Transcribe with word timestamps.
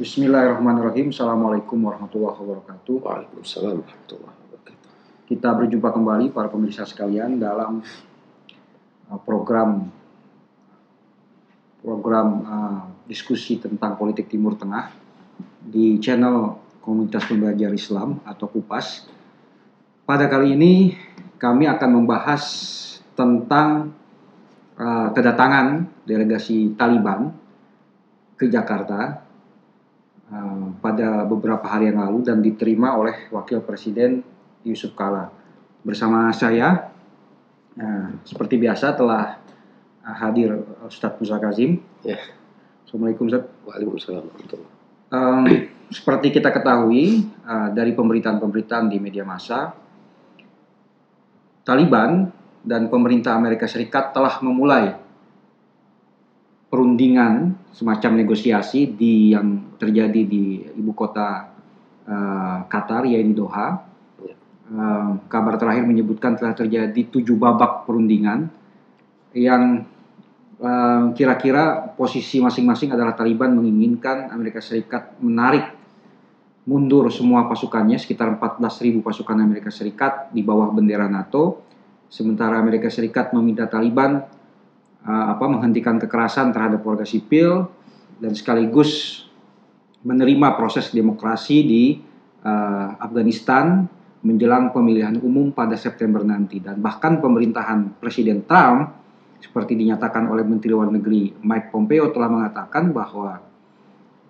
Bismillahirrahmanirrahim. 0.00 1.12
Assalamualaikum 1.12 1.76
warahmatullahi 1.76 2.32
wabarakatuh. 2.32 3.04
Waalaikumsalam 3.04 3.84
warahmatullahi 3.84 4.32
wabarakatuh. 4.32 4.88
Kita 5.28 5.48
berjumpa 5.52 5.92
kembali 5.92 6.32
para 6.32 6.48
pemirsa 6.48 6.88
sekalian 6.88 7.36
dalam 7.36 7.84
uh, 9.12 9.20
program 9.20 9.92
program 11.84 12.28
uh, 12.48 12.82
diskusi 13.04 13.60
tentang 13.60 14.00
politik 14.00 14.32
Timur 14.32 14.56
Tengah 14.56 14.88
di 15.68 16.00
channel 16.00 16.56
Komunitas 16.80 17.28
Pembelajar 17.28 17.68
Islam 17.68 18.24
atau 18.24 18.48
KUPAS. 18.48 19.04
Pada 20.08 20.32
kali 20.32 20.56
ini 20.56 20.96
kami 21.36 21.68
akan 21.68 22.00
membahas 22.00 22.40
tentang 23.12 23.92
uh, 24.80 25.12
kedatangan 25.12 25.84
delegasi 26.08 26.72
Taliban 26.72 27.36
ke 28.40 28.48
Jakarta 28.48 29.28
uh, 30.30 30.66
pada 30.78 31.26
beberapa 31.26 31.66
hari 31.66 31.90
yang 31.90 32.00
lalu 32.00 32.24
dan 32.24 32.40
diterima 32.40 32.96
oleh 32.96 33.28
Wakil 33.34 33.60
Presiden 33.62 34.22
Yusuf 34.62 34.94
Kala. 34.94 35.28
Bersama 35.82 36.30
saya, 36.30 36.90
uh, 37.76 38.08
seperti 38.24 38.56
biasa 38.56 38.94
telah 38.94 39.36
uh, 40.06 40.16
hadir 40.16 40.54
Ustadz 40.86 41.18
Musa 41.20 41.36
Kazim. 41.42 41.82
Ya. 42.06 42.18
Assalamualaikum 42.86 43.26
Ustadz. 43.28 43.52
Waalaikumsalam 43.66 44.78
Um, 45.10 45.42
seperti 45.90 46.30
kita 46.30 46.54
ketahui 46.54 47.26
uh, 47.42 47.74
dari 47.74 47.98
pemberitaan-pemberitaan 47.98 48.86
di 48.86 49.02
media 49.02 49.26
massa, 49.26 49.74
Taliban 51.66 52.30
dan 52.62 52.86
pemerintah 52.86 53.34
Amerika 53.34 53.66
Serikat 53.66 54.14
telah 54.14 54.38
memulai 54.38 54.94
perundingan 56.70 57.58
semacam 57.74 58.22
negosiasi 58.22 58.94
di 58.94 59.34
yang 59.34 59.74
terjadi 59.74 60.22
di 60.22 60.62
ibu 60.70 60.94
kota 60.94 61.50
uh, 62.06 62.58
Qatar 62.70 63.04
yaitu 63.10 63.34
Doha. 63.34 63.90
Uh, 64.70 65.18
kabar 65.26 65.58
terakhir 65.58 65.82
menyebutkan 65.82 66.38
telah 66.38 66.54
terjadi 66.54 67.10
tujuh 67.10 67.34
babak 67.34 67.90
perundingan 67.90 68.46
yang 69.34 69.82
uh, 70.62 71.10
kira-kira 71.10 71.90
posisi 71.98 72.38
masing-masing 72.38 72.94
adalah 72.94 73.18
Taliban 73.18 73.50
menginginkan 73.50 74.30
Amerika 74.30 74.62
Serikat 74.62 75.18
menarik 75.18 75.74
mundur 76.70 77.10
semua 77.10 77.50
pasukannya 77.50 77.98
sekitar 77.98 78.30
14.000 78.38 79.02
pasukan 79.02 79.38
Amerika 79.42 79.74
Serikat 79.74 80.30
di 80.30 80.46
bawah 80.46 80.70
bendera 80.70 81.10
NATO 81.10 81.66
sementara 82.06 82.62
Amerika 82.62 82.86
Serikat 82.86 83.34
meminta 83.34 83.66
Taliban 83.66 84.22
uh, 85.06 85.24
apa 85.36 85.44
menghentikan 85.48 85.96
kekerasan 85.96 86.52
terhadap 86.52 86.84
warga 86.84 87.06
sipil 87.06 87.68
dan 88.20 88.32
sekaligus 88.36 89.24
menerima 90.04 90.56
proses 90.56 90.92
demokrasi 90.92 91.56
di 91.64 91.84
uh, 92.44 92.96
Afghanistan 93.00 93.84
menjelang 94.20 94.72
pemilihan 94.72 95.16
umum 95.20 95.52
pada 95.52 95.76
September 95.76 96.20
nanti. 96.20 96.60
Dan 96.60 96.80
bahkan 96.84 97.20
pemerintahan 97.20 98.00
Presiden 98.00 98.44
Trump 98.44 98.92
seperti 99.40 99.72
dinyatakan 99.72 100.28
oleh 100.28 100.44
Menteri 100.44 100.76
Luar 100.76 100.92
Negeri 100.92 101.32
Mike 101.40 101.72
Pompeo 101.72 102.12
telah 102.12 102.28
mengatakan 102.28 102.92
bahwa 102.92 103.40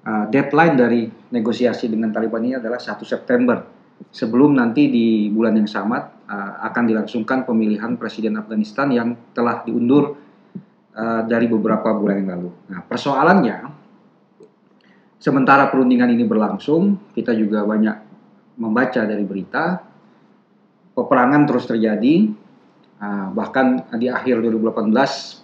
uh, 0.06 0.24
deadline 0.30 0.74
dari 0.78 1.02
negosiasi 1.34 1.90
dengan 1.90 2.14
Taliban 2.14 2.46
ini 2.46 2.54
adalah 2.58 2.78
1 2.78 3.02
September. 3.02 3.82
Sebelum 4.00 4.56
nanti 4.56 4.88
di 4.88 5.28
bulan 5.28 5.60
yang 5.60 5.68
sama 5.68 6.00
uh, 6.00 6.52
akan 6.70 6.88
dilangsungkan 6.88 7.44
pemilihan 7.44 7.98
Presiden 7.98 8.38
Afghanistan 8.38 8.88
yang 8.94 9.12
telah 9.34 9.60
diundur 9.66 10.29
uh, 11.00 11.22
dari 11.24 11.48
beberapa 11.48 11.96
bulan 11.96 12.20
yang 12.20 12.30
lalu. 12.36 12.50
Nah, 12.68 12.84
persoalannya, 12.84 13.58
sementara 15.16 15.72
perundingan 15.72 16.12
ini 16.12 16.28
berlangsung, 16.28 17.12
kita 17.16 17.32
juga 17.32 17.64
banyak 17.64 17.96
membaca 18.60 19.00
dari 19.08 19.24
berita, 19.24 19.80
peperangan 20.92 21.42
terus 21.48 21.64
terjadi, 21.64 22.28
uh, 23.00 23.32
bahkan 23.32 23.88
di 23.96 24.12
akhir 24.12 24.44
2018 24.44 24.92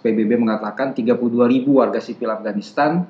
PBB 0.05 0.37
mengatakan 0.37 0.93
32.000 0.93 1.17
warga 1.65 1.97
sipil 1.97 2.29
Afghanistan 2.29 3.01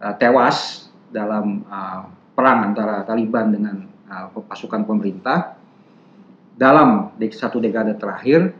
uh, 0.00 0.14
tewas 0.16 0.88
dalam 1.12 1.60
uh, 1.68 2.08
perang 2.32 2.72
antara 2.72 3.04
Taliban 3.04 3.52
dengan 3.52 3.76
uh, 4.08 4.32
pasukan 4.48 4.88
pemerintah 4.88 5.60
dalam 6.56 7.12
satu 7.20 7.60
dekade 7.60 7.96
terakhir. 8.00 8.56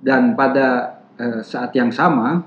Dan 0.00 0.36
pada 0.36 0.98
uh, 1.16 1.40
saat 1.40 1.72
yang 1.72 1.88
sama 1.92 2.44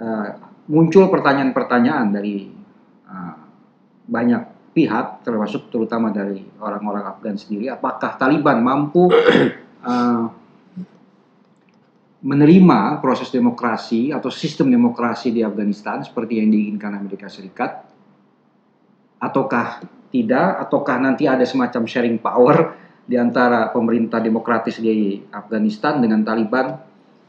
uh, 0.00 0.28
muncul 0.70 1.10
pertanyaan-pertanyaan 1.12 2.08
dari 2.14 2.48
uh, 3.08 3.34
banyak 4.08 4.42
pihak 4.70 5.26
termasuk 5.26 5.68
terutama 5.68 6.14
dari 6.14 6.46
orang-orang 6.62 7.04
Afgan 7.10 7.36
sendiri. 7.36 7.68
Apakah 7.68 8.16
Taliban 8.16 8.62
mampu 8.62 9.10
uh, 9.10 10.24
menerima 12.30 13.00
proses 13.00 13.32
demokrasi 13.32 14.12
atau 14.12 14.28
sistem 14.30 14.70
demokrasi 14.70 15.32
di 15.34 15.40
Afghanistan 15.42 16.04
seperti 16.04 16.38
yang 16.38 16.48
diinginkan 16.52 16.96
Amerika 16.96 17.26
Serikat? 17.26 17.90
Ataukah 19.20 19.84
tidak? 20.08 20.64
Ataukah 20.64 20.96
nanti 20.96 21.28
ada 21.28 21.44
semacam 21.44 21.82
sharing 21.84 22.16
power 22.16 22.56
di 23.10 23.18
antara 23.18 23.74
pemerintah 23.74 24.22
demokratis 24.22 24.78
di 24.78 25.18
Afghanistan 25.34 25.98
dengan 25.98 26.22
Taliban 26.22 26.78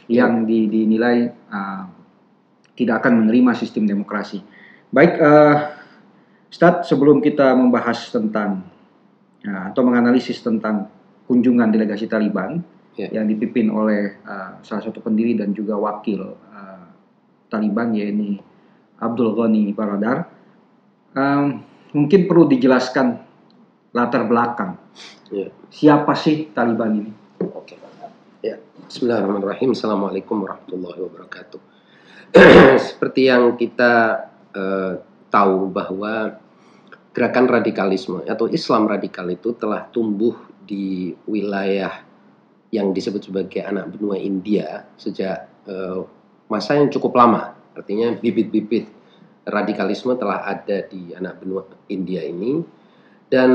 yang 0.05 0.45
di, 0.45 0.69
dinilai 0.69 1.25
uh, 1.49 1.83
tidak 2.77 3.01
akan 3.01 3.25
menerima 3.25 3.57
sistem 3.57 3.89
demokrasi. 3.89 4.45
Baik, 4.93 5.17
uh, 5.17 5.55
Stad, 6.53 6.85
sebelum 6.85 7.17
kita 7.17 7.57
membahas 7.57 8.13
tentang 8.13 8.61
uh, 9.41 9.73
atau 9.73 9.81
menganalisis 9.81 10.45
tentang 10.45 10.85
kunjungan 11.25 11.73
delegasi 11.73 12.05
Taliban 12.05 12.61
Ya. 12.91 13.07
yang 13.07 13.23
dipimpin 13.23 13.71
oleh 13.71 14.19
uh, 14.27 14.59
salah 14.67 14.83
satu 14.83 14.99
pendiri 14.99 15.39
dan 15.39 15.55
juga 15.55 15.79
wakil 15.79 16.35
uh, 16.35 16.85
Taliban 17.47 17.95
yaitu 17.95 18.35
Abdul 18.99 19.31
Ghani 19.31 19.71
Baradar, 19.71 20.27
um, 21.15 21.63
mungkin 21.95 22.27
perlu 22.27 22.51
dijelaskan 22.51 23.30
latar 23.91 24.23
belakang 24.27 24.79
Ya. 25.31 25.47
siapa 25.71 26.11
sih 26.11 26.51
Taliban 26.51 26.91
ini? 26.91 27.11
Oke. 27.55 27.79
Ya. 28.43 28.59
Bismillahirrahmanirrahim. 28.83 29.71
Assalamualaikum 29.71 30.43
warahmatullahi 30.43 30.99
wabarakatuh. 31.07 31.61
Seperti 32.91 33.31
yang 33.31 33.55
kita 33.55 34.27
eh, 34.51 34.99
tahu 35.31 35.71
bahwa 35.71 36.35
gerakan 37.15 37.47
radikalisme 37.47 38.27
atau 38.27 38.51
Islam 38.51 38.91
radikal 38.91 39.23
itu 39.31 39.55
telah 39.55 39.87
tumbuh 39.87 40.35
di 40.67 41.15
wilayah 41.31 42.03
yang 42.75 42.91
disebut 42.91 43.31
sebagai 43.31 43.63
anak 43.63 43.95
benua 43.95 44.19
India 44.19 44.83
sejak 44.99 45.47
eh, 45.63 45.99
masa 46.51 46.75
yang 46.75 46.91
cukup 46.91 47.15
lama. 47.15 47.55
Artinya 47.71 48.19
bibit-bibit 48.19 48.91
radikalisme 49.47 50.11
telah 50.19 50.43
ada 50.43 50.83
di 50.91 51.15
anak 51.15 51.39
benua 51.39 51.63
India 51.87 52.19
ini 52.19 52.80
dan 53.31 53.51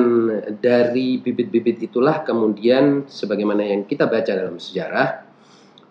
dari 0.64 1.20
bibit-bibit 1.20 1.84
itulah 1.84 2.24
kemudian 2.24 3.04
sebagaimana 3.04 3.60
yang 3.60 3.84
kita 3.84 4.08
baca 4.08 4.32
dalam 4.32 4.56
sejarah 4.56 5.20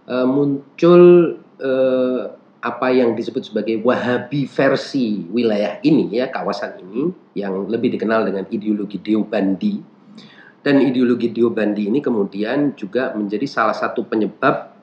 eh, 0.10 0.26
muncul 0.26 1.04
eh, 1.62 2.22
apa 2.66 2.88
yang 2.90 3.14
disebut 3.14 3.54
sebagai 3.54 3.78
Wahabi 3.86 4.50
versi 4.50 5.30
wilayah 5.30 5.78
ini 5.86 6.18
ya 6.18 6.34
kawasan 6.34 6.82
ini 6.82 7.14
yang 7.38 7.70
lebih 7.70 7.94
dikenal 7.94 8.26
dengan 8.26 8.50
ideologi 8.50 8.98
Deobandi. 8.98 9.94
Dan 10.66 10.82
ideologi 10.82 11.30
Deobandi 11.30 11.86
ini 11.86 12.02
kemudian 12.02 12.74
juga 12.74 13.14
menjadi 13.14 13.46
salah 13.46 13.78
satu 13.78 14.10
penyebab 14.10 14.74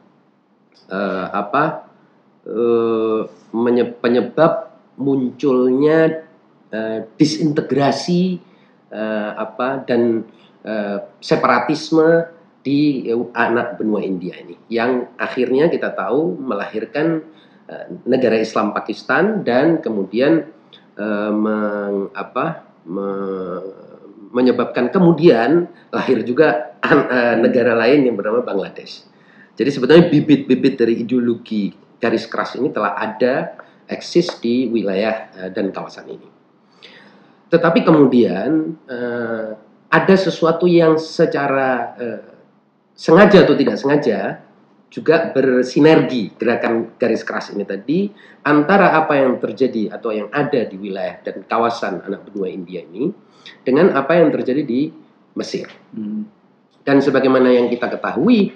eh, 0.94 1.26
apa 1.26 1.90
menye- 3.50 3.98
penyebab 3.98 4.78
munculnya 4.94 6.22
eh, 6.70 7.00
disintegrasi 7.18 8.51
eh, 8.92 9.30
apa 9.34 9.82
dan 9.88 10.28
eh, 10.62 11.00
separatisme 11.18 12.28
di 12.62 13.08
eh, 13.08 13.26
anak 13.34 13.80
benua 13.80 14.04
India 14.04 14.36
ini 14.38 14.54
yang 14.68 15.10
akhirnya 15.16 15.72
kita 15.72 15.96
tahu 15.96 16.36
melahirkan 16.38 17.24
eh, 17.66 17.86
negara 18.04 18.38
Islam 18.38 18.76
Pakistan 18.76 19.42
dan 19.42 19.80
kemudian 19.80 20.46
eh, 21.00 21.32
meng, 21.32 22.12
apa 22.12 22.68
me- 22.84 23.90
menyebabkan 24.32 24.88
kemudian 24.88 25.68
lahir 25.92 26.24
juga 26.24 26.76
eh, 26.84 27.36
negara 27.40 27.76
lain 27.76 28.08
yang 28.08 28.16
bernama 28.16 28.40
Bangladesh. 28.40 29.04
Jadi 29.52 29.68
sebetulnya 29.68 30.08
bibit-bibit 30.08 30.80
dari 30.80 31.04
ideologi 31.04 31.76
garis 32.00 32.24
keras 32.24 32.56
ini 32.56 32.72
telah 32.72 32.96
ada 32.96 33.52
eksis 33.84 34.40
di 34.40 34.72
wilayah 34.72 35.28
dan 35.52 35.68
kawasan 35.68 36.08
ini. 36.08 36.41
Tetapi 37.52 37.84
kemudian 37.84 38.80
eh, 38.88 39.48
ada 39.92 40.14
sesuatu 40.16 40.64
yang 40.64 40.96
secara 40.96 41.92
eh, 42.00 42.32
sengaja 42.96 43.44
atau 43.44 43.52
tidak 43.52 43.76
sengaja 43.76 44.40
juga 44.92 45.32
bersinergi 45.32 46.36
gerakan 46.36 46.96
garis 47.00 47.24
keras 47.24 47.48
ini 47.52 47.64
tadi 47.64 48.12
antara 48.44 48.92
apa 48.92 49.16
yang 49.16 49.40
terjadi 49.40 49.88
atau 49.88 50.12
yang 50.12 50.28
ada 50.28 50.68
di 50.68 50.76
wilayah 50.76 51.16
dan 51.24 51.44
kawasan 51.48 52.04
anak 52.04 52.28
benua 52.28 52.52
India 52.52 52.84
ini 52.84 53.08
dengan 53.64 53.96
apa 53.96 54.20
yang 54.20 54.28
terjadi 54.28 54.60
di 54.64 54.92
Mesir. 55.32 55.68
Hmm. 55.96 56.28
Dan 56.84 57.00
sebagaimana 57.00 57.48
yang 57.48 57.72
kita 57.72 57.88
ketahui 57.88 58.52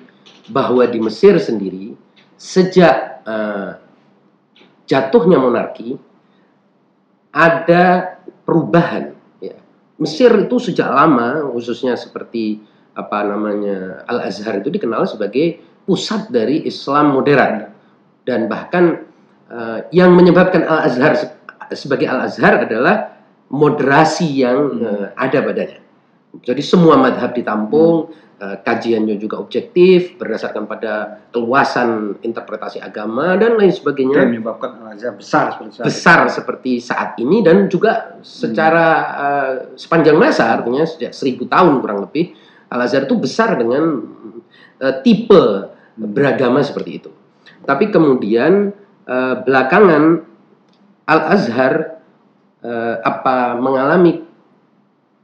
bahwa 0.52 0.84
di 0.84 1.00
Mesir 1.00 1.40
sendiri 1.40 1.96
sejak 2.36 3.24
uh, 3.24 3.80
jatuhnya 4.84 5.40
monarki 5.40 5.96
ada 7.32 8.15
perubahan. 8.46 9.12
Ya. 9.42 9.58
Mesir 9.98 10.30
itu 10.38 10.56
sejak 10.62 10.86
lama 10.86 11.50
khususnya 11.52 11.98
seperti 11.98 12.62
apa 12.96 13.26
namanya 13.26 14.06
Al 14.08 14.24
Azhar 14.24 14.56
itu 14.62 14.72
dikenal 14.72 15.04
sebagai 15.04 15.60
pusat 15.84 16.32
dari 16.32 16.64
Islam 16.64 17.12
modern 17.12 17.68
dan 18.24 18.48
bahkan 18.48 19.04
uh, 19.52 19.84
yang 19.92 20.16
menyebabkan 20.16 20.64
Al 20.64 20.88
Azhar 20.88 21.12
sebagai 21.74 22.08
Al 22.08 22.24
Azhar 22.24 22.64
adalah 22.64 23.20
moderasi 23.52 24.26
yang 24.40 24.80
uh, 24.80 25.06
ada 25.18 25.44
padanya. 25.44 25.85
Jadi 26.42 26.62
semua 26.64 26.98
madhab 26.98 27.32
ditampung, 27.32 28.10
uh, 28.40 28.56
kajiannya 28.60 29.16
juga 29.16 29.40
objektif 29.40 30.16
berdasarkan 30.20 30.68
pada 30.68 31.24
keluasan 31.32 32.20
interpretasi 32.20 32.80
agama 32.80 33.36
dan 33.40 33.56
lain 33.56 33.72
sebagainya. 33.72 34.26
Yang 34.26 34.40
menyebabkan 34.40 34.70
Al 34.82 34.96
Azhar 34.96 35.14
besar 35.16 35.46
seperti 35.54 35.72
saat 35.72 35.86
besar 35.86 36.20
seperti 36.28 36.72
saat 36.80 37.10
ini 37.20 37.40
dan 37.40 37.68
juga 37.72 38.20
secara 38.20 38.86
uh, 39.14 39.52
sepanjang 39.78 40.16
masa 40.16 40.52
artinya 40.52 40.84
sejak 40.84 41.16
seribu 41.16 41.48
tahun 41.48 41.80
kurang 41.80 42.04
lebih 42.04 42.36
Al 42.68 42.84
Azhar 42.84 43.08
itu 43.08 43.16
besar 43.16 43.56
dengan 43.56 44.04
uh, 44.82 44.94
tipe 45.00 45.72
beragama 45.96 46.60
seperti 46.60 46.90
itu. 47.00 47.10
Tapi 47.64 47.88
kemudian 47.88 48.74
uh, 49.08 49.34
belakangan 49.42 50.22
Al 51.06 51.20
Azhar 51.32 52.02
uh, 52.60 52.94
apa 53.00 53.56
mengalami 53.56 54.25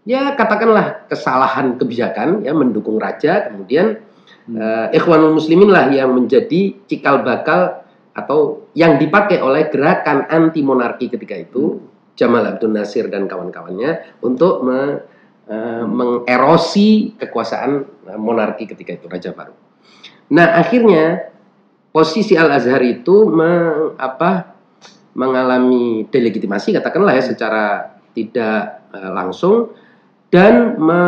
ya 0.02 0.34
katakanlah 0.34 1.06
kesalahan 1.06 1.78
kebijakan 1.78 2.42
ya 2.42 2.50
mendukung 2.54 2.98
raja 2.98 3.50
kemudian 3.50 4.02
uh, 4.50 4.90
Ikhwanul 4.90 5.38
Muslimin 5.38 5.70
lah 5.70 5.86
yang 5.90 6.10
menjadi 6.14 6.74
cikal 6.90 7.22
bakal 7.22 7.86
atau 8.12 8.68
yang 8.76 9.00
dipakai 9.00 9.40
oleh 9.40 9.72
gerakan 9.72 10.28
anti 10.28 10.60
monarki 10.60 11.08
ketika 11.08 11.38
itu 11.38 11.80
Jamal 12.12 12.44
Abdul 12.44 12.76
Nasir 12.76 13.08
dan 13.08 13.24
kawan-kawannya 13.24 14.20
untuk 14.20 14.60
me, 14.60 15.00
uh, 15.48 15.84
mengerosi 15.88 17.16
kekuasaan 17.16 17.88
monarki 18.20 18.68
ketika 18.68 19.00
itu 19.00 19.08
Raja 19.08 19.32
Baru. 19.32 19.56
Nah, 20.28 20.60
akhirnya 20.60 21.32
posisi 21.88 22.36
Al 22.36 22.52
Azhar 22.52 22.84
itu 22.84 23.32
me, 23.32 23.48
apa, 23.96 24.52
mengalami 25.16 26.04
delegitimasi 26.08 26.76
katakanlah 26.76 27.16
ya 27.16 27.24
secara 27.24 27.96
tidak 28.12 28.84
uh, 28.92 29.12
langsung 29.12 29.72
dan 30.32 30.80
me, 30.80 31.02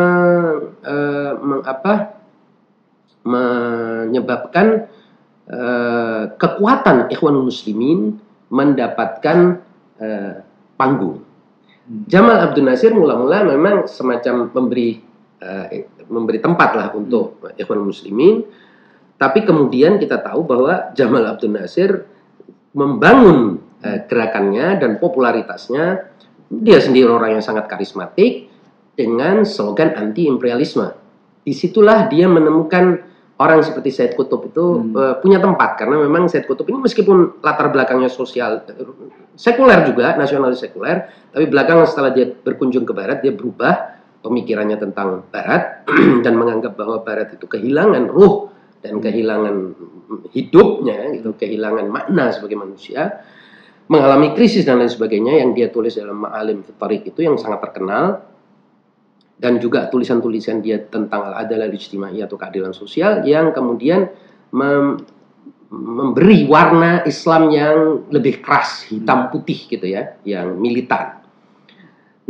uh, 0.84 1.32
meng, 1.40 1.62
apa, 1.64 2.20
menyebabkan 3.24 4.84
uh, 5.48 6.36
kekuatan 6.36 7.08
Ikhwan 7.08 7.40
Muslimin 7.40 8.20
mendapatkan 8.52 9.64
uh, 9.96 10.34
panggung. 10.76 11.24
Hmm. 11.88 12.04
Jamal 12.04 12.36
Abdul 12.44 12.68
Nasir 12.68 12.92
mula-mula 12.92 13.48
memang 13.48 13.88
semacam 13.88 14.52
memberi 14.52 15.00
uh, 15.40 15.66
memberi 16.04 16.38
tempat 16.44 16.70
lah 16.76 16.88
untuk 16.92 17.40
hmm. 17.40 17.56
Ikhwan 17.56 17.80
Muslimin 17.80 18.44
tapi 19.14 19.46
kemudian 19.46 20.02
kita 20.02 20.18
tahu 20.20 20.42
bahwa 20.42 20.90
Jamal 20.92 21.24
Abdul 21.24 21.54
Nasir 21.54 21.90
membangun 22.74 23.62
eh, 23.80 24.02
gerakannya 24.10 24.76
dan 24.82 24.98
popularitasnya. 24.98 26.12
Dia 26.50 26.78
sendiri 26.82 27.08
orang 27.08 27.38
yang 27.38 27.44
sangat 27.44 27.70
karismatik 27.70 28.52
dengan 28.94 29.42
slogan 29.42 29.94
anti 29.94 30.26
imperialisme. 30.26 30.90
Di 31.44 31.52
situlah 31.52 32.08
dia 32.08 32.24
menemukan 32.30 33.04
orang 33.38 33.60
seperti 33.66 33.90
Said 33.90 34.12
Kutub 34.14 34.46
itu 34.46 34.62
hmm. 34.62 34.94
uh, 34.94 35.14
punya 35.18 35.42
tempat 35.42 35.76
karena 35.76 35.98
memang 36.00 36.30
Said 36.30 36.46
Kutub 36.46 36.64
ini 36.70 36.78
meskipun 36.86 37.42
latar 37.42 37.68
belakangnya 37.74 38.08
sosial 38.08 38.62
sekuler 39.34 39.82
juga 39.90 40.14
nasionalis 40.14 40.62
sekuler, 40.62 41.10
tapi 41.34 41.50
belakangan 41.50 41.86
setelah 41.90 42.10
dia 42.14 42.30
berkunjung 42.30 42.86
ke 42.86 42.94
Barat 42.94 43.20
dia 43.20 43.34
berubah 43.34 43.98
pemikirannya 44.22 44.78
tentang 44.80 45.26
Barat 45.28 45.84
dan 46.24 46.34
menganggap 46.38 46.78
bahwa 46.78 47.02
Barat 47.02 47.34
itu 47.34 47.44
kehilangan 47.44 48.08
ruh 48.08 48.48
dan 48.80 49.00
kehilangan 49.00 49.74
hidupnya 50.32 51.16
itu 51.16 51.32
kehilangan 51.34 51.88
makna 51.88 52.30
sebagai 52.30 52.60
manusia 52.60 53.24
mengalami 53.88 54.32
krisis 54.32 54.64
dan 54.64 54.80
lain 54.80 54.88
sebagainya 54.88 55.44
yang 55.44 55.52
dia 55.52 55.68
tulis 55.68 55.96
dalam 55.96 56.24
Ma'alim 56.24 56.64
Tarik 56.64 57.04
itu 57.04 57.20
yang 57.20 57.36
sangat 57.36 57.68
terkenal 57.68 58.33
dan 59.44 59.60
juga 59.60 59.92
tulisan-tulisan 59.92 60.64
dia 60.64 60.80
tentang 60.88 61.20
al-adalah 61.28 61.68
ijtimai 61.68 62.16
atau 62.24 62.40
keadilan 62.40 62.72
sosial 62.72 63.20
yang 63.28 63.52
kemudian 63.52 64.08
mem 64.56 65.04
memberi 65.74 66.46
warna 66.46 67.02
Islam 67.02 67.50
yang 67.50 68.06
lebih 68.06 68.38
keras, 68.46 68.86
hitam 68.86 69.26
putih 69.34 69.66
gitu 69.66 69.82
ya, 69.90 70.14
yang 70.22 70.54
militan. 70.54 71.18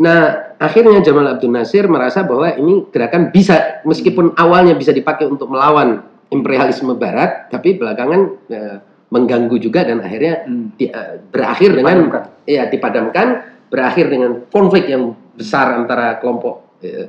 Nah, 0.00 0.56
akhirnya 0.56 1.04
Jamal 1.04 1.28
Abdul 1.28 1.52
Nasir 1.52 1.84
merasa 1.84 2.24
bahwa 2.24 2.56
ini 2.56 2.88
gerakan 2.88 3.28
bisa 3.28 3.84
meskipun 3.84 4.32
awalnya 4.40 4.72
bisa 4.72 4.96
dipakai 4.96 5.28
untuk 5.28 5.52
melawan 5.52 6.00
imperialisme 6.32 6.96
Barat, 6.96 7.52
tapi 7.52 7.76
belakangan 7.76 8.20
uh, 8.48 8.76
mengganggu 9.12 9.60
juga 9.60 9.84
dan 9.84 10.00
akhirnya 10.00 10.48
hmm. 10.48 10.80
di, 10.80 10.88
uh, 10.88 11.20
berakhir 11.28 11.76
dengan 11.76 12.16
ya 12.48 12.64
dipadamkan, 12.72 13.44
berakhir 13.68 14.08
dengan 14.08 14.40
konflik 14.48 14.88
yang 14.88 15.12
besar 15.36 15.76
antara 15.76 16.16
kelompok 16.16 16.63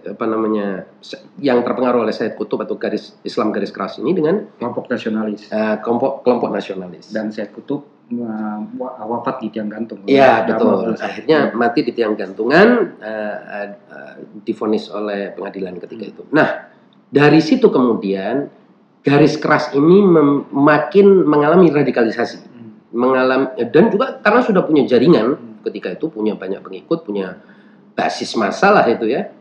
apa 0.06 0.25
namanya 0.25 0.88
yang 1.39 1.62
terpengaruh 1.66 2.07
oleh 2.07 2.16
Said 2.16 2.39
Kutub 2.39 2.63
atau 2.63 2.80
garis 2.80 3.18
Islam 3.27 3.51
garis 3.51 3.74
keras 3.74 4.00
ini 4.00 4.16
dengan 4.16 4.48
kelompok 4.56 4.88
nasionalis, 4.88 5.51
uh, 5.51 5.81
kelompok 5.83 6.24
kelompok 6.24 6.50
nasionalis 6.54 7.12
dan 7.12 7.30
Said 7.33 7.51
Kutub 7.51 7.86
uh, 8.13 8.60
wafat 9.01 9.42
di 9.42 9.48
tiang 9.50 9.69
gantung. 9.72 10.06
Iya 10.06 10.45
betul. 10.45 10.94
Akhirnya 10.95 11.51
mati 11.57 11.81
di 11.81 11.92
tiang 11.92 12.13
gantungan, 12.13 13.00
uh, 13.01 13.38
uh, 13.89 14.16
difonis 14.45 14.92
oleh 14.94 15.33
pengadilan 15.33 15.81
ketika 15.81 16.04
hmm. 16.06 16.12
itu. 16.13 16.24
Nah 16.30 16.69
dari 17.10 17.42
situ 17.42 17.69
kemudian 17.72 18.50
garis 19.06 19.38
keras 19.38 19.74
ini 19.74 20.01
makin 20.54 21.25
mengalami 21.25 21.69
radikalisasi, 21.74 22.38
hmm. 22.42 22.72
mengalami 22.94 23.48
dan 23.69 23.89
juga 23.89 24.22
karena 24.22 24.42
sudah 24.45 24.62
punya 24.66 24.86
jaringan 24.86 25.38
hmm. 25.38 25.66
ketika 25.66 25.94
itu 25.94 26.10
punya 26.10 26.38
banyak 26.38 26.62
pengikut, 26.62 27.06
punya 27.06 27.41
basis 27.96 28.36
masalah 28.36 28.86
itu 28.91 29.08
ya. 29.10 29.32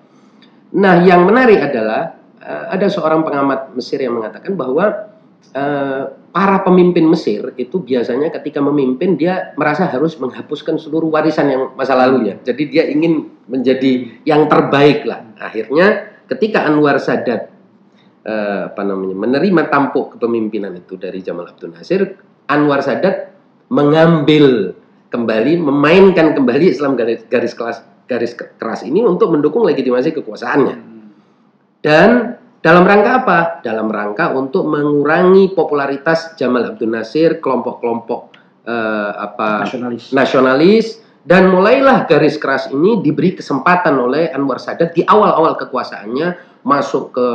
Nah, 0.75 1.07
yang 1.07 1.23
menarik 1.23 1.62
adalah 1.62 2.19
uh, 2.43 2.66
ada 2.75 2.90
seorang 2.90 3.23
pengamat 3.23 3.78
Mesir 3.78 4.02
yang 4.02 4.19
mengatakan 4.19 4.59
bahwa 4.59 5.14
uh, 5.54 6.02
para 6.35 6.57
pemimpin 6.66 7.07
Mesir 7.07 7.54
itu 7.54 7.78
biasanya 7.78 8.35
ketika 8.35 8.59
memimpin 8.59 9.14
dia 9.14 9.54
merasa 9.54 9.87
harus 9.87 10.19
menghapuskan 10.19 10.75
seluruh 10.83 11.14
warisan 11.14 11.47
yang 11.47 11.62
masa 11.78 11.95
lalunya. 11.95 12.35
Jadi 12.43 12.62
dia 12.75 12.90
ingin 12.90 13.31
menjadi 13.47 14.19
yang 14.26 14.50
terbaik 14.50 15.07
lah. 15.07 15.23
Akhirnya 15.38 16.11
ketika 16.26 16.66
Anwar 16.66 16.99
Sadat 16.99 17.54
uh, 18.26 18.75
apa 18.75 18.83
namanya 18.83 19.14
menerima 19.14 19.71
tampuk 19.71 20.19
kepemimpinan 20.19 20.75
itu 20.75 20.99
dari 20.99 21.23
Jamal 21.23 21.54
Abdul 21.54 21.71
Nasir, 21.71 22.19
Anwar 22.50 22.83
Sadat 22.83 23.31
mengambil 23.71 24.75
kembali, 25.14 25.62
memainkan 25.62 26.35
kembali 26.35 26.75
Islam 26.75 26.99
garis, 26.99 27.23
garis 27.31 27.54
kelas 27.54 27.94
garis 28.04 28.37
keras 28.37 28.84
ini 28.84 29.00
untuk 29.00 29.32
mendukung 29.32 29.64
legitimasi 29.64 30.12
kekuasaannya. 30.16 30.76
Dan 31.84 32.38
dalam 32.64 32.84
rangka 32.88 33.11
apa? 33.25 33.38
Dalam 33.61 33.92
rangka 33.92 34.32
untuk 34.32 34.64
mengurangi 34.68 35.52
popularitas 35.52 36.37
Jamal 36.37 36.73
Abdul 36.73 36.92
Nasir, 36.96 37.40
kelompok-kelompok 37.40 38.20
uh, 38.64 39.12
apa 39.20 39.68
nasionalis. 39.68 40.04
nasionalis 40.12 40.87
dan 41.25 41.49
mulailah 41.49 42.04
garis 42.08 42.37
keras 42.37 42.68
ini 42.73 43.00
diberi 43.00 43.37
kesempatan 43.37 43.96
oleh 43.96 44.32
Anwar 44.32 44.61
Sadat 44.61 44.92
di 44.96 45.04
awal-awal 45.04 45.56
kekuasaannya 45.61 46.61
masuk 46.64 47.12
ke 47.12 47.28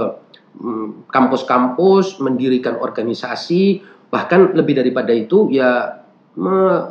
Hmm, 0.59 1.07
kampus-kampus, 1.07 2.19
mendirikan 2.19 2.75
organisasi, 2.83 3.79
bahkan 4.11 4.51
lebih 4.51 4.75
daripada 4.75 5.15
itu 5.15 5.47
ya 5.53 6.03
me 6.35 6.89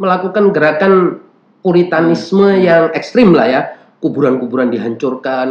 melakukan 0.00 0.50
gerakan 0.50 1.22
puritanisme 1.64 2.60
hmm. 2.60 2.62
yang 2.62 2.84
ekstrim 2.92 3.32
lah 3.32 3.48
ya. 3.48 3.62
Kuburan-kuburan 4.04 4.68
dihancurkan, 4.68 5.48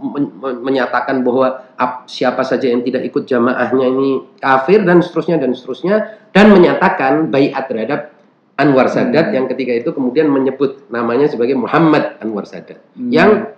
men 0.00 0.24
menyatakan 0.62 1.20
bahwa 1.20 1.66
siapa 2.08 2.40
saja 2.46 2.70
yang 2.72 2.80
tidak 2.80 3.04
ikut 3.10 3.28
jamaahnya 3.28 3.86
ini 3.90 4.10
kafir 4.40 4.86
dan 4.86 5.04
seterusnya 5.04 5.36
dan 5.36 5.52
seterusnya 5.52 6.16
dan 6.32 6.54
menyatakan 6.54 7.28
bayat 7.28 7.68
terhadap 7.68 8.00
Anwar 8.60 8.92
Sadat 8.92 9.32
hmm. 9.32 9.34
yang 9.36 9.44
ketika 9.48 9.72
itu 9.72 9.90
kemudian 9.92 10.28
menyebut 10.28 10.84
namanya 10.92 11.28
sebagai 11.28 11.56
Muhammad 11.56 12.20
Anwar 12.20 12.44
Sadat 12.44 12.80
hmm. 12.96 13.08
yang 13.12 13.52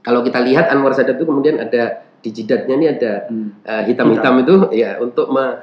kalau 0.00 0.24
kita 0.24 0.40
lihat 0.40 0.72
Anwar 0.72 0.96
Sadat 0.96 1.20
itu 1.20 1.28
kemudian 1.28 1.60
ada 1.60 2.04
di 2.24 2.30
jidatnya 2.32 2.74
ini 2.80 2.86
ada 2.90 3.12
Hmm. 3.28 3.60
eh, 3.62 3.82
hitam-hitam 3.92 4.34
itu 4.42 4.54
ya 4.72 4.98
untuk 4.98 5.28
me- 5.30 5.62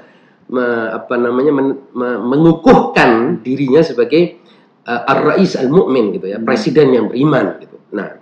me- 0.54 0.90
apa 0.94 1.16
namanya 1.18 1.52
men- 1.52 1.82
me- 1.92 2.22
mengukuhkan 2.22 3.42
dirinya 3.42 3.82
sebagai 3.82 4.43
eh, 4.84 5.02
ar-rais 5.08 5.56
al-mu'min 5.56 6.12
gitu 6.14 6.28
ya, 6.28 6.38
Hmm. 6.38 6.46
presiden 6.46 6.92
yang 6.92 7.06
beriman 7.08 7.58
gitu. 7.60 7.78
Nah, 7.94 8.20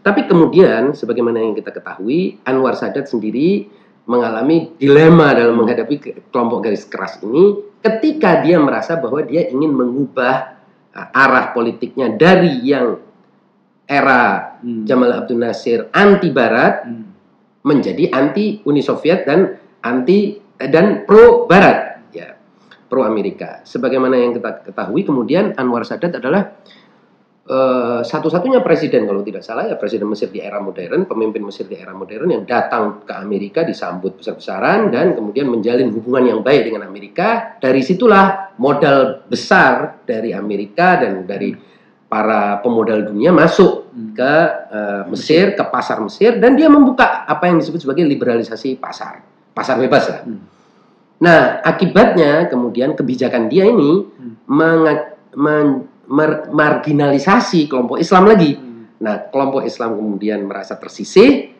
tapi 0.00 0.24
kemudian 0.24 0.92
sebagaimana 0.92 1.38
yang 1.38 1.52
kita 1.52 1.70
ketahui 1.70 2.40
Anwar 2.44 2.72
Sadat 2.72 3.06
sendiri 3.06 3.68
mengalami 4.08 4.72
dilema 4.74 5.36
dalam 5.36 5.60
menghadapi 5.60 5.96
ke- 6.00 6.16
kelompok 6.32 6.64
garis 6.64 6.88
keras 6.88 7.20
ini 7.20 7.52
ketika 7.80 8.40
dia 8.40 8.56
merasa 8.56 8.96
bahwa 8.96 9.20
dia 9.22 9.46
ingin 9.46 9.70
mengubah 9.70 10.56
eh, 10.90 11.08
arah 11.14 11.52
politiknya 11.52 12.10
dari 12.10 12.64
yang 12.64 12.98
era 13.86 14.56
Hmm. 14.60 14.84
Jamal 14.84 15.14
Abdul 15.14 15.40
Nasir 15.40 15.88
anti 15.90 16.30
barat 16.30 16.84
Hmm. 16.86 17.06
menjadi 17.60 18.08
anti 18.10 18.60
Uni 18.64 18.80
Soviet 18.80 19.24
dan 19.24 19.56
anti 19.80 20.36
dan 20.60 21.08
pro 21.08 21.48
Barat, 21.48 21.89
pro 22.90 23.06
Amerika. 23.06 23.62
Sebagaimana 23.62 24.18
yang 24.18 24.34
kita 24.34 24.66
ketahui, 24.66 25.06
kemudian 25.06 25.54
Anwar 25.54 25.86
Sadat 25.86 26.18
adalah 26.18 26.58
eh, 27.46 28.00
satu-satunya 28.02 28.58
presiden 28.66 29.06
kalau 29.06 29.22
tidak 29.22 29.46
salah 29.46 29.70
ya 29.70 29.78
presiden 29.78 30.10
Mesir 30.10 30.34
di 30.34 30.42
era 30.42 30.58
modern, 30.58 31.06
pemimpin 31.06 31.46
Mesir 31.46 31.70
di 31.70 31.78
era 31.78 31.94
modern 31.94 32.28
yang 32.34 32.42
datang 32.42 33.06
ke 33.06 33.14
Amerika 33.14 33.62
disambut 33.62 34.18
besar-besaran 34.18 34.90
dan 34.90 35.14
kemudian 35.14 35.46
menjalin 35.46 35.94
hubungan 35.94 36.34
yang 36.34 36.40
baik 36.42 36.66
dengan 36.66 36.82
Amerika. 36.82 37.54
Dari 37.62 37.80
situlah 37.86 38.58
modal 38.58 39.22
besar 39.30 40.02
dari 40.02 40.34
Amerika 40.34 40.98
dan 40.98 41.22
dari 41.30 41.54
para 42.10 42.58
pemodal 42.58 43.06
dunia 43.06 43.30
masuk 43.30 43.80
Hmm. 43.90 44.14
ke 44.14 44.34
eh, 44.70 45.02
Mesir, 45.10 45.58
ke 45.58 45.64
pasar 45.66 45.98
Mesir, 45.98 46.38
dan 46.38 46.54
dia 46.54 46.70
membuka 46.70 47.26
apa 47.26 47.50
yang 47.50 47.58
disebut 47.58 47.82
sebagai 47.82 48.06
liberalisasi 48.06 48.78
pasar, 48.78 49.18
pasar 49.50 49.82
bebas 49.82 50.04
lah. 50.06 50.22
Hmm. 50.22 50.46
Nah, 51.20 51.60
akibatnya 51.60 52.48
kemudian 52.48 52.96
kebijakan 52.96 53.52
dia 53.52 53.68
ini 53.68 54.08
Hmm. 54.08 54.34
menga- 54.48 55.20
men- 55.36 55.84
mer- 56.08 56.48
marginalisasi 56.48 57.68
kelompok 57.68 58.00
Islam 58.00 58.24
lagi. 58.24 58.56
Hmm. 58.56 58.88
Nah, 59.00 59.28
kelompok 59.28 59.68
Islam 59.68 60.00
kemudian 60.00 60.48
merasa 60.48 60.80
tersisih, 60.80 61.52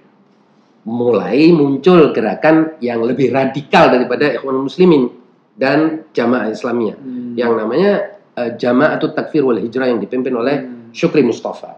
mulai 0.80 1.52
muncul 1.52 2.08
gerakan 2.16 2.80
yang 2.80 3.04
lebih 3.04 3.28
radikal 3.28 3.92
daripada 3.92 4.32
Ikhwan 4.32 4.64
Muslimin 4.64 5.12
dan 5.52 6.08
Jamaah 6.16 6.48
Islamiyah 6.48 6.96
Hmm. 6.96 7.36
yang 7.36 7.52
namanya 7.52 8.16
uh, 8.32 8.56
Jamaatul 8.56 9.12
Takfir 9.12 9.44
wal 9.44 9.60
Hijrah 9.60 9.92
yang 9.92 10.00
dipimpin 10.00 10.32
oleh 10.32 10.56
Hmm. 10.64 10.88
Syukri 10.96 11.20
Mustafa. 11.20 11.76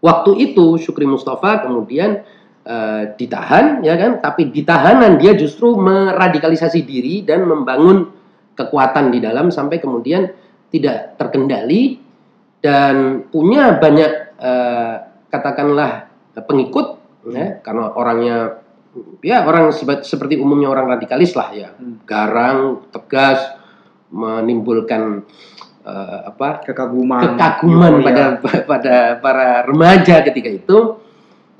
Waktu 0.00 0.32
itu 0.40 0.80
Syukri 0.80 1.04
Mustafa 1.04 1.60
kemudian 1.60 2.24
eh, 2.62 3.02
ditahan 3.16 3.80
ya 3.80 3.94
kan, 3.96 4.20
tapi 4.20 4.48
di 4.50 4.62
tahanan 4.62 5.16
dia 5.16 5.32
justru 5.34 5.76
meradikalisasi 5.76 6.80
diri 6.84 7.22
dan 7.24 7.44
membangun 7.46 8.08
kekuatan 8.54 9.08
di 9.08 9.18
dalam 9.22 9.48
sampai 9.48 9.80
kemudian 9.80 10.28
tidak 10.68 11.16
terkendali 11.16 11.98
dan 12.60 13.24
punya 13.32 13.80
banyak 13.80 14.12
eh, 14.36 14.94
katakanlah 15.28 16.06
pengikut 16.44 17.00
ya 17.28 17.60
karena 17.60 17.92
orangnya 17.92 18.36
ya 19.22 19.44
orang 19.44 19.70
seperti 20.02 20.36
umumnya 20.36 20.68
orang 20.72 20.90
radikalis 20.90 21.32
lah 21.36 21.52
ya 21.52 21.68
Hmm. 21.72 22.02
garang 22.04 22.84
tegas 22.90 23.38
menimbulkan 24.10 25.22
eh, 25.86 26.20
apa 26.28 26.60
Kekaguman. 26.66 27.38
kekaguman 27.38 27.92
euforia. 28.02 28.06
pada 28.06 28.24
pada 28.70 28.94
para 29.22 29.48
remaja 29.64 30.20
ketika 30.26 30.50
itu 30.50 30.78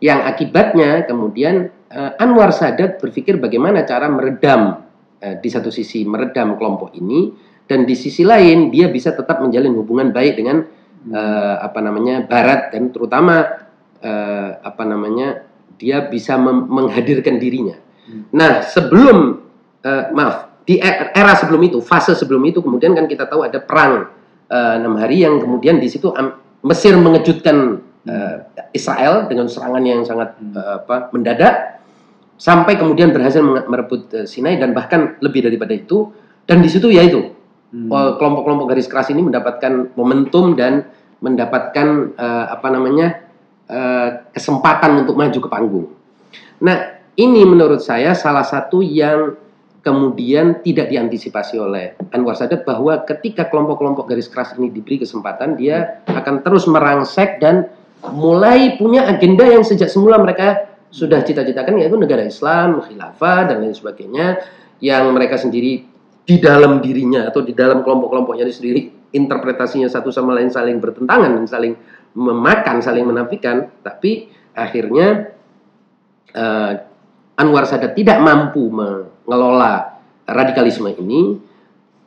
yang 0.01 0.25
akibatnya 0.25 1.05
kemudian 1.05 1.69
eh, 1.93 2.13
Anwar 2.21 2.51
Sadat 2.51 2.99
berpikir 2.99 3.37
bagaimana 3.37 3.85
cara 3.85 4.09
meredam 4.09 4.85
eh, 5.21 5.37
di 5.39 5.49
satu 5.53 5.69
sisi 5.69 6.03
meredam 6.09 6.57
kelompok 6.57 6.97
ini 6.97 7.31
dan 7.69 7.87
di 7.87 7.95
sisi 7.95 8.27
lain 8.27 8.73
dia 8.73 8.91
bisa 8.91 9.15
tetap 9.15 9.39
menjalin 9.39 9.77
hubungan 9.77 10.11
baik 10.11 10.41
dengan 10.41 10.65
eh, 11.13 11.57
apa 11.61 11.79
namanya 11.85 12.25
Barat 12.25 12.73
dan 12.73 12.91
terutama 12.91 13.45
eh, 14.01 14.51
apa 14.59 14.83
namanya 14.89 15.47
dia 15.81 16.05
bisa 16.05 16.37
menghadirkan 16.41 17.41
dirinya. 17.41 17.77
Nah 18.37 18.65
sebelum 18.65 19.41
eh, 19.85 20.05
maaf 20.13 20.65
di 20.65 20.77
e- 20.77 21.13
era 21.17 21.33
sebelum 21.37 21.61
itu 21.65 21.79
fase 21.81 22.13
sebelum 22.13 22.43
itu 22.49 22.61
kemudian 22.61 22.93
kan 22.93 23.09
kita 23.09 23.29
tahu 23.29 23.47
ada 23.47 23.61
perang 23.63 24.19
enam 24.51 24.99
hari 24.99 25.23
yang 25.23 25.39
kemudian 25.39 25.79
di 25.79 25.87
situ 25.87 26.11
Mesir 26.61 26.93
mengejutkan 26.99 27.81
eh, 28.05 28.37
Israel 28.71 29.27
dengan 29.27 29.51
serangan 29.51 29.83
yang 29.83 30.03
sangat 30.07 30.39
Hmm. 30.39 30.55
eh, 30.55 30.75
apa 30.85 31.11
mendadak 31.11 31.83
sampai 32.41 32.81
kemudian 32.81 33.13
berhasil 33.13 33.43
merebut 33.43 34.09
eh, 34.15 34.27
Sinai 34.27 34.57
dan 34.57 34.73
bahkan 34.73 35.19
lebih 35.21 35.45
daripada 35.45 35.75
itu 35.75 36.11
dan 36.47 36.63
di 36.63 36.71
situ 36.71 36.89
ya 36.91 37.03
itu 37.05 37.35
Hmm. 37.71 37.87
eh, 37.91 38.13
kelompok-kelompok 38.19 38.67
garis 38.71 38.91
keras 38.91 39.11
ini 39.15 39.23
mendapatkan 39.23 39.95
momentum 39.95 40.59
dan 40.59 40.87
mendapatkan 41.23 42.17
eh, 42.19 42.47
apa 42.51 42.69
namanya 42.73 43.23
eh, 43.71 44.09
kesempatan 44.35 45.07
untuk 45.07 45.15
maju 45.15 45.39
ke 45.39 45.49
panggung. 45.51 45.87
Nah 46.65 46.99
ini 47.15 47.43
menurut 47.47 47.79
saya 47.79 48.15
salah 48.19 48.43
satu 48.43 48.83
yang 48.83 49.37
kemudian 49.81 50.61
tidak 50.61 50.93
diantisipasi 50.93 51.57
oleh 51.57 51.97
Anwar 52.13 52.37
Sadat 52.37 52.69
bahwa 52.69 53.01
ketika 53.09 53.49
kelompok-kelompok 53.49 54.13
garis 54.13 54.29
keras 54.29 54.53
ini 54.61 54.69
diberi 54.69 55.01
kesempatan 55.01 55.57
dia 55.57 56.05
akan 56.05 56.45
terus 56.45 56.69
merangsek 56.69 57.41
dan 57.41 57.65
mulai 58.09 58.81
punya 58.81 59.05
agenda 59.05 59.45
yang 59.45 59.61
sejak 59.61 59.93
semula 59.93 60.17
mereka 60.17 60.73
sudah 60.91 61.23
cita-citakan 61.23 61.79
yaitu 61.79 62.01
negara 62.01 62.25
Islam, 62.27 62.83
khilafah 62.83 63.53
dan 63.53 63.63
lain 63.63 63.77
sebagainya 63.77 64.41
yang 64.81 65.07
mereka 65.13 65.37
sendiri 65.37 65.87
di 66.25 66.37
dalam 66.41 66.81
dirinya 66.81 67.29
atau 67.29 67.45
di 67.45 67.53
dalam 67.53 67.85
kelompok-kelompoknya 67.85 68.49
sendiri 68.51 69.11
interpretasinya 69.11 69.91
satu 69.91 70.15
sama 70.15 70.39
lain 70.39 70.51
saling 70.51 70.79
bertentangan 70.79 71.31
dan 71.35 71.45
saling 71.47 71.75
memakan, 72.15 72.83
saling 72.83 73.07
menafikan, 73.07 73.71
tapi 73.83 74.31
akhirnya 74.55 75.31
eh, 76.35 76.73
Anwar 77.39 77.65
Sadat 77.65 77.97
tidak 77.97 78.19
mampu 78.21 78.69
mengelola 78.71 80.03
radikalisme 80.27 80.93
ini. 80.99 81.49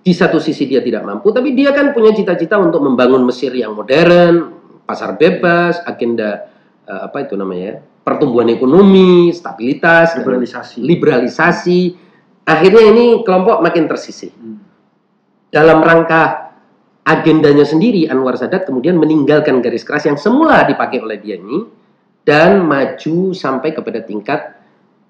Di 0.04 0.12
satu 0.12 0.36
sisi 0.36 0.68
dia 0.68 0.84
tidak 0.84 1.08
mampu, 1.08 1.32
tapi 1.32 1.56
dia 1.56 1.72
kan 1.72 1.96
punya 1.96 2.12
cita-cita 2.12 2.60
untuk 2.60 2.84
membangun 2.84 3.24
Mesir 3.24 3.56
yang 3.56 3.72
modern, 3.72 4.53
pasar 4.84 5.16
bebas, 5.16 5.82
agenda 5.84 6.52
eh, 6.88 7.02
apa 7.08 7.24
itu 7.24 7.34
namanya, 7.40 7.84
pertumbuhan 8.04 8.52
ekonomi, 8.52 9.32
stabilitas, 9.32 10.14
liberalisasi. 10.20 10.80
liberalisasi. 10.84 11.82
Akhirnya 12.44 12.84
ini 12.92 13.06
kelompok 13.24 13.64
makin 13.64 13.88
tersisih. 13.88 14.32
Hmm. 14.36 14.60
Dalam 15.48 15.80
rangka 15.80 16.52
agendanya 17.08 17.64
sendiri, 17.64 18.12
Anwar 18.12 18.36
Sadat 18.36 18.68
kemudian 18.68 19.00
meninggalkan 19.00 19.64
garis 19.64 19.88
keras 19.88 20.04
yang 20.04 20.20
semula 20.20 20.68
dipakai 20.68 21.00
oleh 21.00 21.20
dia 21.24 21.40
ini 21.40 21.64
dan 22.28 22.64
maju 22.68 23.32
sampai 23.32 23.72
kepada 23.72 24.04
tingkat 24.04 24.60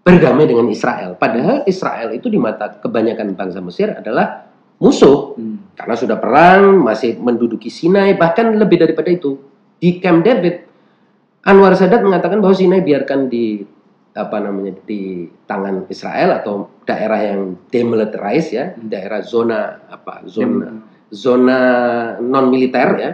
berdamai 0.03 0.45
dengan 0.45 0.67
Israel. 0.69 1.15
Padahal 1.15 1.63
Israel 1.65 2.11
itu 2.11 2.27
di 2.27 2.37
mata 2.37 2.75
kebanyakan 2.81 3.33
bangsa 3.33 3.63
Mesir 3.63 3.93
adalah 3.93 4.45
musuh 4.77 5.37
Hmm. 5.39 5.73
karena 5.79 5.95
sudah 5.95 6.17
perang, 6.19 6.83
masih 6.83 7.15
menduduki 7.17 7.71
Sinai, 7.71 8.13
bahkan 8.19 8.51
lebih 8.51 8.83
daripada 8.83 9.09
itu. 9.09 9.52
Di 9.83 9.99
Camp 9.99 10.23
David, 10.23 10.63
Anwar 11.43 11.75
Sadat 11.75 11.99
mengatakan 11.99 12.39
bahwa 12.39 12.55
Sinai 12.55 12.79
biarkan 12.79 13.27
di 13.27 13.59
apa 14.15 14.39
namanya 14.39 14.79
di 14.87 15.27
tangan 15.43 15.91
Israel 15.91 16.39
atau 16.39 16.71
daerah 16.87 17.19
yang 17.19 17.59
demilitarized 17.67 18.55
ya, 18.55 18.71
daerah 18.79 19.19
zona 19.19 19.83
apa 19.91 20.23
zona 20.23 20.79
zona 21.11 21.59
non 22.23 22.47
militer 22.47 22.89
ya, 22.95 23.11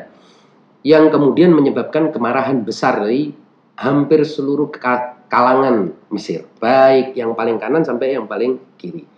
yang 0.86 1.10
kemudian 1.10 1.58
menyebabkan 1.58 2.14
kemarahan 2.14 2.62
besar 2.62 3.02
dari 3.02 3.34
hampir 3.82 4.22
seluruh 4.22 4.70
ka- 4.70 5.26
kalangan 5.26 5.90
Mesir, 6.14 6.46
baik 6.62 7.18
yang 7.18 7.34
paling 7.34 7.58
kanan 7.58 7.82
sampai 7.82 8.14
yang 8.14 8.30
paling 8.30 8.62
kiri. 8.78 9.10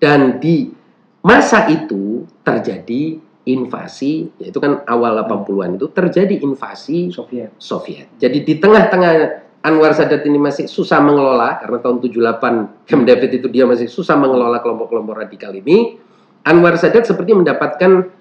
Dan 0.00 0.40
di 0.40 0.72
masa 1.20 1.68
itu 1.68 2.24
terjadi 2.40 3.20
invasi, 3.44 4.32
yaitu 4.40 4.56
kan 4.56 4.80
awal 4.88 5.20
80-an 5.20 5.76
itu 5.76 5.86
terjadi 5.92 6.40
invasi 6.40 7.12
Soviet. 7.12 7.52
Soviet. 7.60 8.08
Jadi 8.16 8.40
di 8.40 8.54
tengah-tengah 8.56 9.44
Anwar 9.64 9.96
Sadat 9.96 10.24
ini 10.28 10.36
masih 10.36 10.68
susah 10.68 11.00
mengelola 11.00 11.56
karena 11.56 11.80
tahun 11.80 11.96
78 12.04 12.84
Camp 12.84 13.02
David 13.08 13.30
itu 13.40 13.48
dia 13.48 13.64
masih 13.64 13.88
susah 13.88 14.12
mengelola 14.12 14.60
kelompok-kelompok 14.60 15.24
radikal 15.24 15.56
ini. 15.56 15.96
Anwar 16.44 16.76
Sadat 16.76 17.08
seperti 17.08 17.32
mendapatkan 17.32 18.12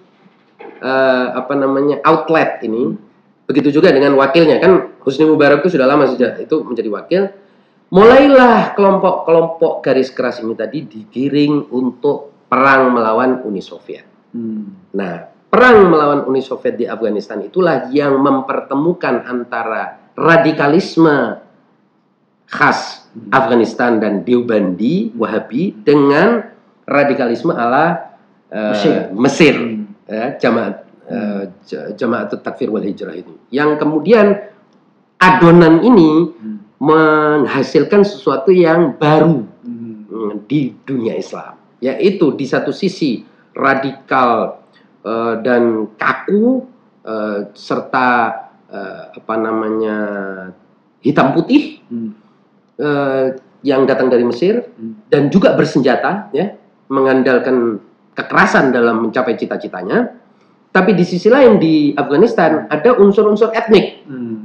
eh, 0.80 1.27
apa 1.36 1.53
namanya 1.56 2.00
outlet 2.08 2.63
ini. 2.63 2.96
Begitu 3.44 3.75
juga 3.75 3.92
dengan 3.92 4.15
wakilnya 4.15 4.63
kan 4.63 4.96
Husni 5.03 5.27
Mubarak 5.27 5.68
itu 5.68 5.75
sudah 5.75 5.84
lama 5.84 6.08
sejak 6.08 6.39
itu 6.39 6.63
menjadi 6.63 6.89
wakil. 6.92 7.22
Mulailah 7.92 8.72
kelompok-kelompok 8.80 9.84
garis 9.84 10.15
keras 10.15 10.39
ini 10.39 10.56
tadi 10.56 10.88
digiring 10.88 11.75
untuk 11.75 12.48
perang 12.48 12.96
melawan 12.96 13.44
Uni 13.44 13.60
Soviet. 13.60 14.12
Hmm. 14.34 14.74
Nah, 14.98 15.30
perang 15.48 15.94
melawan 15.94 16.22
Uni 16.25 16.42
Soviet 16.42 16.75
di 16.75 16.90
Afghanistan 16.90 17.38
itulah 17.46 17.88
yang 17.94 18.18
mempertemukan 18.18 19.24
antara 19.30 20.12
radikalisme 20.18 21.38
khas 22.50 23.10
hmm. 23.13 23.30
Afghanistan 23.30 24.02
dan 24.02 24.25
Deobandi 24.25 25.13
Wahabi 25.13 25.78
dengan 25.86 26.50
radikalisme 26.90 27.54
ala 27.54 28.18
uh, 28.50 28.74
Mesir, 28.74 28.98
Mesir 29.13 29.56
hmm. 29.56 29.84
ya, 30.10 30.25
jamaat 30.42 30.75
uh, 31.08 31.44
jamaat 31.96 32.34
takfir 32.42 32.74
wal 32.74 32.84
hijrah 32.84 33.16
itu. 33.16 33.38
Yang 33.54 33.80
kemudian 33.82 34.50
adonan 35.22 35.86
ini 35.86 36.34
hmm. 36.34 36.58
menghasilkan 36.82 38.02
sesuatu 38.04 38.50
yang 38.50 38.98
baru 38.98 39.46
hmm. 39.46 40.50
di 40.50 40.74
dunia 40.84 41.13
Islam, 41.16 41.62
yaitu 41.80 42.34
di 42.34 42.46
satu 42.50 42.74
sisi 42.75 43.33
radikal 43.54 44.62
uh, 45.06 45.40
dan 45.42 45.94
kaku 45.96 46.66
uh, 47.06 47.50
serta 47.54 48.10
uh, 48.70 49.04
apa 49.14 49.34
namanya 49.38 49.98
hitam 51.04 51.36
putih 51.36 51.84
hmm. 51.88 52.12
uh, 52.82 53.26
yang 53.64 53.88
datang 53.88 54.12
dari 54.12 54.26
Mesir 54.28 54.74
hmm. 54.76 55.08
dan 55.08 55.30
juga 55.30 55.56
bersenjata 55.56 56.34
ya 56.36 56.58
mengandalkan 56.92 57.80
kekerasan 58.14 58.76
dalam 58.76 59.08
mencapai 59.08 59.40
cita-citanya 59.40 60.20
tapi 60.74 60.98
di 60.98 61.06
sisi 61.06 61.30
lain 61.30 61.62
di 61.62 61.94
Afghanistan 61.94 62.66
ada 62.68 62.98
unsur-unsur 62.98 63.54
etnik 63.54 64.04
hmm. 64.10 64.38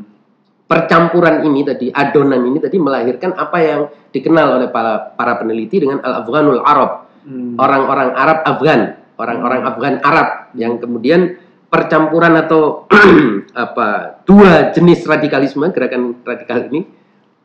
percampuran 0.68 1.42
ini 1.48 1.64
tadi 1.64 1.86
adonan 1.88 2.44
ini 2.44 2.58
tadi 2.60 2.76
melahirkan 2.76 3.32
apa 3.34 3.58
yang 3.64 3.80
dikenal 4.12 4.60
oleh 4.60 4.68
para 4.68 5.16
para 5.16 5.40
peneliti 5.40 5.80
dengan 5.80 6.04
al-Afghanul 6.04 6.60
Arab 6.62 7.08
hmm. 7.24 7.56
orang-orang 7.56 8.08
hmm. 8.12 8.22
Arab 8.22 8.38
Afgan 8.44 8.80
orang-orang. 9.18 9.60
Afgan 9.66 9.96
Arab 10.00 10.54
yang 10.54 10.78
kemudian 10.78 11.36
percampuran 11.68 12.32
atau 12.40 12.88
apa 13.68 14.20
dua 14.24 14.72
jenis 14.72 15.04
radikalisme 15.04 15.68
gerakan 15.68 16.16
radikal 16.24 16.64
ini 16.72 16.88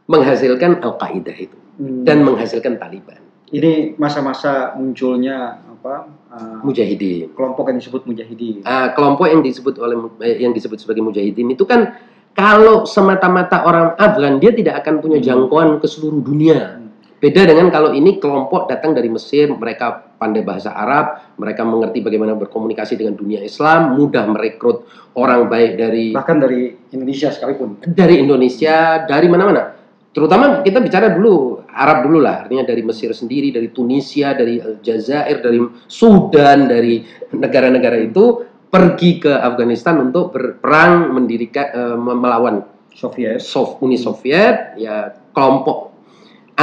menghasilkan 0.07 0.79
Al 0.79 0.95
Qaeda 0.95 1.33
itu 1.35 1.57
hmm. 1.79 2.07
dan 2.07 2.23
menghasilkan 2.23 2.79
Taliban. 2.79 3.19
Ini 3.53 3.99
masa-masa 4.01 4.73
munculnya 4.73 5.61
apa? 5.61 6.09
Uh, 6.33 6.57
mujahidin. 6.65 7.37
Kelompok 7.37 7.69
yang 7.69 7.77
disebut 7.77 8.01
mujahidin. 8.09 8.65
Uh, 8.65 8.89
kelompok 8.97 9.29
yang 9.29 9.45
disebut 9.45 9.77
oleh 9.77 9.97
eh, 10.25 10.41
yang 10.41 10.55
disebut 10.55 10.81
sebagai 10.81 11.05
mujahidin 11.05 11.53
itu 11.53 11.61
kan 11.67 11.93
kalau 12.33 12.89
semata-mata 12.89 13.61
orang 13.61 13.93
Afgan 14.01 14.41
dia 14.41 14.49
tidak 14.57 14.81
akan 14.81 15.05
punya 15.05 15.21
hmm. 15.21 15.27
jangkauan 15.27 15.77
ke 15.77 15.85
seluruh 15.85 16.21
dunia. 16.25 16.81
Hmm. 16.81 16.89
Beda 17.23 17.47
dengan 17.47 17.71
kalau 17.71 17.95
ini 17.95 18.19
kelompok 18.19 18.67
datang 18.67 18.91
dari 18.91 19.07
Mesir, 19.07 19.47
mereka 19.47 20.11
pandai 20.19 20.43
bahasa 20.43 20.75
Arab, 20.75 21.23
mereka 21.39 21.63
mengerti 21.63 22.03
bagaimana 22.03 22.35
berkomunikasi 22.35 22.99
dengan 22.99 23.15
dunia 23.15 23.39
Islam, 23.39 23.95
mudah 23.95 24.27
merekrut 24.27 24.83
orang 25.15 25.47
baik 25.47 25.79
dari 25.79 26.11
bahkan 26.11 26.43
dari 26.43 26.75
Indonesia 26.91 27.31
sekalipun. 27.31 27.79
Dari 27.87 28.19
Indonesia, 28.19 29.07
dari 29.07 29.31
mana-mana. 29.31 29.71
Terutama 30.11 30.67
kita 30.67 30.83
bicara 30.83 31.15
dulu 31.15 31.63
Arab 31.71 32.11
dulu 32.11 32.19
lah, 32.19 32.43
artinya 32.43 32.67
dari 32.67 32.83
Mesir 32.83 33.15
sendiri, 33.15 33.55
dari 33.55 33.71
Tunisia, 33.71 34.35
dari 34.35 34.59
Aljazair, 34.59 35.39
dari 35.39 35.63
Sudan, 35.87 36.67
dari 36.67 37.07
negara-negara 37.31 38.03
itu 38.03 38.43
pergi 38.67 39.23
ke 39.23 39.31
Afghanistan 39.31 39.95
untuk 40.03 40.35
berperang 40.35 41.15
mendirikan 41.15 41.71
uh, 41.71 41.95
melawan 41.95 42.67
Soviet, 42.91 43.39
Uni 43.79 43.95
Soviet, 43.95 44.75
ya 44.75 45.15
kelompok 45.31 45.92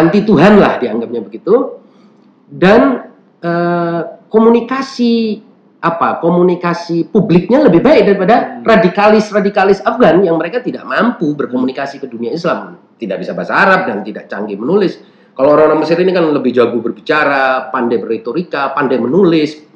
anti 0.00 0.25
Tuhan 0.25 0.57
lah 0.57 0.80
dianggapnya 0.80 1.21
begitu. 1.21 1.78
Dan 2.50 3.04
eh, 3.45 4.00
komunikasi 4.26 5.45
apa 5.80 6.21
komunikasi 6.21 7.09
publiknya 7.09 7.64
lebih 7.64 7.80
baik 7.80 8.04
daripada 8.04 8.61
radikalis-radikalis 8.61 9.80
Afgan 9.80 10.21
yang 10.21 10.37
mereka 10.37 10.61
tidak 10.61 10.85
mampu 10.85 11.33
berkomunikasi 11.33 11.97
ke 12.00 12.07
dunia 12.09 12.37
Islam. 12.37 12.76
Tidak 13.00 13.16
bisa 13.16 13.33
bahasa 13.33 13.57
Arab 13.57 13.88
dan 13.88 14.04
tidak 14.04 14.28
canggih 14.28 14.61
menulis. 14.61 15.00
Kalau 15.33 15.57
orang-orang 15.57 15.80
Mesir 15.80 15.97
ini 15.97 16.12
kan 16.12 16.28
lebih 16.28 16.52
jago 16.52 16.85
berbicara 16.85 17.73
pandai 17.73 17.97
berretorika 17.97 18.76
pandai 18.76 19.00
menulis 19.00 19.73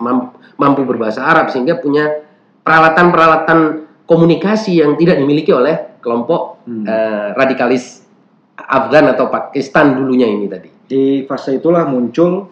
mampu 0.61 0.85
berbahasa 0.85 1.25
Arab 1.25 1.49
sehingga 1.49 1.81
punya 1.81 2.21
peralatan-peralatan 2.61 3.88
komunikasi 4.04 4.85
yang 4.85 5.00
tidak 5.00 5.16
dimiliki 5.16 5.57
oleh 5.57 5.97
kelompok 6.04 6.69
hmm. 6.69 6.85
uh, 6.85 7.28
radikalis 7.32 8.03
Afgan 8.54 9.10
atau 9.10 9.26
Pakistan 9.28 9.99
dulunya 9.99 10.30
ini 10.30 10.47
tadi. 10.47 10.71
Di 10.84 11.26
fase 11.26 11.58
itulah 11.58 11.88
muncul 11.88 12.47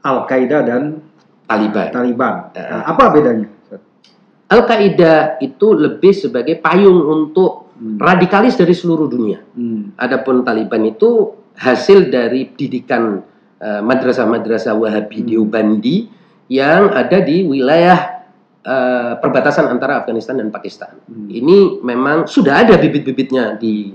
Al-Qaeda 0.00 0.58
dan 0.64 1.02
Taliban. 1.44 1.90
Taliban. 1.90 2.34
Nah, 2.54 2.82
apa 2.86 3.04
bedanya? 3.10 3.48
Al-Qaeda 4.50 5.42
itu 5.42 5.74
lebih 5.74 6.14
sebagai 6.14 6.58
payung 6.58 7.06
untuk 7.06 7.74
hmm. 7.78 7.98
radikalis 7.98 8.54
dari 8.58 8.74
seluruh 8.74 9.06
dunia. 9.10 9.42
Hmm. 9.54 9.94
Adapun 9.98 10.42
Taliban 10.46 10.82
itu 10.86 11.34
hasil 11.58 12.10
dari 12.10 12.50
didikan 12.54 13.22
uh, 13.58 13.82
madrasah-madrasah 13.82 14.74
Wahabi 14.74 15.22
hmm. 15.22 15.26
Deobandi 15.30 15.96
yang 16.50 16.90
ada 16.90 17.22
di 17.22 17.46
wilayah 17.46 18.26
uh, 18.66 19.12
perbatasan 19.22 19.70
antara 19.70 20.02
Afghanistan 20.02 20.38
dan 20.38 20.50
Pakistan. 20.50 20.98
Hmm. 21.06 21.30
Ini 21.30 21.82
memang 21.82 22.26
sudah 22.26 22.66
ada 22.66 22.74
bibit-bibitnya 22.74 23.54
di 23.54 23.94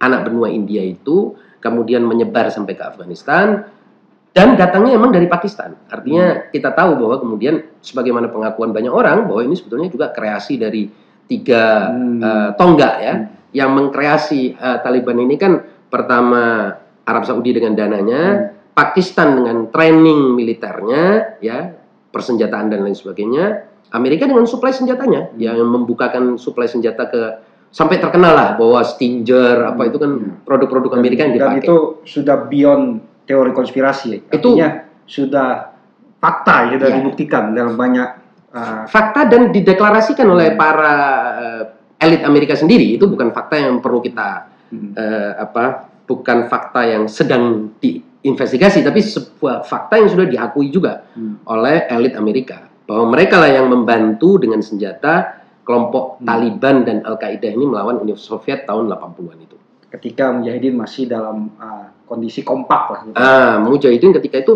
anak 0.00 0.26
benua 0.26 0.48
India 0.48 0.80
itu 0.82 1.36
kemudian 1.60 2.02
menyebar 2.02 2.48
sampai 2.48 2.74
ke 2.74 2.82
Afghanistan 2.82 3.68
dan 4.30 4.54
datangnya 4.54 4.94
memang 4.96 5.12
dari 5.12 5.26
Pakistan. 5.26 5.76
Artinya 5.90 6.26
hmm. 6.34 6.42
kita 6.54 6.70
tahu 6.72 6.96
bahwa 7.02 7.16
kemudian 7.20 7.60
sebagaimana 7.82 8.30
pengakuan 8.30 8.70
banyak 8.70 8.90
orang 8.90 9.26
bahwa 9.28 9.42
ini 9.44 9.54
sebetulnya 9.58 9.90
juga 9.90 10.14
kreasi 10.14 10.56
dari 10.56 10.88
tiga 11.26 11.90
hmm. 11.90 12.20
uh, 12.22 12.50
tonggak 12.54 12.94
ya 13.02 13.14
hmm. 13.14 13.26
yang 13.54 13.70
mengkreasi 13.74 14.54
uh, 14.54 14.78
Taliban 14.82 15.18
ini 15.18 15.34
kan 15.34 15.62
pertama 15.90 16.74
Arab 17.02 17.26
Saudi 17.26 17.50
dengan 17.50 17.74
dananya, 17.74 18.22
hmm. 18.22 18.74
Pakistan 18.74 19.42
dengan 19.42 19.66
training 19.74 20.38
militernya 20.38 21.36
ya, 21.42 21.74
persenjataan 22.14 22.70
dan 22.70 22.86
lain 22.86 22.94
sebagainya, 22.94 23.66
Amerika 23.90 24.30
dengan 24.30 24.46
suplai 24.46 24.70
senjatanya 24.70 25.34
hmm. 25.34 25.38
yang 25.42 25.58
membukakan 25.66 26.38
suplai 26.38 26.70
senjata 26.70 27.10
ke 27.10 27.22
sampai 27.70 28.02
terkenal 28.02 28.34
lah 28.34 28.48
bahwa 28.58 28.82
Stinger 28.82 29.74
apa 29.74 29.82
itu 29.86 29.96
kan 29.96 30.12
hmm. 30.18 30.46
produk-produk 30.46 30.98
Amerika 30.98 31.26
yang 31.26 31.34
dipakai. 31.38 31.62
Dan 31.62 31.66
itu 31.66 31.76
sudah 32.06 32.36
beyond 32.50 33.02
teori 33.24 33.54
konspirasi. 33.54 34.26
Artinya 34.30 34.68
itu 35.06 35.10
sudah 35.10 35.70
fakta 36.20 36.70
ya 36.70 36.76
sudah 36.78 36.90
ya. 36.92 36.96
dibuktikan 37.00 37.44
dalam 37.56 37.74
banyak 37.74 38.08
uh, 38.52 38.84
fakta 38.86 39.26
dan 39.26 39.50
dideklarasikan 39.50 40.28
oleh 40.28 40.54
para 40.54 40.94
uh, 41.34 41.62
elit 41.98 42.22
Amerika 42.22 42.54
sendiri 42.54 42.94
itu 42.94 43.08
bukan 43.08 43.32
fakta 43.32 43.56
yang 43.58 43.80
perlu 43.80 44.04
kita 44.04 44.46
hmm. 44.70 44.92
uh, 44.94 45.32
apa 45.40 45.90
bukan 46.04 46.46
fakta 46.46 46.84
yang 46.84 47.04
sedang 47.08 47.72
diinvestigasi 47.80 48.84
tapi 48.84 49.00
sebuah 49.00 49.64
fakta 49.64 49.98
yang 49.98 50.10
sudah 50.12 50.26
diakui 50.28 50.68
juga 50.68 51.08
hmm. 51.16 51.48
oleh 51.48 51.88
elit 51.88 52.14
Amerika 52.14 52.68
bahwa 52.84 53.16
mereka 53.16 53.38
lah 53.40 53.50
yang 53.50 53.70
membantu 53.70 54.36
dengan 54.36 54.60
senjata 54.60 55.39
kelompok 55.70 56.18
hmm. 56.18 56.26
Taliban 56.26 56.76
dan 56.82 57.06
Al-Qaeda 57.06 57.46
ini 57.46 57.62
melawan 57.70 58.02
Uni 58.02 58.18
Soviet 58.18 58.66
tahun 58.66 58.90
80-an 58.90 59.38
itu. 59.38 59.54
Ketika 59.86 60.34
Mujahidin 60.34 60.74
masih 60.74 61.06
dalam 61.06 61.54
uh, 61.62 61.94
kondisi 62.10 62.42
kompak 62.42 62.82
lah. 62.90 63.00
Gitu. 63.06 63.14
Ah, 63.14 63.62
Mujahidin 63.62 64.10
ketika 64.18 64.42
itu 64.42 64.54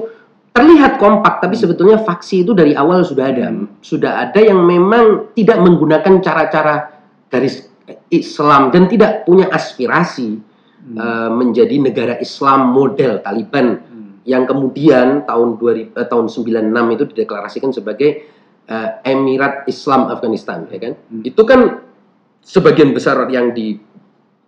terlihat 0.50 0.98
kompak, 0.98 1.38
tapi 1.38 1.54
hmm. 1.54 1.62
sebetulnya 1.62 1.98
faksi 2.02 2.42
itu 2.42 2.50
dari 2.50 2.74
awal 2.74 3.06
sudah 3.06 3.30
ada. 3.30 3.46
Hmm. 3.46 3.78
Sudah 3.78 4.26
ada 4.26 4.42
yang 4.42 4.58
memang 4.58 5.30
tidak 5.38 5.62
menggunakan 5.62 6.18
cara-cara 6.18 6.98
garis 7.30 7.70
Islam 8.10 8.74
dan 8.74 8.90
tidak 8.90 9.22
punya 9.22 9.46
aspirasi 9.54 10.42
hmm. 10.42 10.96
uh, 10.98 11.30
menjadi 11.30 11.78
negara 11.78 12.14
Islam 12.18 12.74
model 12.74 13.22
Taliban 13.22 13.78
hmm. 13.78 14.26
yang 14.26 14.50
kemudian 14.50 15.22
tahun 15.30 15.62
2000, 15.62 15.94
uh, 15.94 16.06
tahun 16.10 16.26
96 16.26 16.94
itu 16.98 17.04
dideklarasikan 17.14 17.70
sebagai 17.70 18.33
uh, 18.68 18.88
Emirat 19.04 19.68
Islam 19.68 20.08
Afghanistan 20.12 20.68
ya 20.68 20.78
kan? 20.80 20.94
Hmm. 20.96 21.22
itu 21.24 21.42
kan 21.44 21.60
sebagian 22.44 22.92
besar 22.92 23.24
yang 23.32 23.56
di 23.56 23.80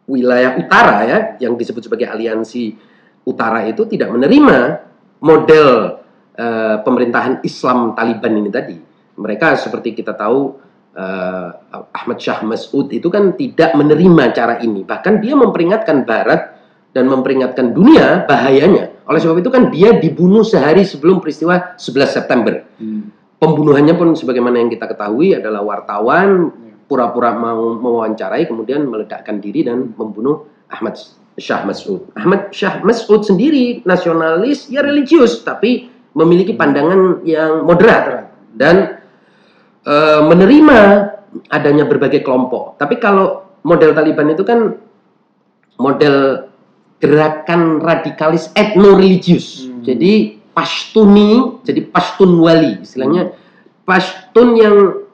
wilayah 0.07 0.55
utara 0.61 0.97
ya 1.03 1.19
yang 1.43 1.59
disebut 1.59 1.89
sebagai 1.89 2.07
aliansi 2.07 2.77
utara 3.27 3.67
itu 3.67 3.89
tidak 3.91 4.15
menerima 4.15 4.59
model 5.25 5.99
uh, 6.39 6.77
pemerintahan 6.85 7.43
Islam 7.43 7.97
Taliban 7.97 8.35
ini 8.39 8.51
tadi. 8.53 8.77
Mereka 9.17 9.57
seperti 9.57 9.97
kita 9.97 10.13
tahu 10.13 10.61
uh, 10.95 11.49
Ahmad 11.91 12.21
Shah 12.21 12.45
Masud 12.45 12.93
itu 12.93 13.09
kan 13.09 13.35
tidak 13.35 13.73
menerima 13.75 14.37
cara 14.37 14.61
ini. 14.61 14.85
Bahkan 14.85 15.25
dia 15.25 15.35
memperingatkan 15.35 16.05
Barat 16.05 16.55
dan 16.93 17.09
memperingatkan 17.09 17.73
dunia 17.73 18.29
bahayanya. 18.29 19.09
Oleh 19.09 19.19
sebab 19.19 19.41
itu 19.41 19.51
kan 19.51 19.73
dia 19.73 19.97
dibunuh 19.97 20.45
sehari 20.45 20.85
sebelum 20.85 21.19
peristiwa 21.19 21.75
11 21.81 22.17
September 22.21 22.66
pembunuhannya 23.37 23.95
pun 23.97 24.17
sebagaimana 24.17 24.61
yang 24.61 24.71
kita 24.73 24.89
ketahui 24.89 25.37
adalah 25.37 25.63
wartawan 25.65 26.53
pura-pura 26.87 27.35
mau 27.35 27.75
mewawancarai 27.77 28.47
kemudian 28.47 28.87
meledakkan 28.87 29.43
diri 29.43 29.67
dan 29.67 29.93
membunuh 29.99 30.47
Ahmad 30.71 30.97
Syah 31.37 31.67
Mas'ud. 31.67 32.09
Ahmad 32.17 32.55
Syah 32.55 32.81
Mas'ud 32.81 33.27
sendiri 33.27 33.85
nasionalis 33.85 34.71
ya 34.73 34.81
religius 34.81 35.45
tapi 35.45 35.93
memiliki 36.17 36.57
pandangan 36.57 37.21
yang 37.29 37.69
moderat 37.69 38.33
dan 38.57 39.05
e, 39.85 39.95
menerima 40.25 40.79
adanya 41.53 41.85
berbagai 41.85 42.25
kelompok. 42.25 42.81
Tapi 42.81 42.97
kalau 42.97 43.45
model 43.67 43.93
Taliban 43.93 44.33
itu 44.33 44.47
kan 44.47 44.81
model 45.77 46.49
gerakan 46.97 47.85
radikalis 47.85 48.49
etno-religius. 48.57 49.69
Hmm. 49.69 49.85
Jadi 49.85 50.36
Pashtuni, 50.57 51.61
jadi 51.61 51.85
Pashtun 51.85 52.41
wali, 52.41 52.81
istilahnya 52.81 53.37
Pashtun 53.85 54.57
yang 54.57 55.05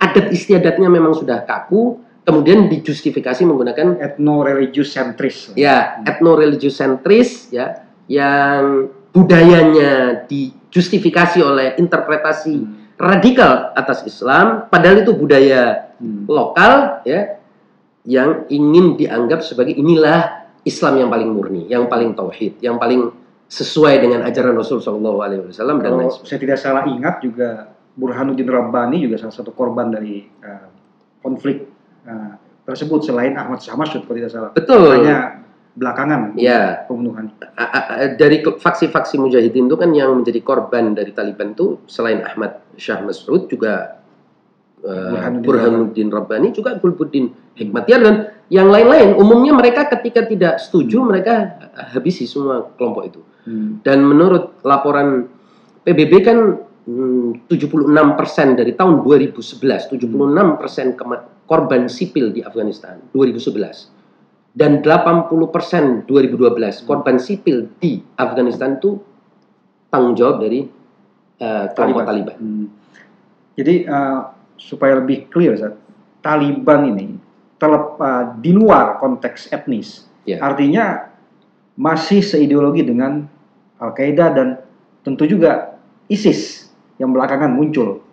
adat 0.00 0.32
istiadatnya 0.32 0.88
memang 0.88 1.12
sudah 1.12 1.44
kaku, 1.44 2.00
kemudian 2.24 2.72
dijustifikasi 2.72 3.44
menggunakan 3.44 4.00
Ethno 4.00 4.40
religious 4.40 4.96
centris. 4.96 5.52
ya 5.52 6.00
etno-religious 6.08 6.80
sentris 6.80 7.52
ya 7.52 7.84
yang 8.08 8.88
budayanya 9.12 10.24
dijustifikasi 10.24 11.44
oleh 11.44 11.76
interpretasi 11.76 12.54
Hmm. 12.56 12.96
radikal 12.96 13.76
atas 13.76 14.08
Islam, 14.08 14.64
padahal 14.72 15.04
itu 15.04 15.12
budaya 15.12 15.92
Hmm. 16.00 16.24
lokal 16.24 17.04
ya 17.04 17.36
yang 18.08 18.48
ingin 18.48 18.96
dianggap 18.96 19.44
sebagai 19.44 19.76
inilah 19.76 20.48
Islam 20.64 21.04
yang 21.04 21.08
paling 21.12 21.30
murni, 21.32 21.68
yang 21.68 21.84
paling 21.88 22.16
tauhid, 22.16 22.60
yang 22.64 22.80
paling 22.80 23.12
sesuai 23.50 23.98
dengan 23.98 24.22
ajaran 24.22 24.54
Rasul 24.54 24.78
Shallallahu 24.78 25.18
Alaihi 25.26 25.42
Wasallam 25.50 25.82
dan 25.82 25.98
lain 25.98 26.10
saya 26.22 26.38
tidak 26.38 26.54
salah 26.54 26.86
ingat 26.86 27.18
juga 27.18 27.74
Burhanuddin 27.98 28.46
Rabbani 28.46 29.02
juga 29.02 29.18
salah 29.18 29.34
satu 29.34 29.50
korban 29.50 29.90
dari 29.90 30.22
uh, 30.22 30.70
konflik 31.18 31.66
uh, 32.06 32.38
tersebut 32.62 33.02
selain 33.02 33.34
Ahmad 33.34 33.58
Samashud 33.58 34.06
kalau 34.06 34.16
tidak 34.22 34.30
salah. 34.30 34.50
Betul. 34.54 35.02
Hanya 35.02 35.42
belakangan 35.74 36.38
Ya. 36.38 36.86
pembunuhan. 36.86 37.34
Dari 38.14 38.46
faksi-faksi 38.46 39.18
mujahidin 39.18 39.66
itu 39.66 39.74
kan 39.74 39.90
yang 39.90 40.22
menjadi 40.22 40.38
korban 40.46 40.94
dari 40.94 41.10
Taliban 41.10 41.58
itu 41.58 41.82
selain 41.90 42.22
Ahmad 42.22 42.62
Syah 42.78 43.02
Mas'ud 43.02 43.50
juga 43.50 43.98
uh, 44.86 45.10
Burhanuddin 45.10 45.42
Burhanuddin 45.42 46.08
Rabbani 46.14 46.48
juga 46.54 46.78
Gulbuddin 46.78 47.34
Hikmatyar 47.58 48.00
dan 48.06 48.16
yang 48.46 48.70
lain-lain 48.70 49.18
umumnya 49.18 49.54
mereka 49.54 49.90
ketika 49.98 50.26
tidak 50.26 50.62
setuju 50.62 51.02
mereka 51.02 51.58
habisi 51.90 52.26
semua 52.26 52.70
kelompok 52.78 53.04
itu 53.06 53.20
Hmm. 53.50 53.82
dan 53.82 54.06
menurut 54.06 54.62
laporan 54.62 55.26
PBB 55.82 56.12
kan 56.22 56.38
hmm, 56.86 57.50
76% 57.50 58.54
dari 58.54 58.78
tahun 58.78 59.02
2011 59.02 59.90
76% 59.90 60.94
kema- 60.94 61.26
korban 61.50 61.90
sipil 61.90 62.30
di 62.30 62.46
Afghanistan 62.46 63.02
2011 63.10 64.54
dan 64.54 64.78
80% 64.86 66.06
2012 66.06 66.86
korban 66.86 67.18
sipil 67.18 67.66
di 67.82 67.98
Afghanistan 68.14 68.78
itu 68.78 69.02
tanggung 69.90 70.14
jawab 70.14 70.46
dari 70.46 70.70
eh, 71.42 71.66
kelompok 71.74 72.06
Taliban. 72.06 72.38
Hmm. 72.38 72.66
Jadi 73.58 73.84
uh, 73.84 74.30
supaya 74.56 75.02
lebih 75.02 75.28
clear, 75.28 75.52
Zat, 75.58 75.76
Taliban 76.24 76.88
ini 76.88 77.18
terlep, 77.60 78.00
uh, 78.00 78.24
di 78.40 78.56
luar 78.56 78.96
konteks 78.96 79.52
etnis, 79.52 80.08
Ya. 80.24 80.36
artinya 80.40 81.10
masih 81.80 82.20
seideologi 82.20 82.84
dengan 82.84 83.24
Al 83.80 83.90
Qaeda 83.92 84.26
dan 84.30 84.48
tentu 85.00 85.24
juga 85.24 85.80
ISIS 86.06 86.68
yang 87.00 87.10
belakangan 87.10 87.48
muncul 87.48 88.04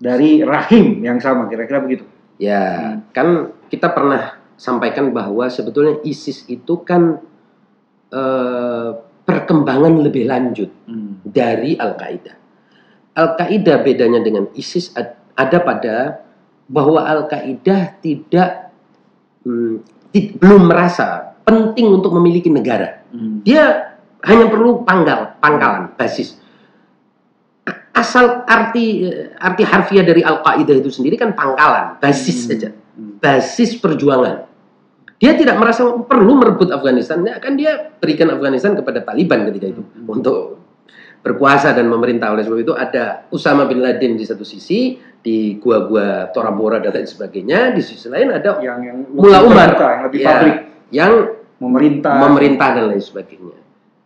dari 0.00 0.40
rahim 0.40 1.04
yang 1.04 1.20
sama, 1.20 1.44
kira-kira 1.46 1.84
begitu. 1.84 2.08
Ya, 2.40 2.96
kan 3.12 3.52
kita 3.68 3.92
pernah 3.92 4.40
sampaikan 4.56 5.12
bahwa 5.12 5.44
sebetulnya 5.46 6.00
ISIS 6.02 6.48
itu 6.48 6.80
kan 6.80 7.20
eh, 8.08 8.90
perkembangan 9.22 10.02
lebih 10.02 10.26
lanjut 10.26 10.70
Hmm. 10.88 11.20
dari 11.22 11.76
Al-Qaeda. 11.76 12.32
Al-Qaeda 13.14 13.74
bedanya 13.84 14.18
dengan 14.18 14.48
ISIS 14.56 14.90
ad- 14.96 15.14
ada 15.36 15.58
pada 15.60 15.96
bahwa 16.66 17.04
Al-Qaeda 17.04 18.00
tidak 18.00 18.72
hmm, 19.44 19.74
ti- 20.10 20.34
belum 20.34 20.66
merasa 20.66 21.36
penting 21.46 21.86
untuk 21.92 22.10
memiliki 22.16 22.50
negara. 22.50 23.02
Hmm. 23.12 23.42
Dia 23.46 23.89
hanya 24.22 24.46
perlu 24.46 24.82
panggal, 24.82 25.38
pangkalan, 25.38 25.94
basis. 25.94 26.36
A- 27.64 27.92
Asal 27.94 28.44
arti 28.44 29.04
eh, 29.04 29.32
arti 29.36 29.62
harfiah 29.62 30.02
dari 30.02 30.20
Al-Qaeda 30.20 30.72
itu 30.76 30.88
sendiri 30.88 31.16
kan 31.16 31.32
pangkalan, 31.32 31.96
basis 31.98 32.44
Hmm. 32.44 32.48
saja, 32.48 32.68
Hmm. 32.72 33.16
basis 33.18 33.76
perjuangan. 33.76 34.48
Dia 35.20 35.36
tidak 35.36 35.60
merasa 35.60 35.84
perlu 36.00 36.32
merebut 36.34 36.72
Afghanistan, 36.72 37.20
ya, 37.20 37.36
kan 37.36 37.52
dia 37.52 37.92
berikan 38.00 38.32
Afghanistan 38.32 38.72
kepada 38.72 39.04
Taliban 39.04 39.44
ketika 39.48 39.66
itu 39.68 39.82
Hmm. 39.84 40.08
untuk 40.08 40.36
berkuasa 41.20 41.76
dan 41.76 41.84
memerintah. 41.86 42.32
Oleh 42.32 42.40
sebab 42.40 42.58
itu 42.58 42.72
ada 42.72 43.28
Usama 43.28 43.68
bin 43.68 43.84
Laden 43.84 44.16
di 44.16 44.24
satu 44.24 44.40
sisi, 44.40 44.96
di 45.20 45.60
gua-gua 45.60 46.32
Tora 46.32 46.48
Bora 46.48 46.80
dan 46.80 46.96
lain 46.96 47.04
sebagainya, 47.04 47.76
di 47.76 47.84
sisi 47.84 48.08
lain 48.08 48.32
ada 48.32 48.56
Yang 48.64 48.80
yang 48.80 48.98
lebih 49.12 49.44
Umar. 49.44 49.70
yang 49.76 50.02
lebih 50.08 50.18
Ya. 50.18 50.28
publik, 50.32 50.56
yang 50.88 51.12
memerintah. 51.60 52.14
memerintah 52.16 52.68
dan 52.72 52.84
lain 52.88 53.04
sebagainya. 53.04 53.56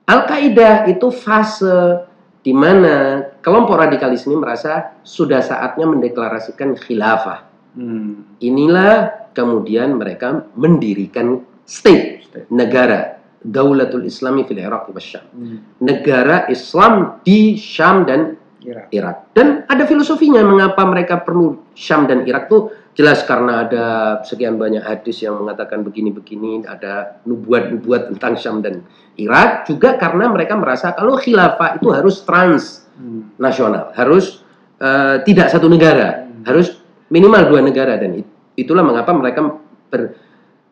Al-Qaeda 0.05 0.85
itu 0.93 1.09
fase 1.09 2.05
di 2.45 2.53
mana 2.53 3.25
kelompok 3.41 3.81
radikalis 3.81 4.29
ini 4.29 4.37
merasa 4.37 5.01
sudah 5.01 5.41
saatnya 5.41 5.89
mendeklarasikan 5.89 6.77
khilafah. 6.77 7.49
Hmm. 7.73 8.37
Inilah 8.45 9.33
kemudian 9.33 9.97
mereka 9.97 10.45
mendirikan 10.55 11.41
state, 11.65 12.29
State. 12.29 12.47
negara, 12.53 13.17
Daulatul 13.41 14.05
Islami 14.05 14.45
fil 14.45 14.61
Iraq 14.61 14.93
wa 14.93 15.01
Syam. 15.01 15.25
Hmm. 15.33 15.59
Negara 15.81 16.45
Islam 16.53 17.25
di 17.25 17.57
Syam 17.57 18.05
dan 18.05 18.37
Irak. 18.65 18.87
Irak. 18.91 19.17
Dan 19.37 19.69
ada 19.69 19.85
filosofinya 19.85 20.41
mengapa 20.41 20.83
mereka 20.89 21.21
perlu 21.21 21.61
Syam 21.77 22.09
dan 22.09 22.25
Irak 22.25 22.49
tuh 22.49 22.73
jelas 22.97 23.21
karena 23.27 23.67
ada 23.67 23.85
sekian 24.25 24.57
banyak 24.57 24.81
hadis 24.81 25.21
yang 25.21 25.37
mengatakan 25.37 25.85
begini-begini, 25.85 26.65
ada 26.65 27.21
nubuat-nubuat 27.29 28.15
tentang 28.15 28.41
Syam 28.41 28.65
dan 28.65 28.81
Irak 29.21 29.69
juga 29.69 30.01
karena 30.01 30.31
mereka 30.33 30.57
merasa 30.57 30.95
kalau 30.97 31.19
khilafah 31.21 31.79
itu 31.79 31.91
harus 31.93 32.23
transnasional, 32.25 33.93
Hmm. 33.93 33.97
harus 33.99 34.41
eh, 34.75 35.17
tidak 35.23 35.49
satu 35.55 35.71
negara, 35.71 36.27
Hmm. 36.27 36.43
harus 36.51 36.83
minimal 37.11 37.47
dua 37.47 37.61
negara 37.63 37.95
dan 37.95 38.19
it- 38.21 38.33
itulah 38.59 38.83
mengapa 38.83 39.15
mereka 39.15 39.55
ber- 39.91 40.19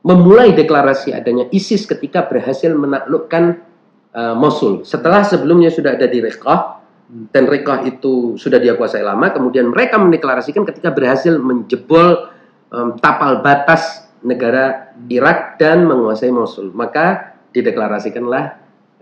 memulai 0.03 0.51
deklarasi 0.53 1.15
adanya 1.15 1.47
ISIS 1.55 1.87
ketika 1.87 2.27
berhasil 2.27 2.75
menaklukkan 2.75 3.63
eh, 4.13 4.35
Mosul. 4.37 4.85
Setelah 4.85 5.25
sebelumnya 5.25 5.73
sudah 5.73 5.97
ada 5.97 6.05
di 6.05 6.21
Raqqa, 6.21 6.82
Dan 7.09 7.45
Raqqa 7.45 7.85
itu 7.85 8.41
sudah 8.41 8.57
dia 8.57 8.73
kuasai 8.73 9.05
lama, 9.05 9.29
kemudian 9.29 9.69
mereka 9.69 10.01
mendeklarasikan 10.01 10.65
ketika 10.65 10.88
berhasil 10.95 11.37
menjebol 11.37 12.33
em, 12.73 12.97
tapal 13.05 13.45
batas 13.45 14.09
negara 14.25 14.95
Irak 15.12 15.61
dan 15.61 15.85
menguasai 15.85 16.33
Mosul. 16.33 16.73
Maka 16.73 17.37
dideklarasikanlah 17.53 18.45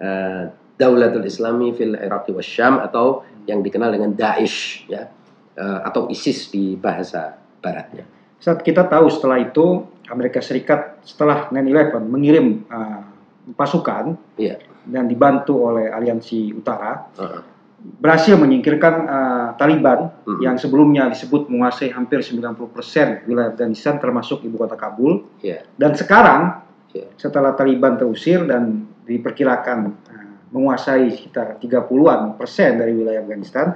eh, 0.01 0.43
Daulatul 0.75 1.29
Islami 1.29 1.71
fil 1.77 1.95
Iraq 1.95 2.27
wa 2.33 2.43
Syam 2.43 2.81
atau 2.81 3.23
yang 3.47 3.61
dikenal 3.61 3.93
dengan 3.95 4.17
Daesh 4.17 4.89
ya 4.91 5.07
eh, 5.55 5.81
atau 5.87 6.09
ISIS 6.11 6.51
di 6.51 6.75
bahasa 6.75 7.37
baratnya. 7.63 8.09
Saat 8.41 8.65
kita 8.65 8.89
tahu 8.89 9.13
setelah 9.13 9.39
itu 9.39 9.85
Amerika 10.09 10.41
Serikat 10.41 10.99
setelah 11.05 11.53
9/11 11.53 12.01
mengirim 12.09 12.65
uh, 12.73 13.05
pasukan 13.53 14.17
Iya. 14.41 14.59
dan 14.89 15.07
dibantu 15.07 15.61
oleh 15.61 15.93
aliansi 15.93 16.51
utara 16.57 17.05
Heeh. 17.21 17.43
Berhasil 17.81 18.37
menyingkirkan 18.37 18.95
uh, 19.09 19.49
Taliban 19.57 20.13
Mhm. 20.29 20.41
yang 20.45 20.57
sebelumnya 20.61 21.09
disebut 21.09 21.49
menguasai 21.49 21.89
hampir 21.93 22.21
90% 22.21 23.25
wilayah 23.25 23.53
Afghanistan 23.57 23.97
termasuk 23.97 24.45
ibu 24.45 24.61
kota 24.61 24.77
Kabul 24.77 25.25
Iya. 25.41 25.65
dan 25.81 25.97
sekarang 25.97 26.61
Iya. 26.93 27.09
setelah 27.17 27.57
Taliban 27.57 27.97
terusir 27.97 28.45
dan 28.45 28.85
diperkirakan 29.09 29.79
uh, 29.97 30.29
menguasai 30.53 31.09
sekitar 31.09 31.57
30-an 31.57 32.37
persen 32.37 32.77
dari 32.77 32.93
wilayah 32.93 33.25
Afghanistan 33.25 33.73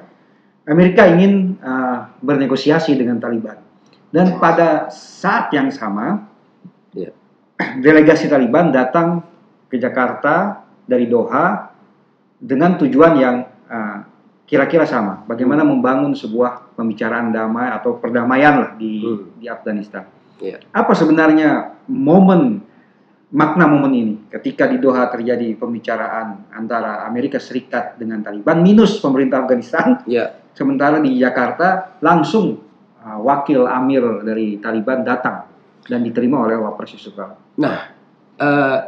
Amerika 0.69 1.09
ingin 1.09 1.57
uh, 1.65 2.13
bernegosiasi 2.21 2.97
dengan 2.97 3.17
Taliban 3.21 3.57
dan 4.13 4.37
pada 4.37 4.93
saat 4.93 5.49
yang 5.57 5.73
sama 5.73 6.29
Iya. 6.93 7.11
delegasi 7.85 8.29
Taliban 8.29 8.69
datang 8.69 9.25
ke 9.73 9.81
Jakarta 9.81 10.61
dari 10.85 11.09
Doha 11.09 11.73
dengan 12.37 12.77
tujuan 12.77 13.17
yang 13.17 13.37
uh, 13.69 13.99
kira-kira 14.45 14.85
sama, 14.85 15.25
bagaimana 15.25 15.65
membangun 15.65 16.13
sebuah 16.13 16.77
pembicaraan 16.77 17.33
damai 17.33 17.73
atau 17.73 17.97
perdamaian 17.97 18.55
lah 18.61 18.71
di 18.77 19.01
Hmm. 19.01 19.33
di 19.41 19.47
Afghanistan. 19.49 20.05
Iya. 20.41 20.61
Apa 20.75 20.93
sebenarnya 20.93 21.81
momen 21.89 22.61
makna 23.35 23.67
momen 23.67 23.93
ini 23.97 24.15
ketika 24.31 24.69
di 24.71 24.79
Doha 24.79 25.11
terjadi 25.11 25.59
pembicaraan 25.59 26.55
antara 26.55 27.03
Amerika 27.09 27.41
Serikat 27.43 27.99
dengan 27.99 28.23
Taliban 28.23 28.63
minus 28.63 29.01
pemerintah 29.03 29.43
Afghanistan, 29.43 30.05
Ya, 30.07 30.39
sementara 30.55 31.03
di 31.03 31.19
Jakarta 31.19 31.99
langsung 32.05 32.63
uh, 33.03 33.19
wakil 33.25 33.67
Amir 33.67 34.23
dari 34.23 34.61
Taliban 34.63 35.03
datang 35.03 35.51
dan 35.85 36.01
diterima 36.01 36.41
oleh 36.41 36.57
Wapres 36.57 36.97
Yusuf 36.97 37.13
Kala. 37.13 37.37
Nah, 37.61 37.77
eh, 38.41 38.79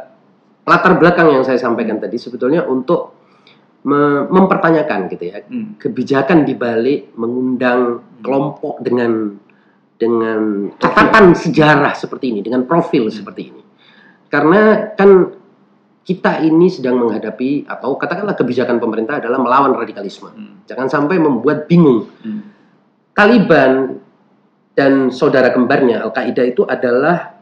latar 0.65 0.97
belakang 0.97 1.29
yang 1.29 1.45
saya 1.45 1.61
sampaikan 1.61 2.01
tadi 2.01 2.17
sebetulnya 2.17 2.65
untuk 2.65 3.16
mempertanyakan 4.27 5.07
gitu 5.07 5.23
ya 5.31 5.39
Hmm. 5.47 5.79
kebijakan 5.79 6.43
dibalik 6.43 7.15
mengundang 7.15 8.03
kelompok 8.19 8.83
dengan 8.83 9.39
dengan 9.97 10.69
catatan 10.77 11.33
sejarah 11.33 11.97
seperti 11.97 12.29
ini, 12.29 12.39
dengan 12.45 12.69
profil 12.69 13.09
seperti 13.09 13.41
ini. 13.49 13.61
Karena 14.29 14.93
kan 14.93 15.33
kita 16.07 16.39
ini 16.45 16.71
sedang 16.71 17.01
menghadapi 17.03 17.67
atau 17.67 17.99
katakanlah 17.99 18.37
kebijakan 18.37 18.79
pemerintah 18.79 19.19
adalah 19.19 19.41
melawan 19.41 19.75
radikalisme. 19.75 20.31
Hmm. 20.31 20.63
Jangan 20.69 20.87
sampai 20.87 21.17
membuat 21.19 21.67
bingung. 21.67 22.07
Hmm. 22.23 22.41
Taliban 23.11 23.97
dan 24.77 25.09
saudara 25.09 25.49
kembarnya 25.49 26.05
Al-Qaeda 26.05 26.43
itu 26.45 26.63
adalah 26.63 27.33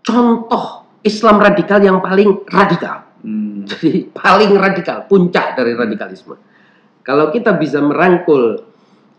contoh 0.00 0.88
Islam 1.04 1.38
radikal 1.38 1.78
yang 1.78 2.02
paling 2.02 2.42
radikal. 2.48 3.05
Hmm. 3.22 3.64
Jadi 3.70 4.10
paling 4.12 4.52
radikal, 4.56 5.06
puncak 5.08 5.56
dari 5.56 5.72
radikalisme. 5.72 6.36
Kalau 7.06 7.30
kita 7.30 7.54
bisa 7.54 7.78
merangkul 7.78 8.60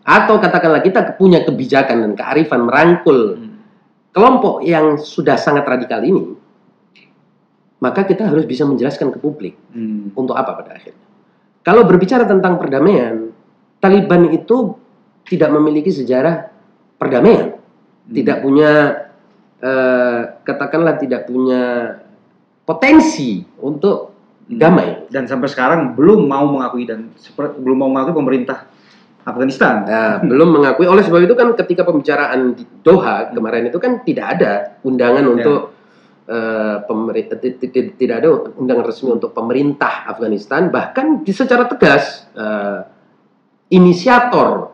atau 0.04 0.36
katakanlah 0.40 0.80
kita 0.84 1.16
punya 1.16 1.44
kebijakan 1.44 2.04
dan 2.04 2.12
kearifan 2.16 2.64
merangkul 2.68 3.36
Hmm. 3.36 3.60
kelompok 4.12 4.64
yang 4.64 4.96
sudah 4.98 5.36
sangat 5.36 5.64
radikal 5.68 6.00
ini, 6.02 6.32
maka 7.78 8.02
kita 8.02 8.26
harus 8.26 8.42
bisa 8.48 8.66
menjelaskan 8.66 9.14
ke 9.14 9.18
publik 9.20 9.54
Hmm. 9.72 10.10
untuk 10.16 10.34
apa 10.34 10.58
pada 10.58 10.74
akhirnya. 10.76 11.06
Kalau 11.62 11.84
berbicara 11.84 12.24
tentang 12.24 12.56
perdamaian, 12.56 13.30
Taliban 13.78 14.34
itu 14.34 14.74
tidak 15.28 15.54
memiliki 15.54 15.92
sejarah 15.92 16.50
perdamaian, 16.98 17.54
Hmm. 17.54 18.14
tidak 18.14 18.42
punya 18.42 18.72
eh, 19.58 20.20
katakanlah 20.46 21.02
tidak 21.02 21.26
punya 21.26 21.90
potensi 22.68 23.40
untuk 23.64 24.18
Hmm. 24.48 24.56
damai. 24.56 24.88
Dan 25.12 25.28
sampai 25.28 25.48
sekarang 25.48 25.92
belum 25.92 26.24
mau 26.24 26.48
mengakui 26.48 26.88
dan 26.88 27.12
seperti 27.20 27.60
belum 27.60 27.84
mau 27.84 27.90
mengakui 27.92 28.16
pemerintah 28.16 28.64
Afghanistan. 29.24 29.84
Nah, 29.84 30.24
belum 30.24 30.56
mengakui. 30.56 30.88
Oleh 30.88 31.04
sebab 31.04 31.20
itu 31.20 31.36
kan 31.36 31.52
ketika 31.52 31.84
pembicaraan 31.84 32.56
di 32.56 32.64
Doha 32.80 33.28
kemarin 33.28 33.68
itu 33.68 33.76
kan 33.76 34.00
tidak 34.08 34.26
ada 34.40 34.52
undangan 34.88 35.20
Ya. 35.20 35.32
untuk 35.36 35.60
eh, 36.28 36.76
pemerintah 36.84 37.36
tidak 37.96 38.16
ada 38.24 38.28
undangan 38.56 38.84
resmi 38.84 39.16
untuk 39.16 39.32
pemerintah 39.32 40.08
Afghanistan 40.08 40.68
bahkan 40.68 41.24
di 41.24 41.32
secara 41.32 41.64
tegas 41.68 42.28
eh, 42.36 42.80
inisiator 43.68 44.72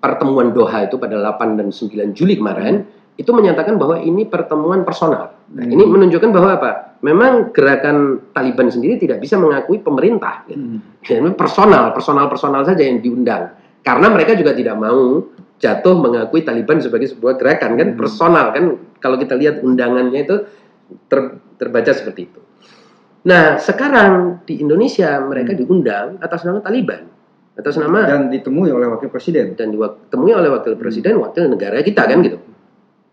pertemuan 0.00 0.52
Doha 0.52 0.88
itu 0.88 0.96
pada 0.96 1.16
8 1.16 1.60
dan 1.60 1.68
9 1.68 2.16
Juli 2.16 2.40
kemarin 2.40 2.84
itu 3.20 3.36
menyatakan 3.36 3.76
bahwa 3.76 4.00
ini 4.00 4.24
pertemuan 4.24 4.80
personal. 4.80 5.36
Nah, 5.52 5.68
Hmm. 5.68 5.74
ini 5.76 5.84
menunjukkan 5.84 6.32
bahwa 6.32 6.56
apa? 6.56 6.70
Memang 7.04 7.52
gerakan 7.52 8.24
Taliban 8.32 8.72
sendiri 8.72 8.96
tidak 8.96 9.20
bisa 9.20 9.36
mengakui 9.36 9.76
pemerintah. 9.76 10.48
gitu. 10.48 10.56
Hmm. 10.56 10.80
Ya, 11.04 11.20
personal, 11.36 11.92
personal-personal 11.92 12.64
saja 12.64 12.80
yang 12.80 13.04
diundang. 13.04 13.52
Karena 13.84 14.08
mereka 14.08 14.32
juga 14.32 14.56
tidak 14.56 14.76
mau 14.80 15.20
jatuh 15.60 15.94
mengakui 16.00 16.40
Taliban 16.40 16.80
sebagai 16.80 17.12
sebuah 17.12 17.36
gerakan 17.36 17.76
kan 17.76 17.88
Hmm. 17.92 17.98
personal 18.00 18.46
kan 18.56 18.64
kalau 18.96 19.20
kita 19.20 19.36
lihat 19.36 19.60
undangannya 19.60 20.24
itu 20.24 20.36
ter- 21.12 21.36
terbaca 21.60 21.92
seperti 21.92 22.20
itu. 22.24 22.40
Nah, 23.28 23.60
sekarang 23.60 24.40
di 24.48 24.64
Indonesia 24.64 25.20
mereka 25.20 25.52
Hmm. 25.52 25.60
diundang 25.60 26.06
atas 26.24 26.40
nama 26.40 26.64
Taliban, 26.64 27.04
atas 27.52 27.76
nama 27.76 28.08
Dan 28.08 28.32
ditemui 28.32 28.72
oleh 28.72 28.88
wakil 28.88 29.12
presiden. 29.12 29.52
dan 29.60 29.68
ditemui 29.68 30.32
oleh 30.32 30.48
wakil 30.48 30.72
Hmm. 30.72 30.80
presiden, 30.80 31.20
wakil 31.20 31.52
negara 31.52 31.84
kita 31.84 32.08
kan 32.08 32.24
gitu. 32.24 32.40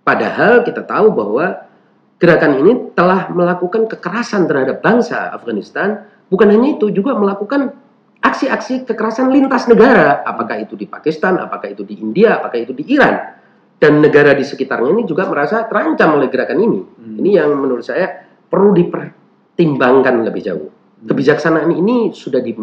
Padahal 0.07 0.63
kita 0.63 0.87
tahu 0.87 1.11
bahwa 1.11 1.67
gerakan 2.15 2.63
ini 2.63 2.95
telah 2.95 3.27
melakukan 3.27 3.91
kekerasan 3.91 4.47
terhadap 4.47 4.79
bangsa 4.79 5.35
Afghanistan, 5.35 6.07
bukan 6.31 6.47
hanya 6.47 6.79
itu 6.79 6.87
juga 6.95 7.11
melakukan 7.11 7.75
aksi-aksi 8.23 8.87
kekerasan 8.87 9.27
lintas 9.35 9.67
negara, 9.67 10.23
apakah 10.23 10.63
itu 10.63 10.79
di 10.79 10.87
Pakistan, 10.87 11.35
apakah 11.43 11.75
itu 11.75 11.83
di 11.83 11.99
India, 11.99 12.39
apakah 12.39 12.55
itu 12.55 12.71
di 12.71 12.87
Iran. 12.87 13.35
Dan 13.77 13.99
negara 13.99 14.31
di 14.31 14.47
sekitarnya 14.47 14.95
ini 14.95 15.03
juga 15.03 15.27
merasa 15.27 15.67
terancam 15.67 16.15
oleh 16.15 16.31
gerakan 16.31 16.59
ini. 16.63 16.79
Hmm. 16.81 17.15
Ini 17.19 17.43
yang 17.43 17.51
menurut 17.59 17.83
saya 17.83 18.25
perlu 18.47 18.73
dipertimbangkan 18.73 20.23
lebih 20.23 20.41
jauh. 20.41 20.71
Hmm. 20.71 21.07
Kebijaksanaan 21.11 21.69
ini 21.75 22.15
sudah 22.15 22.39
di 22.39 22.55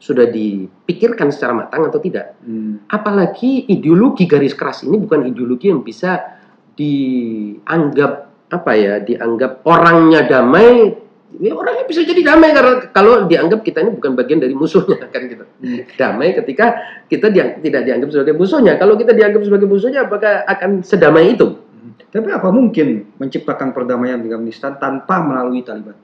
sudah 0.00 0.28
dipikirkan 0.32 1.28
secara 1.28 1.52
matang 1.52 1.84
atau 1.84 2.00
tidak? 2.00 2.40
Hmm. 2.40 2.88
apalagi 2.88 3.68
ideologi 3.68 4.24
garis 4.24 4.56
keras 4.56 4.80
ini 4.88 4.96
bukan 4.96 5.28
ideologi 5.28 5.68
yang 5.68 5.84
bisa 5.84 6.39
dianggap 6.80 8.12
apa 8.50 8.72
ya 8.72 8.94
dianggap 8.98 9.60
orangnya 9.62 10.24
damai 10.24 10.96
ya 11.36 11.52
orangnya 11.52 11.84
bisa 11.84 12.02
jadi 12.02 12.24
damai 12.26 12.50
karena 12.50 12.88
kalau 12.90 13.24
dianggap 13.24 13.60
kita 13.60 13.84
ini 13.84 13.94
bukan 13.94 14.16
bagian 14.16 14.40
dari 14.40 14.56
musuhnya 14.56 15.04
kan 15.12 15.28
gitu 15.28 15.44
Hmm. 15.60 15.84
damai 15.92 16.32
ketika 16.32 16.72
kita 17.04 17.28
diang- 17.28 17.60
tidak 17.60 17.84
dianggap 17.84 18.08
sebagai 18.08 18.32
musuhnya 18.34 18.74
kalau 18.74 18.96
kita 18.96 19.12
dianggap 19.12 19.44
sebagai 19.44 19.68
musuhnya 19.68 20.08
apakah 20.08 20.40
akan 20.48 20.80
sedamai 20.80 21.36
itu 21.36 21.68
Tapi 22.10 22.26
apa 22.26 22.50
mungkin 22.50 23.06
menciptakan 23.16 23.70
perdamaian 23.70 24.18
di 24.18 24.26
Afghanistan 24.26 24.74
tanpa 24.74 25.20
melalui 25.20 25.62
Taliban? 25.62 25.94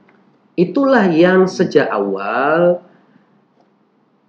itulah 0.55 1.03
yang 1.09 1.45
sejak 1.45 1.89
awal 1.89 2.79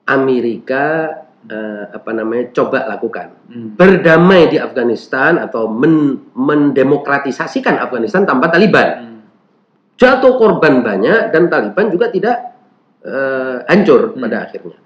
Amerika 0.06 1.12
eh, 1.48 1.84
apa 1.90 2.12
namanya 2.12 2.52
coba 2.52 2.86
lakukan 2.86 3.28
Hmm. 3.48 3.74
berdamai 3.74 4.52
di 4.52 4.60
Afghanistan 4.60 5.40
atau 5.40 5.72
men- 5.72 6.32
mendemokratisasikan 6.36 7.80
Afghanistan 7.80 8.28
tanpa 8.28 8.52
Taliban. 8.52 8.90
Hmm. 9.00 9.20
Jatuh 9.98 10.38
korban 10.38 10.84
banyak 10.84 11.32
dan 11.32 11.48
Taliban 11.48 11.88
juga 11.90 12.12
tidak 12.12 12.38
eh, 13.08 13.64
hancur 13.72 14.12
Hmm. 14.14 14.20
pada 14.20 14.38
akhirnya. 14.44 14.78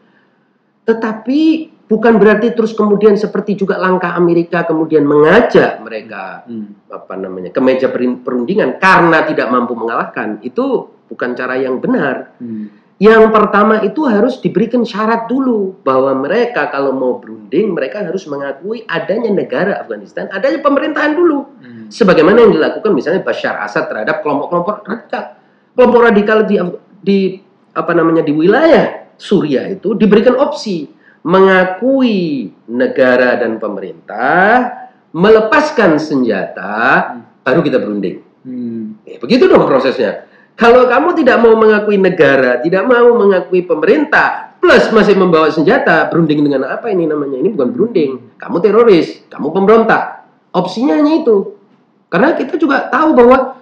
Tetapi 0.86 1.40
bukan 1.86 2.14
berarti 2.18 2.54
terus 2.54 2.72
kemudian 2.72 3.18
seperti 3.18 3.58
juga 3.58 3.76
langkah 3.76 4.14
Amerika 4.14 4.64
kemudian 4.64 5.04
mengajak 5.04 5.82
mereka 5.82 6.46
Hmm. 6.46 6.86
apa 6.88 7.18
namanya 7.18 7.50
ke 7.50 7.60
meja 7.60 7.90
perundingan 7.92 8.78
karena 8.78 9.26
tidak 9.26 9.50
mampu 9.50 9.74
mengalahkan 9.74 10.38
itu 10.42 10.88
bukan 11.10 11.34
cara 11.34 11.58
yang 11.58 11.82
benar. 11.82 12.38
Hmm. 12.40 12.70
Yang 13.02 13.34
pertama 13.34 13.82
itu 13.82 14.06
harus 14.06 14.38
diberikan 14.38 14.86
syarat 14.86 15.26
dulu 15.26 15.74
bahwa 15.82 16.22
mereka 16.22 16.70
kalau 16.70 16.94
mau 16.94 17.18
berunding 17.18 17.74
mereka 17.74 18.06
harus 18.06 18.30
mengakui 18.30 18.86
adanya 18.86 19.34
negara 19.34 19.82
Afghanistan, 19.82 20.30
adanya 20.30 20.62
pemerintahan 20.62 21.18
dulu. 21.18 21.50
Hmm. 21.66 21.90
Sebagaimana 21.90 22.46
yang 22.46 22.54
dilakukan 22.54 22.94
misalnya 22.94 23.26
Bashar 23.26 23.58
Assad 23.58 23.90
terhadap 23.90 24.22
kelompok-kelompok 24.22 24.86
radikal. 24.86 25.24
Kelompok 25.74 26.02
radikal 26.06 26.38
di 26.46 26.56
di 27.02 27.20
apa 27.74 27.92
namanya 27.98 28.22
di 28.22 28.38
wilayah 28.38 29.10
Suriah 29.18 29.66
itu 29.74 29.98
diberikan 29.98 30.38
opsi 30.38 30.86
mengakui 31.26 32.54
negara 32.70 33.34
dan 33.42 33.58
pemerintah, 33.58 34.70
melepaskan 35.10 35.98
senjata, 35.98 37.18
baru 37.42 37.66
kita 37.66 37.82
berunding. 37.82 38.22
Hmm. 38.46 39.02
Ya, 39.10 39.18
begitu 39.18 39.50
dong 39.50 39.66
prosesnya. 39.66 40.30
Kalau 40.62 40.86
kamu 40.86 41.18
tidak 41.18 41.42
mau 41.42 41.58
mengakui 41.58 41.98
negara, 41.98 42.62
tidak 42.62 42.86
mau 42.86 43.18
mengakui 43.18 43.66
pemerintah, 43.66 44.54
plus 44.62 44.94
masih 44.94 45.18
membawa 45.18 45.50
senjata, 45.50 46.06
berunding 46.14 46.46
dengan 46.46 46.70
apa 46.70 46.94
ini 46.94 47.10
namanya? 47.10 47.42
Ini 47.42 47.50
bukan 47.58 47.70
berunding. 47.74 48.38
Kamu 48.38 48.62
teroris, 48.62 49.26
kamu 49.34 49.50
pemberontak. 49.50 50.22
Opsinya 50.54 51.02
hanya 51.02 51.26
itu. 51.26 51.58
Karena 52.14 52.38
kita 52.38 52.62
juga 52.62 52.94
tahu 52.94 53.18
bahwa 53.18 53.58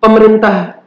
pemerintah 0.00 0.80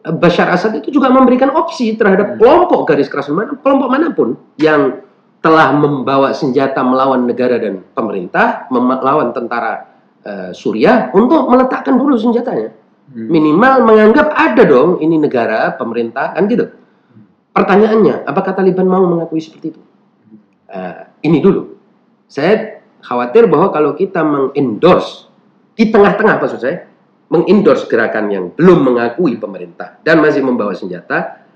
eh, 0.00 0.16
Bashar 0.16 0.48
Assad 0.48 0.72
itu 0.80 0.88
juga 0.88 1.12
memberikan 1.12 1.52
opsi 1.52 1.92
terhadap 1.92 2.40
kelompok 2.40 2.88
garis 2.88 3.12
keras 3.12 3.28
mana, 3.28 3.52
kelompok 3.52 3.92
mana 3.92 4.16
pun 4.16 4.32
yang 4.56 5.04
telah 5.44 5.76
membawa 5.76 6.32
senjata 6.32 6.80
melawan 6.80 7.28
negara 7.28 7.60
dan 7.60 7.84
pemerintah, 7.92 8.64
melawan 8.72 9.36
tentara 9.36 9.92
eh, 10.24 10.50
Suriah 10.56 11.12
untuk 11.12 11.52
meletakkan 11.52 12.00
dulu 12.00 12.16
senjatanya 12.16 12.85
Hmm. 12.85 12.85
Minimal 13.14 13.86
menganggap 13.86 14.34
ada 14.34 14.62
dong 14.66 14.98
ini 14.98 15.20
negara 15.20 15.74
pemerintah 15.78 16.34
kan 16.34 16.50
gitu. 16.50 16.72
Pertanyaannya 17.54 18.26
apakah 18.26 18.52
Taliban 18.52 18.84
mau 18.90 19.06
mengakui 19.06 19.40
seperti 19.40 19.76
itu? 19.76 19.80
Eh, 20.66 21.02
ini 21.24 21.38
dulu. 21.40 21.78
Saya 22.26 22.82
khawatir 23.00 23.46
bahwa 23.46 23.70
kalau 23.70 23.94
kita 23.94 24.20
mengendorse 24.26 25.30
di 25.78 25.88
tengah-tengah 25.88 26.36
maksud 26.42 26.60
saya? 26.60 26.90
Mengendorse 27.26 27.90
gerakan 27.90 28.30
yang 28.30 28.44
belum 28.54 28.86
mengakui 28.86 29.34
pemerintah 29.38 29.98
dan 30.06 30.22
masih 30.22 30.46
membawa 30.46 30.74
senjata 30.74 31.46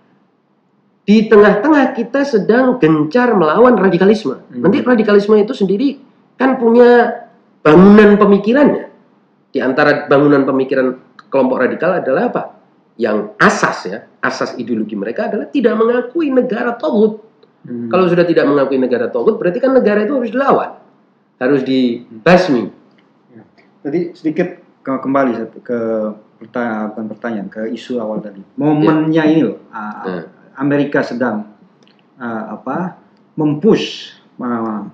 di 1.11 1.27
tengah-tengah 1.27 1.97
kita 1.99 2.23
sedang 2.23 2.79
gencar 2.79 3.35
melawan 3.35 3.75
radikalisme. 3.75 4.47
Hmm. 4.47 4.63
nanti 4.63 4.79
radikalisme 4.83 5.35
itu 5.43 5.55
sendiri 5.55 5.99
kan 6.39 6.55
punya 6.55 7.27
bangunan 7.67 8.15
pemikirannya. 8.15 8.89
Di 9.51 9.59
antara 9.59 10.07
bangunan 10.07 10.47
pemikiran 10.47 11.10
kelompok 11.31 11.63
radikal 11.63 11.97
adalah 11.97 12.29
apa? 12.29 12.43
Yang 13.01 13.33
asas 13.41 13.79
ya, 13.89 13.99
asas 14.21 14.59
ideologi 14.61 14.99
mereka 14.99 15.31
adalah 15.31 15.49
tidak 15.49 15.75
mengakui 15.79 16.29
negara 16.29 16.77
togut. 16.77 17.25
Hmm. 17.65 17.89
Kalau 17.89 18.11
sudah 18.11 18.27
tidak 18.27 18.45
mengakui 18.45 18.77
negara 18.77 19.09
togut, 19.09 19.41
berarti 19.41 19.63
kan 19.63 19.73
negara 19.73 20.05
itu 20.05 20.13
harus 20.19 20.29
dilawan, 20.35 20.71
harus 21.41 21.63
dibasmi. 21.65 22.69
Tadi 23.81 24.13
sedikit 24.13 24.61
ke, 24.85 24.93
kembali 24.93 25.33
ke 25.65 25.79
pertanyaan, 26.37 26.93
bukan 26.93 27.07
pertanyaan 27.09 27.49
ke 27.49 27.63
isu 27.73 27.97
awal 27.97 28.21
tadi. 28.21 28.45
Momennya 28.61 29.25
ini 29.25 29.41
loh, 29.49 29.57
ah, 29.73 30.05
Nah. 30.05 30.25
Amerika 30.61 31.01
sedang 31.01 31.49
ah, 32.21 32.61
apa 32.61 33.01
mempush 33.41 34.13
ah, 34.41 34.85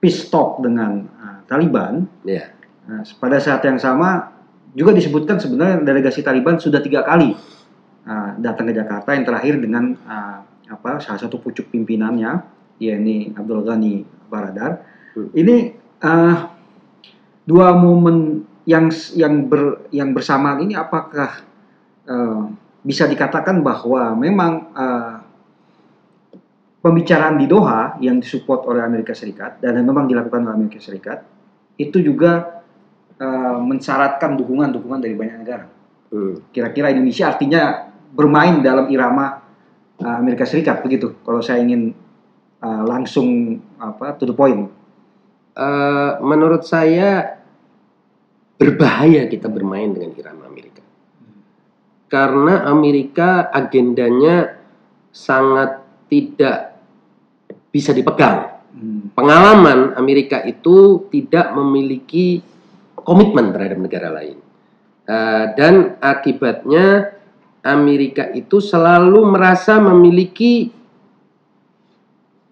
peace 0.00 0.32
talk 0.32 0.64
dengan 0.64 1.04
ah, 1.20 1.44
Taliban. 1.44 2.08
Ya, 2.24 2.56
Nah, 2.88 3.04
pada 3.20 3.36
saat 3.36 3.60
yang 3.68 3.76
sama 3.76 4.37
juga 4.76 4.92
disebutkan 4.92 5.40
sebenarnya 5.40 5.84
delegasi 5.84 6.20
Taliban 6.20 6.60
sudah 6.60 6.80
tiga 6.84 7.04
kali 7.04 7.32
uh, 8.04 8.30
datang 8.40 8.68
ke 8.68 8.74
Jakarta 8.76 9.14
yang 9.16 9.24
terakhir 9.24 9.54
dengan 9.60 9.96
uh, 10.04 10.38
apa 10.68 11.00
salah 11.00 11.20
satu 11.20 11.40
pucuk 11.40 11.72
pimpinannya 11.72 12.44
yakni 12.78 13.32
Abdul 13.34 13.64
Ghani 13.64 14.04
Baradar. 14.28 14.84
Hmm. 15.16 15.28
Ini 15.34 15.56
uh, 16.04 16.36
dua 17.48 17.74
momen 17.74 18.44
yang 18.68 18.92
yang 19.16 19.48
ber 19.48 19.88
yang 19.88 20.12
bersamaan 20.12 20.60
ini 20.60 20.76
apakah 20.76 21.40
uh, 22.04 22.52
bisa 22.84 23.08
dikatakan 23.08 23.64
bahwa 23.64 24.12
memang 24.14 24.52
uh, 24.76 25.16
pembicaraan 26.78 27.40
di 27.40 27.48
Doha 27.50 27.98
yang 27.98 28.22
disupport 28.22 28.68
oleh 28.70 28.82
Amerika 28.84 29.16
Serikat 29.16 29.58
dan 29.58 29.80
memang 29.82 30.06
dilakukan 30.06 30.46
oleh 30.46 30.54
Amerika 30.54 30.78
Serikat 30.78 31.24
itu 31.80 31.98
juga 32.02 32.57
uh, 33.18 33.58
mensyaratkan 33.60 34.38
dukungan-dukungan 34.38 35.00
dari 35.02 35.14
banyak 35.14 35.36
negara. 35.42 35.66
Hmm. 36.08 36.40
Kira-kira 36.54 36.94
Indonesia 36.94 37.28
artinya 37.28 37.92
bermain 38.14 38.64
dalam 38.64 38.88
irama 38.88 39.44
uh, 40.00 40.16
Amerika 40.18 40.48
Serikat 40.48 40.80
begitu. 40.80 41.18
Kalau 41.22 41.44
saya 41.44 41.60
ingin 41.60 41.92
uh, 42.62 42.82
langsung 42.86 43.60
apa 43.78 44.16
to 44.16 44.24
the 44.24 44.34
point. 44.34 44.70
Uh, 45.58 46.22
menurut 46.22 46.62
saya 46.62 47.42
berbahaya 48.58 49.26
kita 49.26 49.50
bermain 49.50 49.90
dengan 49.90 50.14
irama 50.14 50.46
Amerika. 50.46 50.82
Karena 52.08 52.64
Amerika 52.64 53.50
agendanya 53.52 54.58
sangat 55.12 55.82
tidak 56.08 56.78
bisa 57.68 57.92
dipegang. 57.92 58.58
Hmm. 58.72 59.12
Pengalaman 59.12 59.98
Amerika 59.98 60.40
itu 60.46 61.10
tidak 61.12 61.52
memiliki 61.52 62.40
komitmen 63.08 63.56
terhadap 63.56 63.80
negara 63.80 64.12
lain. 64.12 64.36
Uh, 65.08 65.56
dan 65.56 65.96
akibatnya 66.04 67.16
Amerika 67.64 68.28
itu 68.36 68.60
selalu 68.60 69.24
merasa 69.24 69.80
memiliki 69.80 70.68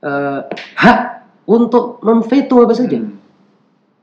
uh, 0.01 0.49
hak 0.81 0.99
untuk 1.45 2.01
memveto 2.01 2.65
apa 2.65 2.73
saja. 2.73 2.97
Hmm. 2.97 3.21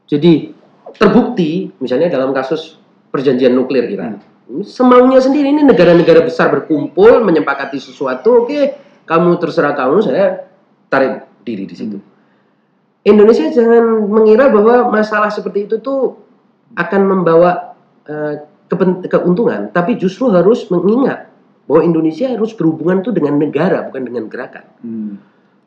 Jadi 0.06 0.54
terbukti 0.94 1.74
misalnya 1.82 2.13
dalam 2.13 2.30
kasus 2.30 2.78
perjanjian 3.10 3.58
nuklir 3.58 3.89
Iran. 3.89 4.22
Semaunya 4.62 5.18
sendiri 5.18 5.50
ini 5.50 5.66
negara-negara 5.66 6.22
besar 6.22 6.54
berkumpul 6.54 7.26
menyepakati 7.26 7.80
sesuatu, 7.80 8.44
oke, 8.44 8.76
kamu 9.08 9.39
terserah 9.39 9.74
kamu, 9.74 10.04
saya 10.04 10.46
tarik 10.92 11.26
diri 11.42 11.66
di 11.66 11.74
situ. 11.74 11.98
Indonesia 13.04 13.50
jangan 13.52 14.04
mengira 14.08 14.52
bahwa 14.52 14.92
masalah 14.92 15.32
seperti 15.32 15.68
itu 15.68 15.80
tuh 15.80 16.16
akan 16.74 17.02
membawa 17.06 17.78
uh, 18.10 18.36
keuntungan, 19.10 19.70
tapi 19.70 19.98
justru 20.00 20.34
harus 20.34 20.66
mengingat 20.74 21.30
bahwa 21.70 21.82
Indonesia 21.86 22.28
harus 22.28 22.52
berhubungan 22.52 23.06
tuh 23.06 23.14
dengan 23.16 23.40
negara 23.40 23.88
bukan 23.88 24.04
dengan 24.04 24.28
gerakan. 24.28 24.66
Hmm. 24.84 25.16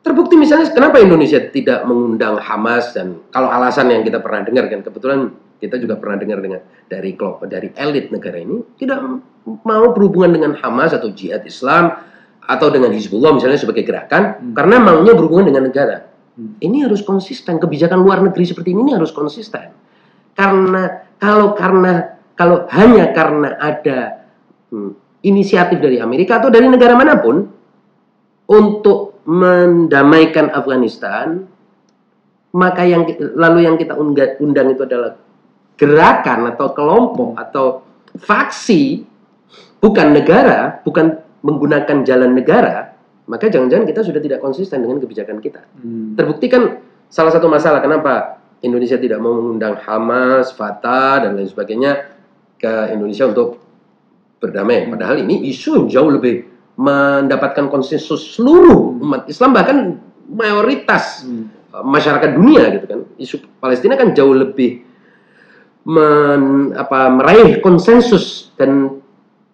Terbukti 0.05 0.39
misalnya 0.39 0.71
kenapa 0.71 1.03
Indonesia 1.03 1.41
tidak 1.51 1.83
mengundang 1.83 2.39
Hamas 2.39 2.95
dan 2.95 3.19
kalau 3.33 3.51
alasan 3.51 3.91
yang 3.91 4.07
kita 4.07 4.23
pernah 4.23 4.45
dengar 4.45 4.71
kan 4.71 4.79
kebetulan 4.85 5.35
kita 5.57 5.75
juga 5.81 5.97
pernah 5.97 6.21
dengar 6.21 6.39
dengan 6.39 6.61
dari 6.85 7.17
kelompok 7.17 7.49
dari 7.49 7.73
elit 7.75 8.13
negara 8.13 8.37
ini 8.37 8.61
tidak 8.77 9.03
mau 9.65 9.85
berhubungan 9.91 10.37
dengan 10.37 10.51
Hamas 10.55 10.93
atau 10.95 11.11
Jihad 11.11 11.43
Islam 11.43 11.97
atau 12.39 12.67
dengan 12.71 12.93
Hizbullah 12.95 13.35
misalnya 13.35 13.59
sebagai 13.59 13.83
gerakan 13.83 14.37
hmm. 14.39 14.53
karena 14.55 14.75
maunya 14.79 15.13
berhubungan 15.17 15.51
dengan 15.51 15.67
negara. 15.67 16.07
Hmm. 16.37 16.55
Ini 16.61 16.87
harus 16.87 17.01
konsisten 17.01 17.57
kebijakan 17.57 17.99
luar 17.99 18.21
negeri 18.21 18.45
seperti 18.47 18.71
ini, 18.71 18.87
ini 18.87 18.93
harus 18.95 19.09
konsisten. 19.11 19.73
Karena 20.37 21.01
kalau 21.17 21.57
karena 21.57 22.21
kalau 22.37 22.69
hanya 22.69 23.09
karena 23.17 23.57
ada 23.57 24.21
hmm, 24.69 25.25
inisiatif 25.25 25.81
dari 25.81 25.97
Amerika 25.97 26.37
atau 26.37 26.53
dari 26.53 26.69
negara 26.69 26.93
mana 26.93 27.17
pun 27.17 27.41
untuk 28.47 29.25
mendamaikan 29.25 30.53
Afghanistan, 30.53 31.43
maka 32.53 32.85
yang 32.85 33.03
lalu 33.35 33.65
yang 33.65 33.75
kita 33.75 33.97
undang 34.39 34.67
itu 34.71 34.85
adalah 34.85 35.17
gerakan 35.75 36.53
atau 36.53 36.67
kelompok 36.71 37.35
atau 37.35 37.65
faksi, 38.15 39.03
bukan 39.81 40.15
negara, 40.15 40.79
bukan 40.85 41.21
menggunakan 41.43 42.07
jalan 42.07 42.33
negara, 42.33 42.97
maka 43.27 43.51
jangan-jangan 43.51 43.85
kita 43.85 44.01
sudah 44.01 44.21
tidak 44.23 44.39
konsisten 44.39 44.79
dengan 44.81 44.97
kebijakan 45.03 45.37
kita. 45.43 45.61
Hmm. 45.81 46.15
Terbukti 46.17 46.47
kan 46.47 46.81
salah 47.11 47.31
satu 47.35 47.51
masalah 47.51 47.83
kenapa 47.83 48.41
Indonesia 48.65 48.97
tidak 48.97 49.21
mau 49.21 49.37
mengundang 49.37 49.77
Hamas, 49.77 50.53
Fatah 50.53 51.27
dan 51.27 51.37
lain 51.37 51.45
sebagainya 51.45 52.09
ke 52.57 52.89
Indonesia 52.93 53.29
untuk 53.29 53.61
berdamai. 54.41 54.85
Hmm. 54.85 54.97
Padahal 54.97 55.21
ini 55.21 55.49
isu 55.49 55.85
jauh 55.89 56.09
lebih 56.09 56.45
mendapatkan 56.77 57.69
konsensus 57.73 58.37
seluruh 58.37 59.01
umat 59.01 59.25
Islam 59.29 59.49
bahkan 59.53 59.77
mayoritas 60.29 61.25
hmm. 61.25 61.73
masyarakat 61.85 62.29
dunia 62.33 62.63
gitu 62.77 62.85
kan. 62.89 62.99
Isu 63.21 63.35
Palestina 63.61 63.93
kan 63.93 64.17
jauh 64.17 64.33
lebih 64.33 64.81
men, 65.85 66.73
apa, 66.73 67.13
meraih 67.13 67.61
konsensus 67.61 68.53
dan 68.57 69.01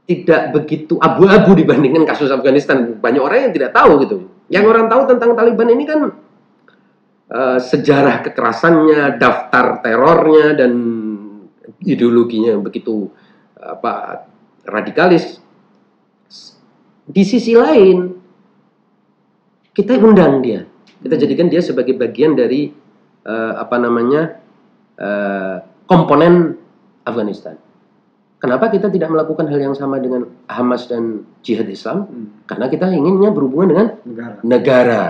tidak 0.03 0.51
begitu 0.51 0.99
abu-abu 0.99 1.55
dibandingkan 1.55 2.03
kasus 2.03 2.31
Afghanistan. 2.31 2.99
Banyak 2.99 3.23
orang 3.23 3.51
yang 3.51 3.53
tidak 3.55 3.71
tahu 3.71 4.03
gitu. 4.03 4.27
Yang 4.51 4.65
orang 4.75 4.85
tahu 4.91 5.01
tentang 5.07 5.31
Taliban 5.35 5.71
ini 5.71 5.83
kan 5.87 6.11
uh, 7.31 7.59
sejarah 7.61 8.25
kekerasannya, 8.25 9.19
daftar 9.21 9.79
terornya 9.79 10.57
dan 10.57 10.73
ideologinya 11.83 12.59
begitu 12.59 13.11
apa 13.59 14.25
radikalis. 14.67 15.39
Di 17.03 17.23
sisi 17.27 17.55
lain 17.55 18.15
kita 19.75 19.99
undang 19.99 20.39
dia, 20.43 20.63
kita 21.03 21.15
jadikan 21.19 21.51
dia 21.51 21.59
sebagai 21.59 21.95
bagian 21.95 22.35
dari 22.35 22.71
uh, 23.27 23.53
apa 23.59 23.75
namanya 23.79 24.39
uh, 24.99 25.57
komponen 25.87 26.55
Afghanistan. 27.03 27.59
Kenapa 28.43 28.67
kita 28.67 28.91
tidak 28.91 29.07
melakukan 29.07 29.47
hal 29.47 29.55
yang 29.55 29.75
sama 29.75 30.03
dengan 30.03 30.27
Hamas 30.51 30.91
dan 30.91 31.23
Jihad 31.47 31.71
Islam? 31.71 32.11
Hmm. 32.11 32.27
Karena 32.43 32.67
kita 32.67 32.91
inginnya 32.91 33.31
berhubungan 33.31 33.71
dengan 33.71 33.87
negara. 34.03 34.35
negara. 34.43 35.03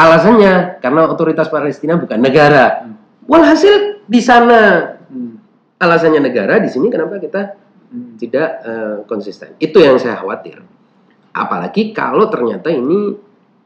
Alasannya 0.00 0.80
karena 0.80 1.12
otoritas 1.12 1.52
Palestina 1.52 2.00
bukan 2.00 2.16
negara. 2.24 2.88
Walhasil 3.28 4.00
di 4.08 4.20
sana 4.24 4.96
hmm 5.12 5.40
alasannya 5.80 6.20
negara 6.20 6.60
di 6.60 6.68
sini 6.68 6.92
kenapa 6.92 7.16
kita 7.16 7.56
hmm. 7.90 8.20
tidak 8.20 8.48
uh, 8.62 8.96
konsisten. 9.08 9.56
Itu 9.56 9.80
yang 9.80 9.96
saya 9.96 10.20
khawatir. 10.20 10.60
Apalagi 11.32 11.96
kalau 11.96 12.28
ternyata 12.28 12.68
ini 12.68 13.16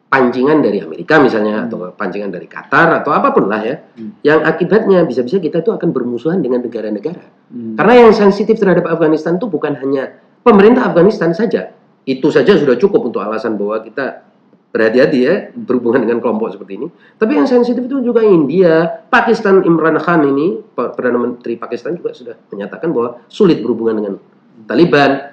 pancingan 0.06 0.62
dari 0.62 0.78
Amerika 0.78 1.18
misalnya 1.18 1.58
hmm. 1.58 1.66
atau 1.66 1.76
pancingan 1.90 2.30
dari 2.30 2.46
Qatar 2.46 3.02
atau 3.02 3.10
apa 3.10 3.34
pun 3.34 3.50
lah 3.50 3.60
ya, 3.66 3.76
hmm. 3.82 4.22
yang 4.22 4.46
akibatnya 4.46 5.02
bisa-bisa 5.02 5.42
kita 5.42 5.66
itu 5.66 5.74
akan 5.74 5.90
bermusuhan 5.90 6.38
dengan 6.38 6.62
negara-negara. 6.62 7.50
Hmm. 7.50 7.74
Karena 7.74 8.06
yang 8.06 8.12
sensitif 8.14 8.62
terhadap 8.62 8.86
Afghanistan 8.86 9.36
itu 9.36 9.50
bukan 9.50 9.74
hanya 9.74 10.14
pemerintah 10.46 10.94
Afghanistan 10.94 11.34
saja. 11.34 11.74
Itu 12.06 12.30
saja 12.30 12.54
sudah 12.54 12.78
cukup 12.78 13.10
untuk 13.10 13.24
alasan 13.24 13.58
bahwa 13.58 13.80
kita 13.82 14.22
berhati-hati 14.74 15.18
ya 15.22 15.34
berhubungan 15.54 16.02
dengan 16.02 16.18
kelompok 16.18 16.58
seperti 16.58 16.82
ini. 16.82 16.90
Tapi 17.14 17.38
yang 17.38 17.46
sensitif 17.46 17.86
itu 17.86 18.02
juga 18.02 18.26
India, 18.26 19.06
Pakistan 19.06 19.62
Imran 19.62 20.02
Khan 20.02 20.26
ini 20.26 20.58
perdana 20.74 21.14
menteri 21.14 21.54
Pakistan 21.54 21.94
juga 21.94 22.10
sudah 22.10 22.34
menyatakan 22.50 22.90
bahwa 22.90 23.22
sulit 23.30 23.62
berhubungan 23.62 24.02
dengan 24.02 24.14
Taliban. 24.66 25.30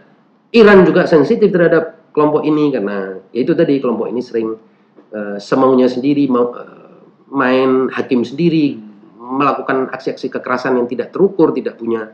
Iran 0.54 0.86
juga 0.86 1.10
sensitif 1.10 1.50
terhadap 1.50 2.14
kelompok 2.14 2.46
ini 2.46 2.70
karena 2.70 3.18
ya 3.34 3.40
itu 3.42 3.58
tadi 3.58 3.82
kelompok 3.82 4.12
ini 4.14 4.22
sering 4.22 4.54
uh, 5.16 5.40
semaunya 5.42 5.88
sendiri 5.88 6.28
mau 6.28 6.52
uh, 6.54 7.02
main 7.32 7.88
hakim 7.90 8.22
sendiri 8.22 8.78
melakukan 9.16 9.88
aksi-aksi 9.90 10.28
kekerasan 10.28 10.76
yang 10.78 10.86
tidak 10.92 11.16
terukur, 11.16 11.56
tidak 11.56 11.80
punya 11.80 12.14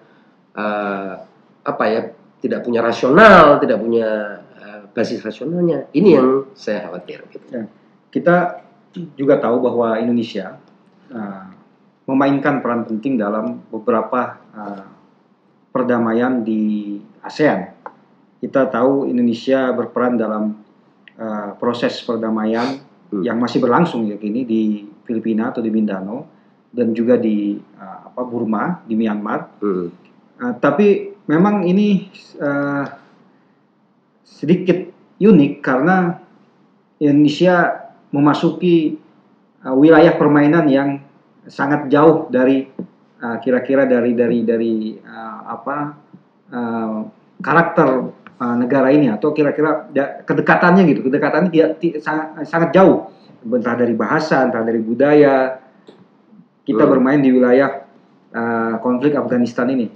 uh, 0.54 1.14
apa 1.66 1.84
ya, 1.90 2.14
tidak 2.40 2.64
punya 2.64 2.80
rasional, 2.86 3.58
tidak 3.58 3.82
punya 3.82 4.40
basis 4.98 5.22
rasionalnya. 5.22 5.86
Ini 5.94 6.10
yang 6.18 6.50
saya 6.58 6.90
khawatir. 6.90 7.22
Gitu. 7.30 7.46
Ya. 7.54 7.70
Kita 8.10 8.66
juga 9.14 9.38
tahu 9.38 9.62
bahwa 9.62 10.02
Indonesia 10.02 10.58
uh, 11.14 11.46
memainkan 12.10 12.66
peran 12.66 12.90
penting 12.90 13.22
dalam 13.22 13.62
beberapa 13.70 14.42
uh, 14.58 14.90
perdamaian 15.70 16.42
di 16.42 16.98
ASEAN. 17.22 17.78
Kita 18.42 18.66
tahu 18.74 19.06
Indonesia 19.06 19.70
berperan 19.70 20.18
dalam 20.18 20.58
uh, 21.22 21.54
proses 21.62 22.02
perdamaian 22.02 22.82
hmm. 23.14 23.22
yang 23.22 23.38
masih 23.38 23.62
berlangsung 23.62 24.10
ya 24.10 24.18
kini 24.18 24.50
di 24.50 24.82
Filipina 25.06 25.54
atau 25.54 25.62
di 25.62 25.70
Mindanao 25.70 26.26
dan 26.74 26.98
juga 26.98 27.22
di 27.22 27.54
uh, 27.58 28.10
apa 28.10 28.22
Burma 28.26 28.82
di 28.82 28.98
Myanmar. 28.98 29.62
Hmm. 29.62 29.94
Uh, 30.42 30.54
tapi 30.58 31.14
memang 31.30 31.70
ini 31.70 32.10
uh, 32.42 33.07
sedikit 34.28 34.92
unik 35.18 35.54
karena 35.64 36.20
Indonesia 37.00 37.88
memasuki 38.12 39.00
uh, 39.64 39.74
wilayah 39.74 40.14
permainan 40.20 40.68
yang 40.68 40.90
sangat 41.48 41.88
jauh 41.88 42.28
dari 42.28 42.68
uh, 43.24 43.38
kira-kira 43.40 43.88
uh, 43.88 43.90
dari 43.90 44.12
dari 44.14 44.40
dari 44.44 44.76
uh, 45.00 45.40
apa 45.48 45.78
uh, 46.52 46.98
karakter 47.40 47.90
uh, 48.38 48.56
negara 48.60 48.92
ini 48.92 49.08
atau 49.08 49.32
kira-kira 49.32 49.88
ya, 49.96 50.22
kedekatannya 50.28 50.84
gitu. 50.92 51.08
Kedekatannya 51.08 51.50
tidak 51.50 51.70
ti- 51.80 51.98
sangat 52.04 52.44
sangat 52.46 52.70
jauh. 52.76 53.10
Entah 53.48 53.80
dari 53.80 53.96
bahasa 53.96 54.44
entah 54.44 54.62
dari 54.66 54.84
budaya. 54.84 55.64
Kita 56.68 56.84
Hmm. 56.84 56.92
bermain 57.00 57.24
di 57.24 57.32
wilayah 57.32 57.88
uh, 58.36 58.76
konflik 58.84 59.16
Afghanistan 59.16 59.72
ini. 59.72 59.88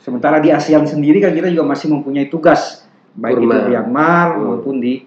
Sementara 0.00 0.40
di 0.40 0.48
ASEAN 0.48 0.88
sendiri 0.88 1.20
kan 1.20 1.36
kita 1.36 1.52
juga 1.52 1.68
masih 1.68 1.92
mempunyai 1.92 2.32
tugas 2.32 2.87
baik 3.14 3.36
itu 3.36 3.44
Burma. 3.44 3.66
Myanmar 3.66 4.26
Hmm. 4.34 4.44
maupun 4.50 4.76
di 4.78 5.00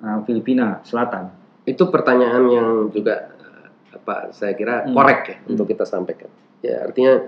uh, 0.00 0.18
Filipina 0.22 0.80
Selatan 0.82 1.28
Itu 1.62 1.86
pertanyaan 1.88 2.42
yang 2.48 2.68
juga 2.90 3.30
eh, 3.32 3.66
apa 3.94 4.30
saya 4.30 4.52
kira 4.52 4.82
Hmm. 4.82 4.94
korek 4.94 5.20
ya 5.24 5.36
Hmm. 5.38 5.50
untuk 5.54 5.66
kita 5.66 5.84
sampaikan. 5.84 6.26
Ya 6.58 6.82
artinya 6.82 7.22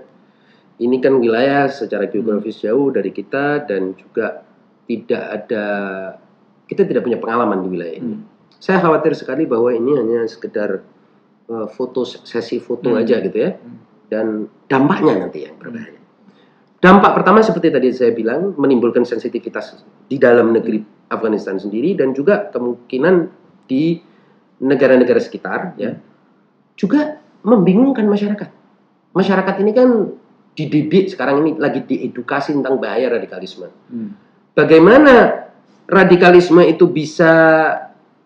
ini 0.75 0.99
kan 0.99 1.15
wilayah 1.15 1.67
secara 1.67 2.05
geografis 2.05 2.59
jauh 2.59 2.91
dari 2.91 3.09
kita 3.09 3.63
dan 3.63 3.95
juga 3.95 4.43
tidak 4.83 5.23
ada 5.23 5.65
kita 6.65 6.83
tidak 6.83 7.03
punya 7.03 7.15
pengalaman 7.15 7.63
di 7.63 7.69
wilayah 7.69 7.95
ini. 7.95 8.11
Hmm. 8.11 8.23
Saya 8.59 8.81
khawatir 8.81 9.15
sekali 9.15 9.45
bahwa 9.45 9.71
ini 9.71 9.95
hanya 9.95 10.27
sekedar 10.27 10.83
eh, 11.45 11.67
foto 11.71 12.03
sesi 12.03 12.59
foto 12.59 12.91
Hmm. 12.91 12.99
aja 12.99 13.23
gitu 13.23 13.37
ya. 13.39 13.55
Hmm. 13.55 13.77
Dan 14.05 14.25
dampaknya 14.67 15.23
nanti 15.23 15.47
yang 15.47 15.55
berbahaya. 15.55 15.94
Dampak 16.83 17.11
pertama 17.17 17.41
seperti 17.41 17.71
tadi 17.71 17.89
saya 17.95 18.11
bilang 18.11 18.53
menimbulkan 18.59 19.07
sensitivitas 19.07 19.79
di 20.05 20.19
dalam 20.21 20.53
negeri 20.53 20.83
Afghanistan 21.09 21.57
sendiri 21.57 21.95
dan 21.97 22.11
juga 22.11 22.51
kemungkinan 22.51 23.15
di 23.65 23.97
negara-negara 24.61 25.19
sekitar 25.19 25.75
ya 25.79 25.97
juga 26.75 27.19
membingungkan 27.41 28.05
masyarakat. 28.05 28.49
Masyarakat 29.15 29.55
ini 29.63 29.71
kan 29.71 29.89
dididik 30.55 31.11
sekarang 31.11 31.43
ini 31.43 31.51
lagi 31.59 31.83
diedukasi 31.83 32.55
tentang 32.55 32.79
bahaya 32.79 33.11
radikalisme. 33.11 33.67
Hmm. 33.91 34.15
Bagaimana 34.55 35.47
radikalisme 35.87 36.63
itu 36.63 36.87
bisa 36.87 37.31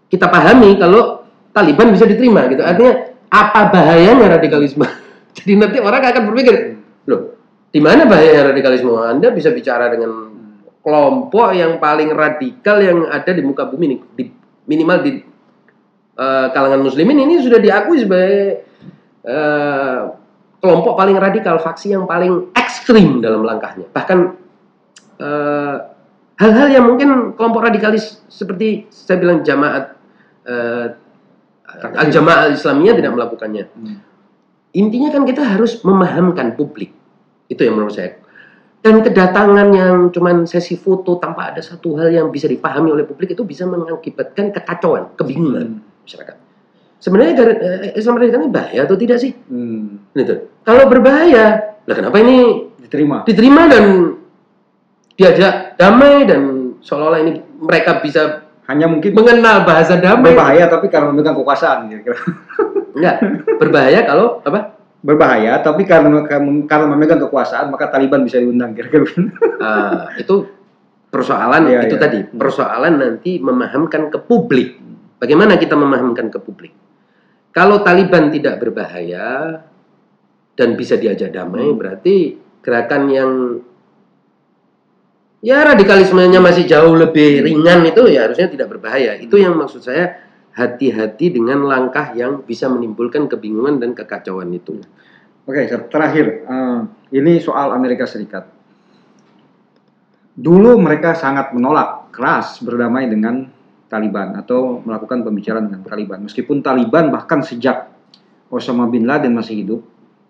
kita 0.09 0.29
pahami 0.29 0.77
kalau 0.77 1.25
Taliban 1.53 1.89
bisa 1.93 2.05
diterima 2.05 2.45
gitu. 2.49 2.61
Artinya 2.61 2.93
apa 3.29 3.61
bahayanya 3.73 4.37
radikalisme? 4.37 4.85
Jadi 5.37 5.51
nanti 5.57 5.77
orang 5.81 6.01
akan 6.01 6.23
berpikir, 6.29 6.55
loh, 7.09 7.38
di 7.69 7.79
mana 7.79 8.09
bahaya 8.09 8.49
radikalisme? 8.49 8.89
Anda 8.97 9.29
bisa 9.29 9.53
bicara 9.53 9.93
dengan 9.93 10.29
kelompok 10.81 11.53
yang 11.53 11.77
paling 11.77 12.09
radikal 12.09 12.81
yang 12.81 13.05
ada 13.05 13.29
di 13.29 13.41
muka 13.45 13.69
bumi 13.69 13.85
ini, 13.85 13.97
di, 14.17 14.23
minimal 14.65 14.97
di 15.05 15.11
eh, 16.17 16.47
kalangan 16.49 16.81
muslimin 16.81 17.29
ini 17.29 17.43
sudah 17.45 17.61
diakui 17.61 18.01
sebagai 18.01 18.65
eh, 19.21 19.99
kelompok 20.59 20.93
paling 20.97 21.17
radikal, 21.21 21.61
faksi 21.61 21.93
yang 21.93 22.09
paling 22.09 22.49
ekstrim 22.57 23.21
dalam 23.21 23.45
langkahnya. 23.45 23.85
Bahkan 23.93 24.19
eh, 25.21 25.75
hal-hal 26.41 26.67
yang 26.73 26.85
mungkin 26.89 27.37
kelompok 27.37 27.69
radikalis 27.69 28.25
seperti 28.31 28.89
saya 28.89 29.21
bilang 29.21 29.45
jamaat 29.45 29.93
al-jamaah 31.93 32.49
al-islamiyah 32.49 32.97
tidak 32.97 33.13
melakukannya. 33.13 33.69
Hmm. 33.69 34.01
Intinya 34.73 35.13
kan 35.13 35.23
kita 35.29 35.45
harus 35.45 35.81
memahamkan 35.85 36.57
publik. 36.57 36.98
Itu 37.49 37.61
yang 37.61 37.75
menurut 37.75 37.91
saya. 37.91 38.15
Dan 38.79 39.03
kedatangan 39.03 39.67
yang 39.75 40.07
cuman 40.07 40.47
sesi 40.47 40.79
foto 40.79 41.19
tanpa 41.19 41.51
ada 41.51 41.59
satu 41.59 41.99
hal 41.99 42.07
yang 42.07 42.31
bisa 42.31 42.47
dipahami 42.47 42.95
oleh 42.95 43.03
publik 43.03 43.33
itu 43.33 43.43
bisa 43.43 43.67
mengakibatkan 43.67 44.55
kekacauan, 44.55 45.11
kebingungan 45.19 45.83
masyarakat. 46.05 46.37
Sebenarnya 46.95 47.31
gar- 47.33 47.59
eh, 47.59 47.91
Islam 47.95 48.15
radikal 48.15 48.39
ini 48.39 48.51
bahaya 48.51 48.79
atau 48.83 48.95
tidak 48.95 49.19
sih? 49.19 49.35
Hmm. 49.51 49.99
Gitu. 50.11 50.47
Kalau 50.63 50.87
berbahaya, 50.87 51.75
lah 51.83 51.95
kenapa 51.95 52.15
ini 52.19 52.67
Diterima. 52.79 53.23
diterima 53.23 53.67
dan 53.67 53.83
diajak 55.13 55.75
damai 55.75 56.23
dan 56.23 56.41
seolah-olah 56.79 57.19
ini 57.19 57.31
mereka 57.59 57.99
bisa 57.99 58.47
Hanya 58.63 58.85
mungkin 58.85 59.11
mengenal 59.11 59.65
bahasa 59.65 59.97
damai. 59.97 60.29
berbahaya 60.31 60.69
tapi 60.69 60.87
karena 60.87 61.09
memegang 61.09 61.33
kekuasaan 61.35 61.89
kira-kira. 61.89 62.21
Enggak, 62.93 63.15
berbahaya 63.57 63.99
kalau 64.05 64.39
apa? 64.45 64.78
Berbahaya 64.99 65.63
tapi 65.63 65.87
karena 65.87 66.27
karena 66.67 66.85
memegang 66.91 67.23
kekuasaan 67.23 67.71
maka 67.71 67.87
Taliban 67.87 68.27
bisa 68.27 68.35
diundang 68.39 68.75
kira-kira 68.75 69.07
Ah, 69.59 70.11
itu 70.19 70.43
persoalan 71.07 71.67
Iya, 71.67 71.87
itu 71.87 71.95
iya. 71.95 72.03
tadi. 72.03 72.19
Persoalan 72.27 72.93
nanti 72.99 73.39
memahamkan 73.39 74.11
ke 74.11 74.19
publik. 74.23 74.77
Bagaimana 75.19 75.59
kita 75.59 75.75
memahamkan 75.75 76.31
ke 76.31 76.39
publik? 76.39 76.71
Kalau 77.51 77.81
Taliban 77.81 78.29
tidak 78.29 78.61
berbahaya 78.61 79.59
dan 80.53 80.75
bisa 80.75 80.95
diajak 80.95 81.31
damai 81.33 81.65
Hmm. 81.65 81.79
berarti 81.79 82.15
gerakan 82.61 83.03
yang 83.09 83.31
ya 85.39 85.63
radikalismenya 85.63 86.39
masih 86.43 86.67
jauh 86.67 86.93
lebih 86.95 87.41
ringan 87.41 87.87
itu 87.87 88.03
ya 88.11 88.27
harusnya 88.27 88.51
tidak 88.51 88.67
berbahaya. 88.75 89.15
Itu 89.17 89.39
yang 89.39 89.55
maksud 89.55 89.79
saya 89.81 90.28
hati-hati 90.53 91.33
dengan 91.33 91.65
langkah 91.65 92.13
yang 92.17 92.41
bisa 92.43 92.67
menimbulkan 92.67 93.29
kebingungan 93.29 93.77
dan 93.77 93.93
kekacauan 93.93 94.49
itu 94.51 94.81
Oke, 95.49 95.65
terakhir 95.65 96.45
eh, 96.45 96.79
ini 97.17 97.41
soal 97.41 97.73
Amerika 97.73 98.05
Serikat. 98.05 98.45
Dulu 100.37 100.77
mereka 100.77 101.17
sangat 101.17 101.57
menolak 101.57 102.13
keras 102.13 102.61
berdamai 102.61 103.09
dengan 103.09 103.49
Taliban 103.89 104.37
atau 104.37 104.77
melakukan 104.85 105.25
pembicaraan 105.25 105.65
dengan 105.65 105.81
Taliban. 105.81 106.21
Meskipun 106.29 106.61
Taliban 106.61 107.09
bahkan 107.09 107.41
sejak 107.41 107.89
Osama 108.53 108.85
bin 108.93 109.09
Laden 109.09 109.33
masih 109.33 109.65
hidup 109.65 109.81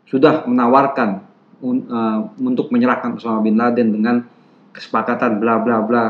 sudah 0.08 0.48
menawarkan 0.48 1.20
eh, 1.68 2.20
untuk 2.40 2.72
menyerahkan 2.72 3.20
Osama 3.20 3.44
bin 3.44 3.60
Laden 3.60 3.92
dengan 3.92 4.24
kesepakatan 4.72 5.44
bla 5.44 5.60
bla 5.60 5.84
bla. 5.84 6.04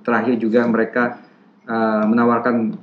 Terakhir 0.00 0.40
juga 0.40 0.64
mereka 0.64 1.20
eh, 1.68 2.04
menawarkan 2.08 2.80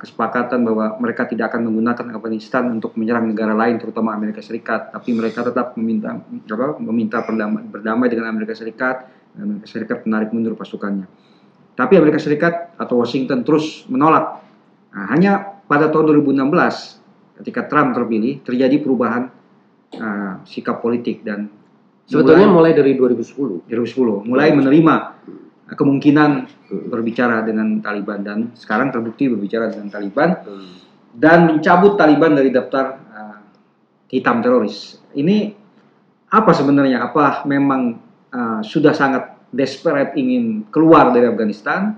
kesepakatan 0.00 0.64
bahwa 0.64 0.96
mereka 0.96 1.28
tidak 1.28 1.52
akan 1.52 1.68
menggunakan 1.68 2.16
Afghanistan 2.16 2.72
untuk 2.72 2.96
menyerang 2.96 3.28
negara 3.28 3.52
lain 3.52 3.76
terutama 3.76 4.16
Amerika 4.16 4.40
Serikat. 4.40 4.92
Tapi 4.96 5.12
mereka 5.12 5.44
tetap 5.44 5.76
meminta 5.76 6.16
apa, 6.16 6.80
meminta 6.80 7.20
perdamai, 7.20 7.68
berdamai 7.68 8.08
dengan 8.08 8.32
Amerika 8.32 8.56
Serikat. 8.56 9.04
Dan 9.36 9.44
Amerika 9.44 9.68
Serikat 9.68 10.08
menarik 10.08 10.32
mundur 10.32 10.56
pasukannya. 10.56 11.04
Tapi 11.76 11.94
Amerika 12.00 12.16
Serikat 12.16 12.74
atau 12.80 12.98
Washington 13.04 13.44
terus 13.44 13.84
menolak. 13.92 14.40
Nah, 14.96 15.06
hanya 15.12 15.60
pada 15.68 15.92
tahun 15.92 16.16
2016 16.24 17.44
ketika 17.44 17.68
Trump 17.68 17.94
terpilih 17.94 18.40
terjadi 18.42 18.80
perubahan 18.82 19.30
eh, 19.94 20.32
sikap 20.48 20.80
politik 20.80 21.22
dan 21.22 21.52
sebetulnya 22.08 22.48
mulai 22.48 22.72
mulai 22.72 22.96
dari 22.96 22.96
2010 22.96 23.68
2010 23.68 24.26
mulai 24.26 24.48
menerima 24.56 24.94
kemungkinan 25.68 26.30
Hmm. 26.68 26.92
berbicara 26.92 27.40
dengan 27.48 27.80
Taliban 27.80 28.20
dan 28.20 28.38
sekarang 28.52 28.92
terbukti 28.92 29.24
berbicara 29.32 29.72
dengan 29.72 29.88
Taliban 29.88 30.36
dan 31.16 31.48
mencabut 31.48 31.96
Taliban 31.96 32.36
dari 32.36 32.52
daftar 32.52 33.00
uh, 33.08 33.38
hitam 34.12 34.44
teroris. 34.44 35.00
Ini 35.16 35.56
apa 36.28 36.52
sebenarnya? 36.52 37.08
Apa 37.08 37.48
memang 37.48 37.96
uh, 38.36 38.60
sudah 38.60 38.92
sangat 38.92 39.32
desperate 39.48 40.12
ingin 40.20 40.68
keluar 40.68 41.08
dari 41.08 41.24
Afghanistan 41.24 41.96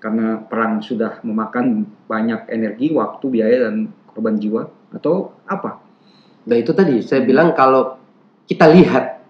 karena 0.00 0.40
perang 0.40 0.80
sudah 0.80 1.20
memakan 1.20 1.84
banyak 2.08 2.48
energi, 2.48 2.88
waktu, 2.96 3.24
biaya 3.28 3.68
dan 3.68 3.92
korban 4.08 4.40
jiwa 4.40 4.64
atau 4.96 5.36
apa? 5.44 5.84
Nah 6.48 6.56
itu 6.56 6.72
tadi 6.72 7.04
saya 7.04 7.28
bilang 7.28 7.52
kalau 7.52 8.00
kita 8.48 8.72
lihat 8.72 9.20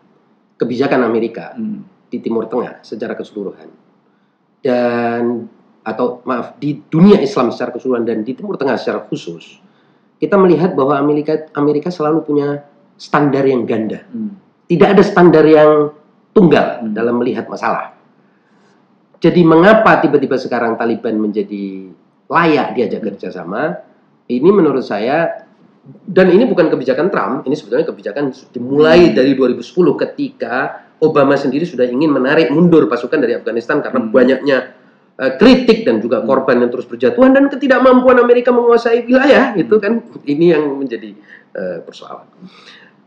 kebijakan 0.54 1.02
Amerika 1.02 1.58
Hmm. 1.58 1.82
Di 2.08 2.18
Timur 2.24 2.48
Tengah 2.48 2.80
secara 2.82 3.14
keseluruhan 3.14 3.68
dan 4.64 5.46
atau 5.84 6.20
maaf 6.28 6.58
di 6.60 6.82
dunia 6.88 7.20
Islam 7.22 7.48
secara 7.54 7.72
keseluruhan 7.72 8.04
dan 8.04 8.20
di 8.24 8.32
Timur 8.36 8.58
Tengah 8.60 8.76
secara 8.76 9.04
khusus 9.06 9.60
kita 10.18 10.34
melihat 10.34 10.74
bahwa 10.74 10.98
Amerika 10.98 11.46
Amerika 11.54 11.88
selalu 11.94 12.26
punya 12.26 12.66
standar 12.98 13.46
yang 13.46 13.62
ganda. 13.64 14.02
Hmm. 14.10 14.34
Tidak 14.66 14.88
ada 14.98 15.02
standar 15.06 15.46
yang 15.46 15.94
tunggal 16.34 16.82
Hmm. 16.82 16.92
dalam 16.92 17.22
melihat 17.22 17.46
masalah. 17.46 17.94
Jadi 19.18 19.42
mengapa 19.42 19.98
tiba-tiba 20.02 20.38
sekarang 20.38 20.78
Taliban 20.78 21.18
menjadi 21.18 21.90
layak 22.30 22.74
diajak 22.74 23.02
kerjasama? 23.02 23.82
Ini 24.28 24.50
menurut 24.52 24.84
saya 24.84 25.46
dan 25.88 26.28
ini 26.28 26.44
bukan 26.44 26.68
kebijakan 26.68 27.08
Trump, 27.08 27.36
ini 27.48 27.56
sebetulnya 27.56 27.88
kebijakan 27.88 28.30
dimulai 28.52 29.16
dari 29.16 29.32
2010 29.32 29.96
ketika 29.96 30.84
Obama 30.98 31.38
sendiri 31.38 31.62
sudah 31.62 31.86
ingin 31.86 32.10
menarik 32.10 32.50
mundur 32.50 32.90
pasukan 32.90 33.22
dari 33.22 33.38
Afghanistan 33.38 33.78
karena 33.78 34.00
Hmm. 34.02 34.10
banyaknya 34.10 34.58
eh, 35.18 35.34
kritik 35.34 35.82
dan 35.82 35.98
juga 35.98 36.22
korban 36.22 36.62
yang 36.62 36.70
terus 36.70 36.86
berjatuhan 36.86 37.34
dan 37.34 37.50
ketidakmampuan 37.50 38.22
Amerika 38.22 38.54
menguasai 38.54 39.02
wilayah 39.02 39.50
itu 39.58 39.74
kan 39.82 39.98
ini 40.26 40.54
yang 40.54 40.78
menjadi 40.78 41.10
eh, 41.58 41.78
persoalan. 41.82 42.26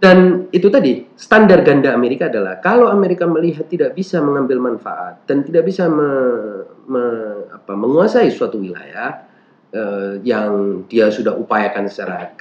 Dan 0.02 0.50
itu 0.50 0.66
tadi 0.68 1.06
standar 1.14 1.62
ganda 1.62 1.94
Amerika 1.94 2.26
adalah 2.26 2.58
kalau 2.58 2.90
Amerika 2.90 3.30
melihat 3.30 3.70
tidak 3.70 3.94
bisa 3.94 4.18
mengambil 4.18 4.58
manfaat 4.58 5.24
dan 5.30 5.46
tidak 5.46 5.70
bisa 5.70 5.86
me- 5.88 6.68
me- 6.90 7.48
apa, 7.54 7.78
menguasai 7.78 8.28
suatu 8.34 8.60
wilayah 8.60 9.24
eh, 9.72 10.20
yang 10.28 10.84
dia 10.92 11.08
sudah 11.14 11.38
upayakan 11.38 11.88
secara 11.88 12.34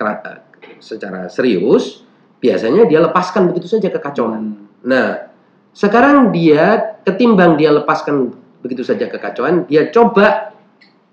secara 0.81 1.31
serius, 1.31 2.03
biasanya 2.43 2.91
dia 2.91 3.07
lepaskan 3.07 3.53
begitu 3.53 3.71
saja 3.71 3.87
kekacauan. 3.93 4.41
Hmm. 4.41 4.67
Nah, 4.83 5.30
sekarang 5.73 6.35
dia 6.35 6.99
ketimbang 7.07 7.55
dia 7.57 7.71
lepaskan 7.71 8.35
begitu 8.61 8.85
saja 8.85 9.09
kekacauan, 9.09 9.65
dia 9.65 9.89
coba 9.89 10.53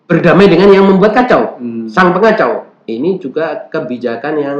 berdamai 0.08 0.48
dengan 0.48 0.72
yang 0.72 0.88
membuat 0.88 1.16
kacau, 1.16 1.60
Hmm. 1.60 1.88
sang 1.88 2.16
pengacau. 2.16 2.68
Ini 2.88 3.20
juga 3.20 3.68
kebijakan 3.68 4.34
yang 4.40 4.60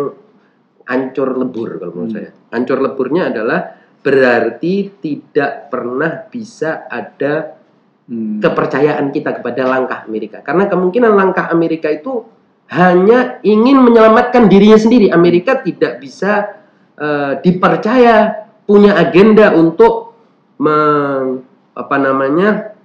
hancur 0.88 1.36
lebur 1.36 1.80
kalau 1.80 1.92
menurut 1.96 2.12
Hmm. 2.12 2.18
saya. 2.20 2.32
Hancur 2.52 2.80
leburnya 2.84 3.32
adalah 3.32 3.60
berarti 4.04 5.00
tidak 5.04 5.72
pernah 5.72 6.28
bisa 6.28 6.88
ada 6.88 7.60
Hmm. 8.08 8.40
kepercayaan 8.40 9.12
kita 9.12 9.40
kepada 9.40 9.68
langkah 9.68 10.08
Amerika. 10.08 10.40
Karena 10.40 10.72
kemungkinan 10.72 11.12
langkah 11.12 11.52
Amerika 11.52 11.92
itu 11.92 12.24
hanya 12.72 13.40
ingin 13.44 13.80
menyelamatkan 13.84 14.48
dirinya 14.52 14.80
sendiri. 14.80 15.12
Amerika 15.12 15.60
tidak 15.60 16.00
bisa 16.00 16.56
eh, 16.98 17.38
dipercaya 17.46 18.47
punya 18.68 18.94
agenda 19.00 19.56
untuk 19.56 20.14
me- 20.60 21.42
apa 21.72 21.96
namanya 21.96 22.76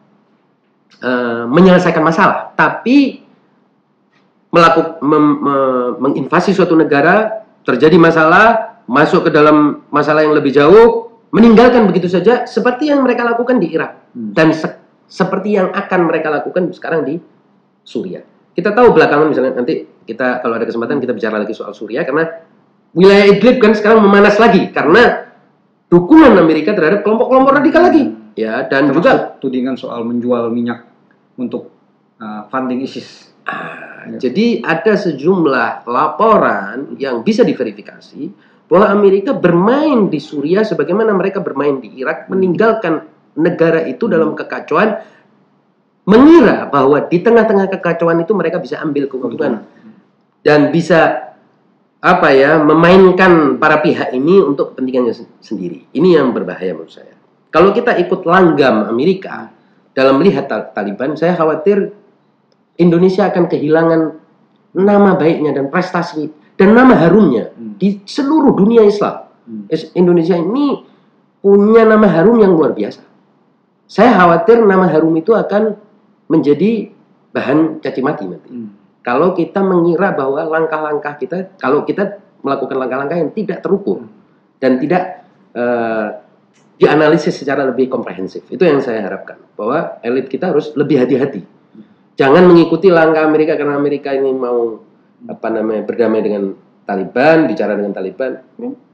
eh, 1.03 1.45
menyelesaikan 1.51 2.05
masalah, 2.05 2.55
tapi 2.55 3.25
melakukan 4.53 5.01
menginvasi 5.99 6.53
suatu 6.53 6.77
negara 6.77 7.43
terjadi 7.65 7.97
masalah 7.97 8.77
masuk 8.85 9.27
ke 9.27 9.31
dalam 9.33 9.81
masalah 9.89 10.21
yang 10.23 10.37
lebih 10.37 10.53
jauh 10.53 11.09
meninggalkan 11.33 11.89
begitu 11.89 12.13
saja 12.13 12.45
seperti 12.45 12.93
yang 12.93 13.01
mereka 13.01 13.25
lakukan 13.25 13.57
di 13.57 13.73
Irak 13.73 14.13
Hmm. 14.13 14.37
dan 14.37 14.53
se- 14.53 14.77
seperti 15.09 15.57
yang 15.57 15.73
akan 15.73 16.01
mereka 16.05 16.29
lakukan 16.29 16.69
sekarang 16.77 17.01
di 17.09 17.17
Suriah. 17.81 18.21
Kita 18.53 18.77
tahu 18.77 18.93
belakangan 18.93 19.33
misalnya 19.33 19.57
nanti 19.57 19.89
kita 20.05 20.45
kalau 20.45 20.61
ada 20.61 20.69
kesempatan 20.69 21.01
kita 21.01 21.17
bicara 21.17 21.41
lagi 21.41 21.57
soal 21.57 21.73
Suriah 21.73 22.05
karena 22.05 22.29
wilayah 22.93 23.33
Idlib 23.33 23.57
kan 23.57 23.73
sekarang 23.73 24.05
memanas 24.05 24.37
lagi 24.37 24.69
karena 24.69 25.32
dukungan 25.93 26.41
Amerika 26.41 26.73
terhadap 26.73 27.05
kelompok-kelompok 27.05 27.53
radikal 27.61 27.85
lagi 27.85 28.09
ya 28.33 28.65
dan 28.65 28.89
Termasuk 28.89 29.05
juga 29.05 29.13
tudingan 29.45 29.77
soal 29.77 30.09
menjual 30.09 30.49
minyak 30.49 30.89
untuk 31.37 31.69
uh, 32.17 32.49
funding 32.49 32.81
ISIS. 32.81 33.29
Ah, 33.45 33.93
Ya. 34.03 34.19
Jadi 34.19 34.63
ada 34.67 34.99
sejumlah 34.99 35.87
laporan 35.87 36.99
yang 36.99 37.23
bisa 37.23 37.47
diverifikasi 37.47 38.23
bahwa 38.67 38.91
Amerika 38.91 39.37
bermain 39.37 40.11
di 40.11 40.19
Suriah 40.19 40.67
sebagaimana 40.67 41.15
mereka 41.15 41.39
bermain 41.39 41.79
di 41.79 41.93
Irak, 42.01 42.27
meninggalkan 42.27 43.07
negara 43.39 43.85
itu 43.87 44.09
dalam 44.11 44.35
kekacauan, 44.35 45.05
mengira 46.09 46.67
bahwa 46.67 46.99
di 47.07 47.23
tengah-tengah 47.23 47.71
kekacauan 47.79 48.19
itu 48.25 48.33
mereka 48.35 48.59
bisa 48.59 48.83
ambil 48.83 49.07
keuntungan 49.07 49.63
dan 50.43 50.75
bisa 50.75 51.31
apa 52.03 52.35
ya 52.35 52.59
memainkan 52.59 53.63
para 53.63 53.79
pihak 53.79 54.11
ini 54.11 54.43
untuk 54.43 54.75
kepentingannya 54.75 55.15
sen- 55.15 55.31
sendiri. 55.39 55.87
Ini 55.95 56.19
yang 56.19 56.35
berbahaya 56.35 56.75
menurut 56.75 56.91
saya. 56.91 57.15
Kalau 57.55 57.71
kita 57.71 57.95
ikut 57.95 58.27
langgam 58.27 58.91
Amerika 58.91 59.55
dalam 59.95 60.19
melihat 60.19 60.51
Ta- 60.51 60.67
Taliban, 60.75 61.15
saya 61.15 61.39
khawatir 61.39 61.95
Indonesia 62.75 63.31
akan 63.31 63.47
kehilangan 63.47 64.01
nama 64.75 65.15
baiknya 65.15 65.55
dan 65.55 65.71
prestasi 65.71 66.27
dan 66.59 66.75
nama 66.75 66.99
harumnya 66.99 67.55
Hmm. 67.55 67.79
di 67.79 68.03
seluruh 68.03 68.51
dunia 68.51 68.83
Islam. 68.83 69.31
Hmm. 69.47 69.71
Indonesia 69.95 70.35
ini 70.35 70.83
punya 71.39 71.87
nama 71.87 72.09
harum 72.11 72.43
yang 72.43 72.51
luar 72.57 72.75
biasa. 72.75 73.05
Saya 73.87 74.17
khawatir 74.17 74.59
nama 74.65 74.89
harum 74.91 75.13
itu 75.15 75.37
akan 75.37 75.77
menjadi 76.27 76.91
bahan 77.31 77.79
caci 77.79 78.01
maki 78.03 78.25
nanti. 78.27 78.49
Hmm. 78.51 78.71
Kalau 79.03 79.35
kita 79.35 79.61
mengira 79.67 80.15
bahwa 80.15 80.47
langkah-langkah 80.47 81.19
kita, 81.19 81.59
kalau 81.59 81.83
kita 81.83 82.23
melakukan 82.43 82.77
langkah-langkah 82.79 83.19
yang 83.19 83.31
tidak 83.35 83.59
terukur 83.63 84.07
dan 84.63 84.79
tidak 84.79 85.27
eh, 85.55 86.07
dianalisis 86.79 87.35
secara 87.35 87.67
lebih 87.67 87.91
komprehensif, 87.91 88.47
itu 88.47 88.63
yang 88.63 88.79
saya 88.79 89.03
harapkan 89.03 89.43
bahwa 89.59 89.99
elit 90.07 90.31
kita 90.31 90.55
harus 90.55 90.71
lebih 90.79 91.03
hati-hati. 91.03 91.43
Jangan 92.15 92.47
mengikuti 92.47 92.91
langkah 92.95 93.27
Amerika 93.27 93.59
karena 93.59 93.75
Amerika 93.75 94.15
ini 94.15 94.31
mau 94.31 94.79
apa 95.27 95.49
namanya 95.51 95.83
berdamai 95.83 96.21
dengan 96.23 96.55
Taliban, 96.83 97.47
bicara 97.47 97.79
dengan 97.79 97.95
Taliban. 97.95 98.33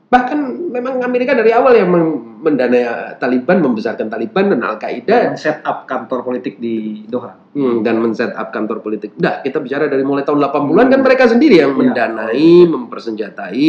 Bahkan 0.09 0.38
memang 0.72 1.04
Amerika 1.04 1.36
dari 1.36 1.52
awal 1.52 1.76
yang 1.76 1.92
men- 1.92 2.28
mendanai 2.38 3.18
Taliban, 3.18 3.61
membesarkan 3.61 4.06
Taliban 4.09 4.48
dan 4.48 4.62
Al 4.62 4.78
Qaeda 4.78 5.34
set 5.34 5.61
up 5.66 5.84
kantor 5.84 6.22
politik 6.22 6.56
di 6.56 7.04
Doha. 7.04 7.34
Hmm, 7.52 7.82
dan 7.82 7.98
men-set 7.98 8.30
up 8.32 8.54
kantor 8.54 8.78
politik. 8.78 9.18
Enggak, 9.18 9.42
kita 9.42 9.59
bicara 9.59 9.84
dari 9.90 10.06
mulai 10.06 10.22
tahun 10.22 10.38
80-an 10.38 10.86
kan 10.88 11.00
mereka 11.02 11.24
sendiri 11.26 11.59
yang 11.59 11.74
Iya. 11.74 11.80
mendanai, 11.82 12.50
mempersenjatai, 12.70 13.68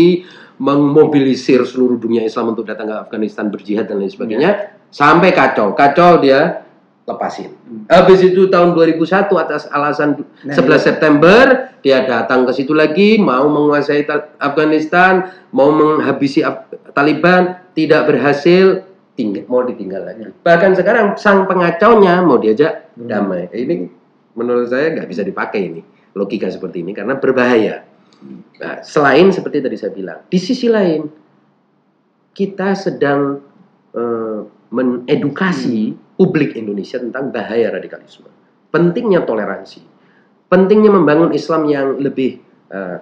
memobilisir 0.62 1.66
seluruh 1.66 1.98
dunia 1.98 2.22
Islam 2.22 2.54
untuk 2.54 2.70
datang 2.70 2.88
ke 2.88 2.96
Afghanistan 3.10 3.50
berjihad 3.50 3.90
dan 3.90 3.98
lain 3.98 4.12
sebagainya 4.12 4.52
sampai 4.94 5.34
kacau. 5.34 5.74
Kacau 5.74 6.22
dia 6.22 6.69
lepasin. 7.10 7.50
Hmm. 7.66 7.90
Habis 7.90 8.22
itu 8.22 8.46
tahun 8.48 8.78
2001 8.78 9.34
atas 9.34 9.66
alasan 9.68 10.22
Nah, 10.46 10.54
11 10.54 10.62
iya. 10.78 10.78
September 10.78 11.44
dia 11.82 12.06
datang 12.06 12.46
ke 12.46 12.54
situ 12.54 12.72
lagi 12.72 13.18
mau 13.18 13.50
menguasai 13.50 14.06
Ta- 14.06 14.30
Afghanistan, 14.38 15.26
mau 15.50 15.74
menghabisi 15.74 16.46
Af- 16.46 16.70
Taliban, 16.94 17.58
tidak 17.74 18.06
berhasil, 18.06 18.86
tinggal 19.18 19.50
mau 19.50 19.66
ditinggal 19.66 20.06
lagi. 20.06 20.30
Bahkan 20.30 20.78
sekarang 20.78 21.18
sang 21.18 21.50
pengacaunya 21.50 22.22
mau 22.22 22.38
diajak 22.38 22.94
Hmm. 22.94 23.10
damai. 23.10 23.50
Ini 23.50 23.90
menurut 24.38 24.70
saya 24.70 24.94
nggak 24.94 25.10
bisa 25.10 25.26
dipakai 25.26 25.62
ini 25.66 25.82
logika 26.14 26.48
seperti 26.48 26.86
ini 26.86 26.94
karena 26.94 27.18
berbahaya. 27.18 27.84
Nah, 28.60 28.84
selain 28.84 29.32
seperti 29.32 29.64
tadi 29.64 29.80
saya 29.80 29.96
bilang, 29.96 30.20
di 30.28 30.36
sisi 30.36 30.68
lain 30.68 31.08
kita 32.32 32.76
sedang 32.76 33.40
eh, 33.90 34.40
mengedukasi 34.70 35.98
publik 36.20 36.60
Indonesia 36.60 37.00
tentang 37.00 37.32
bahaya 37.32 37.72
radikalisme, 37.72 38.28
pentingnya 38.76 39.24
toleransi, 39.24 39.80
pentingnya 40.52 40.92
membangun 40.92 41.32
Islam 41.32 41.64
yang 41.72 41.96
lebih 41.96 42.44
eh, 42.76 42.98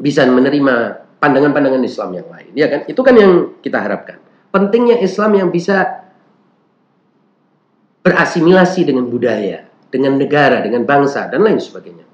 bisa 0.00 0.24
menerima 0.24 0.74
pandangan-pandangan 1.20 1.84
Islam 1.84 2.16
yang 2.16 2.28
lain, 2.32 2.52
ya 2.56 2.66
kan? 2.72 2.80
Itu 2.88 3.04
kan 3.04 3.14
yang 3.20 3.60
kita 3.60 3.78
harapkan. 3.78 4.16
Pentingnya 4.48 4.96
Islam 5.04 5.36
yang 5.36 5.48
bisa 5.52 6.08
berasimilasi 8.02 8.82
dengan 8.82 9.06
budaya, 9.06 9.68
dengan 9.92 10.16
negara, 10.16 10.64
dengan 10.64 10.82
bangsa 10.88 11.28
dan 11.28 11.44
lain 11.44 11.60
sebagainya. 11.60 12.08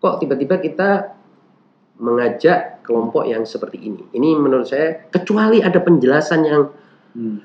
Kok 0.00 0.22
tiba-tiba 0.22 0.56
kita 0.62 0.90
mengajak 2.00 2.80
kelompok 2.86 3.26
yang 3.28 3.42
seperti 3.44 3.82
ini? 3.82 4.02
Ini 4.14 4.28
menurut 4.38 4.70
saya 4.70 5.10
kecuali 5.10 5.58
ada 5.60 5.82
penjelasan 5.82 6.40
yang 6.46 6.62
Hmm. 7.16 7.40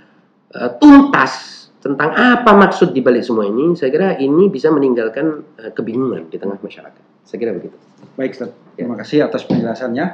eh, 0.51 0.72
tuntas 0.84 1.61
tentang 1.82 2.13
apa 2.13 2.53
maksud 2.53 2.93
di 2.93 3.01
balik 3.01 3.25
semua 3.25 3.49
ini, 3.49 3.73
saya 3.73 3.89
kira 3.89 4.09
ini 4.21 4.53
bisa 4.53 4.69
meninggalkan 4.69 5.41
eh, 5.57 5.73
kebingungan 5.73 6.29
di 6.29 6.38
tengah 6.38 6.61
masyarakat. 6.61 7.25
Saya 7.25 7.38
kira 7.41 7.57
begitu. 7.57 7.73
Baik, 8.13 8.38
Ustaz. 8.38 8.53
Terima 8.77 8.93
kasih 9.01 9.25
atas 9.25 9.41
penjelasannya. 9.49 10.05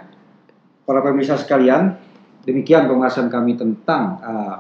Para 0.87 1.03
pemirsa 1.03 1.35
sekalian, 1.35 1.99
demikian 2.47 2.87
pembahasan 2.87 3.27
kami 3.27 3.59
tentang 3.59 4.03
uh, 4.23 4.57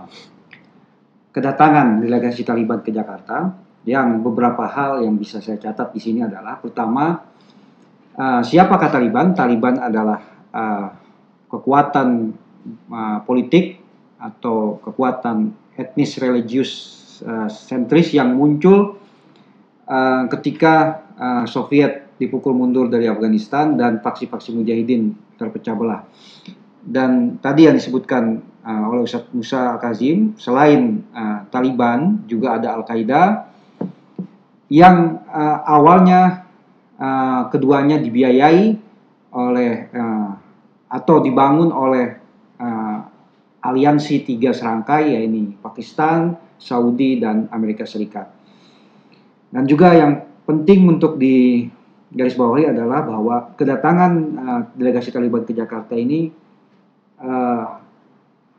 kedatangan 1.31 2.03
delegasi 2.03 2.43
Taliban 2.43 2.83
ke 2.83 2.91
Jakarta. 2.91 3.55
Yang 3.87 4.19
beberapa 4.19 4.67
hal 4.67 4.99
yang 4.99 5.15
bisa 5.15 5.39
saya 5.39 5.55
catat 5.55 5.95
di 5.95 6.03
sini 6.03 6.19
adalah 6.19 6.59
pertama, 6.59 7.23
uh, 8.19 8.43
siapakah 8.43 8.91
Taliban? 8.91 9.31
Taliban 9.31 9.79
adalah 9.79 10.19
uh, 10.51 10.87
kekuatan 11.47 12.35
uh, 12.91 13.19
politik 13.23 13.79
atau 14.19 14.83
kekuatan 14.83 15.55
etnis 15.77 16.17
religius 16.19 16.96
uh, 17.23 17.49
sentris 17.49 18.13
yang 18.13 18.35
muncul 18.35 18.99
uh, 19.87 20.23
ketika 20.31 21.05
uh, 21.17 21.43
Soviet 21.49 22.07
dipukul 22.17 22.53
mundur 22.57 22.89
dari 22.89 23.05
Afghanistan 23.05 23.77
dan 23.77 24.01
faksi-faksi 24.01 24.53
mujahidin 24.53 25.13
terpecah 25.37 25.77
belah. 25.77 26.01
Dan 26.81 27.37
tadi 27.43 27.69
yang 27.69 27.77
disebutkan 27.77 28.41
uh, 28.65 28.83
oleh 28.89 29.05
Ustadz 29.05 29.31
Musa 29.31 29.77
Kazim, 29.77 30.33
selain 30.39 31.05
uh, 31.13 31.45
Taliban 31.53 32.25
juga 32.25 32.57
ada 32.57 32.73
Al-Qaeda 32.79 33.53
yang 34.67 35.23
uh, 35.29 35.59
awalnya 35.63 36.47
uh, 36.99 37.47
keduanya 37.53 38.01
dibiayai 38.01 38.75
oleh 39.31 39.71
uh, 39.93 40.31
atau 40.87 41.19
dibangun 41.19 41.71
oleh 41.71 42.26
aliansi 43.67 44.23
tiga 44.23 44.55
serangkai 44.55 45.11
yaitu 45.11 45.59
Pakistan, 45.59 46.39
Saudi 46.55 47.19
dan 47.19 47.51
Amerika 47.51 47.83
Serikat. 47.83 48.31
Dan 49.51 49.67
juga 49.67 49.91
yang 49.91 50.23
penting 50.47 50.87
untuk 50.87 51.19
di 51.19 51.67
garis 52.07 52.39
bawahi 52.39 52.71
adalah 52.71 53.03
bahwa 53.03 53.35
kedatangan 53.59 54.11
uh, 54.39 54.61
delegasi 54.79 55.11
Taliban 55.11 55.43
ke 55.43 55.51
Jakarta 55.51 55.91
ini 55.95 56.31
uh, 57.19 57.65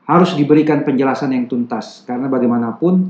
harus 0.05 0.33
diberikan 0.37 0.85
penjelasan 0.85 1.33
yang 1.33 1.49
tuntas 1.49 2.05
karena 2.05 2.29
bagaimanapun 2.29 3.09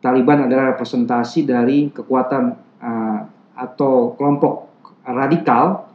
Taliban 0.00 0.48
adalah 0.48 0.72
representasi 0.76 1.44
dari 1.44 1.92
kekuatan 1.92 2.44
uh, 2.80 3.20
atau 3.56 4.16
kelompok 4.16 4.72
radikal 5.04 5.88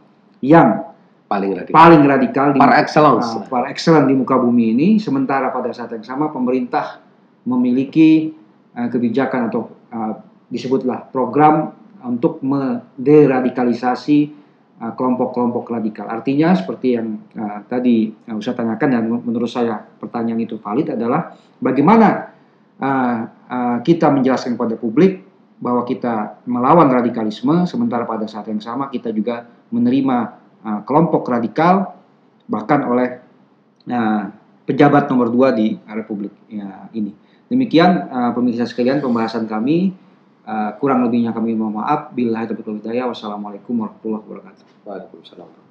yang 0.46 0.85
Paling 1.36 1.52
radikal. 1.52 1.76
paling 1.76 2.04
radikal 2.08 2.48
di 2.56 2.60
Par 2.64 2.74
excellence. 2.80 3.28
uh, 3.36 3.44
par 3.52 3.68
excellence 3.68 4.08
di 4.08 4.16
muka 4.16 4.40
bumi 4.40 4.72
ini 4.72 4.88
sementara 5.04 5.52
pada 5.52 5.76
saat 5.76 5.92
yang 5.92 6.08
sama 6.08 6.32
pemerintah 6.32 7.04
memiliki 7.44 8.32
uh, 8.74 8.88
kebijakan 8.88 9.52
atau 9.52 9.68
uh, 9.92 10.16
disebutlah 10.48 11.12
program 11.12 11.76
untuk 12.06 12.40
menderadikalisasi 12.46 14.32
uh, 14.80 14.94
kelompok-kelompok 14.96 15.68
radikal. 15.74 16.08
Artinya 16.08 16.56
seperti 16.56 16.96
yang 16.96 17.20
uh, 17.36 17.66
tadi 17.68 18.14
uh, 18.32 18.40
Ustaz 18.40 18.56
tanyakan 18.56 18.90
dan 18.96 19.04
menurut 19.10 19.52
saya 19.52 19.82
pertanyaan 20.00 20.40
itu 20.40 20.56
valid 20.62 20.96
adalah 20.96 21.36
bagaimana 21.60 22.32
uh, 22.80 23.18
uh, 23.28 23.78
kita 23.84 24.08
menjelaskan 24.14 24.56
kepada 24.56 24.80
publik 24.80 25.26
bahwa 25.56 25.88
kita 25.88 26.44
melawan 26.46 26.92
radikalisme 26.92 27.64
sementara 27.64 28.04
pada 28.04 28.28
saat 28.28 28.52
yang 28.52 28.60
sama 28.60 28.92
kita 28.92 29.10
juga 29.16 29.48
menerima 29.72 30.45
uh, 30.66 30.82
kelompok 30.84 31.30
radikal 31.30 31.94
bahkan 32.50 32.82
oleh 32.90 33.22
uh, 33.88 34.34
pejabat 34.66 35.08
nomor 35.14 35.30
dua 35.30 35.54
di 35.54 35.78
Republik 35.86 36.34
ya, 36.50 36.90
ini. 36.98 37.14
Demikian 37.46 38.10
uh, 38.10 38.32
pemirsa 38.34 38.66
sekalian 38.66 39.00
pembahasan 39.00 39.46
kami 39.46 39.94
Uh, 40.46 40.78
kurang 40.78 41.02
lebihnya 41.02 41.34
kami 41.34 41.58
mohon 41.58 41.82
maaf. 41.82 42.14
Bila 42.14 42.46
hidayah. 42.46 43.10
Wassalamualaikum 43.10 43.82
warahmatullahi 43.82 44.22
wabarakatuh. 44.30 44.86
Waalaikumsalam. 44.86 45.65